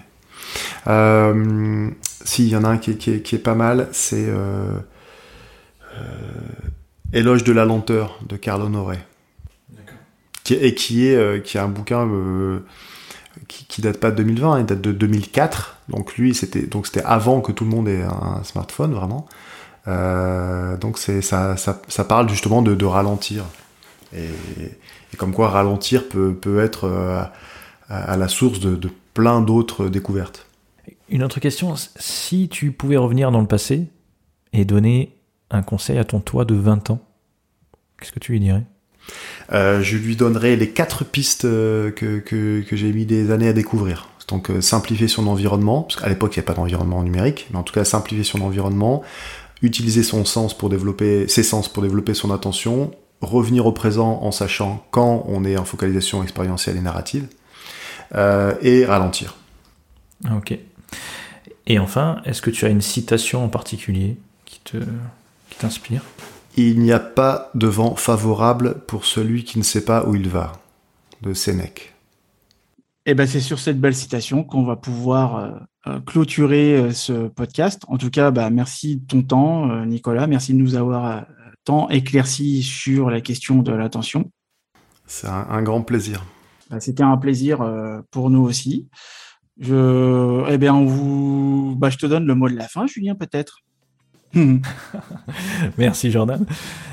Euh, 0.88 1.88
si, 2.24 2.46
il 2.46 2.48
y 2.48 2.56
en 2.56 2.64
a 2.64 2.68
un 2.68 2.78
qui, 2.78 2.90
est, 2.90 3.38
pas 3.38 3.54
mal, 3.54 3.88
c'est 3.92 4.26
euh, 4.26 4.78
euh, 5.96 6.02
Éloge 7.12 7.44
de 7.44 7.52
la 7.52 7.64
lenteur 7.64 8.18
de 8.28 8.36
Carl 8.36 8.60
Honoré. 8.62 8.98
et 10.50 10.74
qui 10.74 11.06
est 11.06 11.44
qui 11.44 11.58
a 11.58 11.64
un 11.64 11.68
bouquin 11.68 12.08
qui, 13.46 13.66
qui, 13.66 13.82
date 13.82 14.00
pas 14.00 14.10
de 14.10 14.16
2020, 14.16 14.52
hein, 14.52 14.58
il 14.60 14.66
date 14.66 14.80
de 14.80 14.90
2004. 14.90 15.78
Donc 15.90 16.16
lui, 16.16 16.34
c'était 16.34 16.62
donc 16.62 16.88
c'était 16.88 17.04
avant 17.04 17.40
que 17.40 17.52
tout 17.52 17.62
le 17.62 17.70
monde 17.70 17.86
ait 17.86 18.02
un 18.02 18.42
smartphone 18.42 18.92
vraiment. 18.92 19.28
donc 20.80 20.98
c'est 20.98 21.22
ça, 21.22 21.56
ça, 21.56 22.04
parle 22.04 22.28
justement 22.28 22.62
de 22.62 22.84
ralentir. 22.84 23.44
Et, 24.14 25.16
comme 25.16 25.32
quoi 25.32 25.48
ralentir 25.48 26.08
peut, 26.08 26.34
peut 26.34 26.60
être 26.60 26.84
euh, 26.84 27.22
à, 27.88 28.16
la 28.16 28.28
source 28.28 28.60
de, 28.60 28.78
plein 29.14 29.40
d'autres 29.40 29.88
découvertes. 29.88 30.46
Une 31.08 31.22
autre 31.22 31.40
question, 31.40 31.74
si 31.96 32.48
tu 32.48 32.70
pouvais 32.72 32.96
revenir 32.96 33.30
dans 33.30 33.40
le 33.40 33.46
passé 33.46 33.86
et 34.52 34.64
donner 34.64 35.16
un 35.50 35.62
conseil 35.62 35.96
à 35.98 36.04
ton 36.04 36.20
toi 36.20 36.44
de 36.44 36.54
20 36.54 36.90
ans, 36.90 37.00
qu'est-ce 37.98 38.12
que 38.12 38.18
tu 38.18 38.32
lui 38.32 38.40
dirais? 38.40 38.64
Euh, 39.52 39.80
Je 39.80 39.96
lui 39.96 40.16
donnerais 40.16 40.56
les 40.56 40.70
quatre 40.70 41.04
pistes 41.04 41.44
euh, 41.44 41.90
que, 41.90 42.18
que, 42.18 42.60
que 42.60 42.76
j'ai 42.76 42.92
mis 42.92 43.06
des 43.06 43.30
années 43.30 43.48
à 43.48 43.52
découvrir. 43.52 44.08
Donc 44.28 44.50
simplifier 44.60 45.06
son 45.06 45.28
environnement, 45.28 45.82
parce 45.82 46.00
qu'à 46.00 46.08
l'époque 46.08 46.34
il 46.34 46.40
n'y 46.40 46.44
a 46.44 46.46
pas 46.46 46.54
d'environnement 46.54 47.00
numérique, 47.04 47.46
mais 47.52 47.58
en 47.58 47.62
tout 47.62 47.72
cas 47.72 47.84
simplifier 47.84 48.24
son 48.24 48.40
environnement, 48.40 49.04
utiliser 49.62 50.02
son 50.02 50.24
sens 50.24 50.56
pour 50.56 50.68
développer 50.68 51.28
ses 51.28 51.44
sens 51.44 51.68
pour 51.68 51.84
développer 51.84 52.12
son 52.12 52.32
attention, 52.32 52.90
revenir 53.20 53.66
au 53.66 53.72
présent 53.72 54.20
en 54.22 54.30
sachant 54.30 54.86
quand 54.90 55.24
on 55.28 55.44
est 55.44 55.56
en 55.56 55.64
focalisation 55.64 56.22
expérientielle 56.22 56.76
et 56.76 56.80
narrative, 56.80 57.26
euh, 58.14 58.54
et 58.60 58.84
ralentir. 58.84 59.36
Ok. 60.34 60.58
Et 61.66 61.78
enfin, 61.78 62.20
est-ce 62.24 62.42
que 62.42 62.50
tu 62.50 62.64
as 62.64 62.68
une 62.68 62.80
citation 62.80 63.44
en 63.44 63.48
particulier 63.48 64.16
qui 64.44 64.60
te 64.60 64.76
qui 64.76 65.58
t'inspire? 65.58 66.02
Il 66.56 66.80
n'y 66.80 66.92
a 66.92 67.00
pas 67.00 67.50
de 67.54 67.66
vent 67.66 67.96
favorable 67.96 68.80
pour 68.86 69.04
celui 69.04 69.44
qui 69.44 69.58
ne 69.58 69.64
sait 69.64 69.84
pas 69.84 70.06
où 70.06 70.14
il 70.14 70.28
va, 70.28 70.52
de 71.22 71.34
Sénèque. 71.34 71.92
Et 73.04 73.10
eh 73.10 73.14
ben 73.14 73.26
c'est 73.26 73.40
sur 73.40 73.60
cette 73.60 73.80
belle 73.80 73.94
citation 73.94 74.42
qu'on 74.42 74.64
va 74.64 74.74
pouvoir 74.74 75.36
euh, 75.36 75.50
euh, 75.86 76.00
clôturer 76.00 76.92
ce 76.92 77.28
podcast. 77.28 77.82
En 77.86 77.98
tout 77.98 78.10
cas, 78.10 78.32
bah, 78.32 78.50
merci 78.50 78.96
de 78.96 79.06
ton 79.06 79.22
temps, 79.22 79.84
Nicolas. 79.84 80.26
Merci 80.26 80.54
de 80.54 80.58
nous 80.58 80.74
avoir 80.74 81.24
éclairci 81.90 82.62
sur 82.62 83.10
la 83.10 83.20
question 83.20 83.62
de 83.62 83.72
l'attention. 83.72 84.30
C'est 85.06 85.28
un, 85.28 85.62
grand 85.62 85.82
plaisir. 85.82 86.24
Bah, 86.70 86.80
c'était 86.80 87.02
un 87.02 87.16
plaisir 87.16 87.62
euh, 87.62 88.00
pour 88.10 88.30
nous 88.30 88.42
aussi. 88.42 88.88
Je, 89.58 90.44
eh 90.48 90.58
bien, 90.58 90.74
on 90.74 90.84
vous, 90.84 91.74
bah, 91.76 91.90
je 91.90 91.96
te 91.96 92.06
donne 92.06 92.26
le 92.26 92.34
mot 92.34 92.48
de 92.48 92.56
la 92.56 92.68
fin, 92.68 92.86
Julien, 92.86 93.14
peut-être. 93.14 93.62
merci 95.78 96.10
Jordan. 96.10 96.44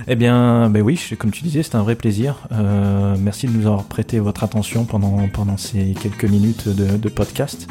Eh 0.08 0.16
bien, 0.16 0.70
ben 0.70 0.82
oui, 0.82 1.00
comme 1.18 1.32
tu 1.32 1.44
disais, 1.44 1.64
c'est 1.64 1.76
un 1.76 1.84
vrai 1.84 1.96
plaisir. 1.96 2.48
Euh, 2.52 3.16
merci 3.20 3.48
de 3.48 3.52
nous 3.52 3.66
avoir 3.66 3.84
prêté 3.86 4.20
votre 4.20 4.44
attention 4.44 4.86
pendant, 4.86 5.28
pendant 5.28 5.58
ces 5.58 5.94
quelques 6.02 6.26
minutes 6.26 6.70
de, 6.70 7.10
podcast. 7.10 7.68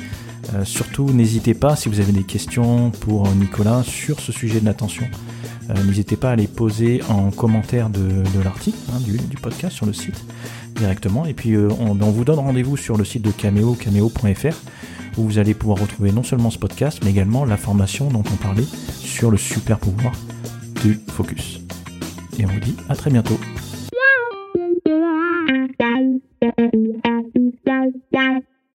Euh, 0.55 0.65
surtout, 0.65 1.13
n'hésitez 1.13 1.55
pas, 1.55 1.77
si 1.77 1.89
vous 1.89 2.01
avez 2.01 2.13
des 2.13 2.25
questions 2.25 2.91
pour 2.91 3.29
Nicolas 3.35 3.83
sur 3.85 4.21
ce 4.21 4.33
sujet 4.33 4.61
de 4.61 4.67
l'attention, 4.67 5.07
euh, 5.07 5.42
euh, 5.71 5.83
n'hésitez 5.85 6.17
pas 6.17 6.33
à 6.33 6.37
les 6.37 6.47
poser 6.47 7.03
en 7.09 7.31
commentaire 7.31 7.89
de, 7.89 8.23
l'article, 8.43 8.79
hein, 8.93 9.01
du, 9.01 9.37
podcast 9.37 9.77
sur 9.77 9.87
le 9.87 9.93
site 9.93 10.25
directement. 10.77 11.25
Et 11.27 11.35
puis 11.35 11.55
euh, 11.55 11.69
on, 11.81 12.01
on 12.01 12.11
vous 12.11 12.25
donne 12.25 12.39
rendez-vous 12.39 12.77
sur 12.77 12.97
le 12.97 13.05
site 13.05 13.23
de 13.23 13.31
Cameo, 13.31 13.75
cameo.fr 13.75 14.57
où 15.19 15.25
vous 15.25 15.39
allez 15.39 15.55
pouvoir 15.55 15.79
retrouver 15.79 16.13
non 16.13 16.23
seulement 16.23 16.51
ce 16.51 16.59
podcast, 16.59 17.01
mais 17.05 17.11
également 17.11 17.45
la 17.45 17.57
formation 17.57 18.09
dont 18.09 18.25
on 18.33 18.37
parlait 18.37 18.65
sur 19.01 19.31
le 19.31 19.37
super 19.37 19.79
pouvoir 19.79 20.13
du 20.83 20.99
focus. 21.09 21.61
Et 22.39 22.47
on 22.47 22.49
vous 22.49 22.61
dit 22.61 22.77
à 22.89 22.97
très 22.97 23.11
bientôt. 23.11 23.39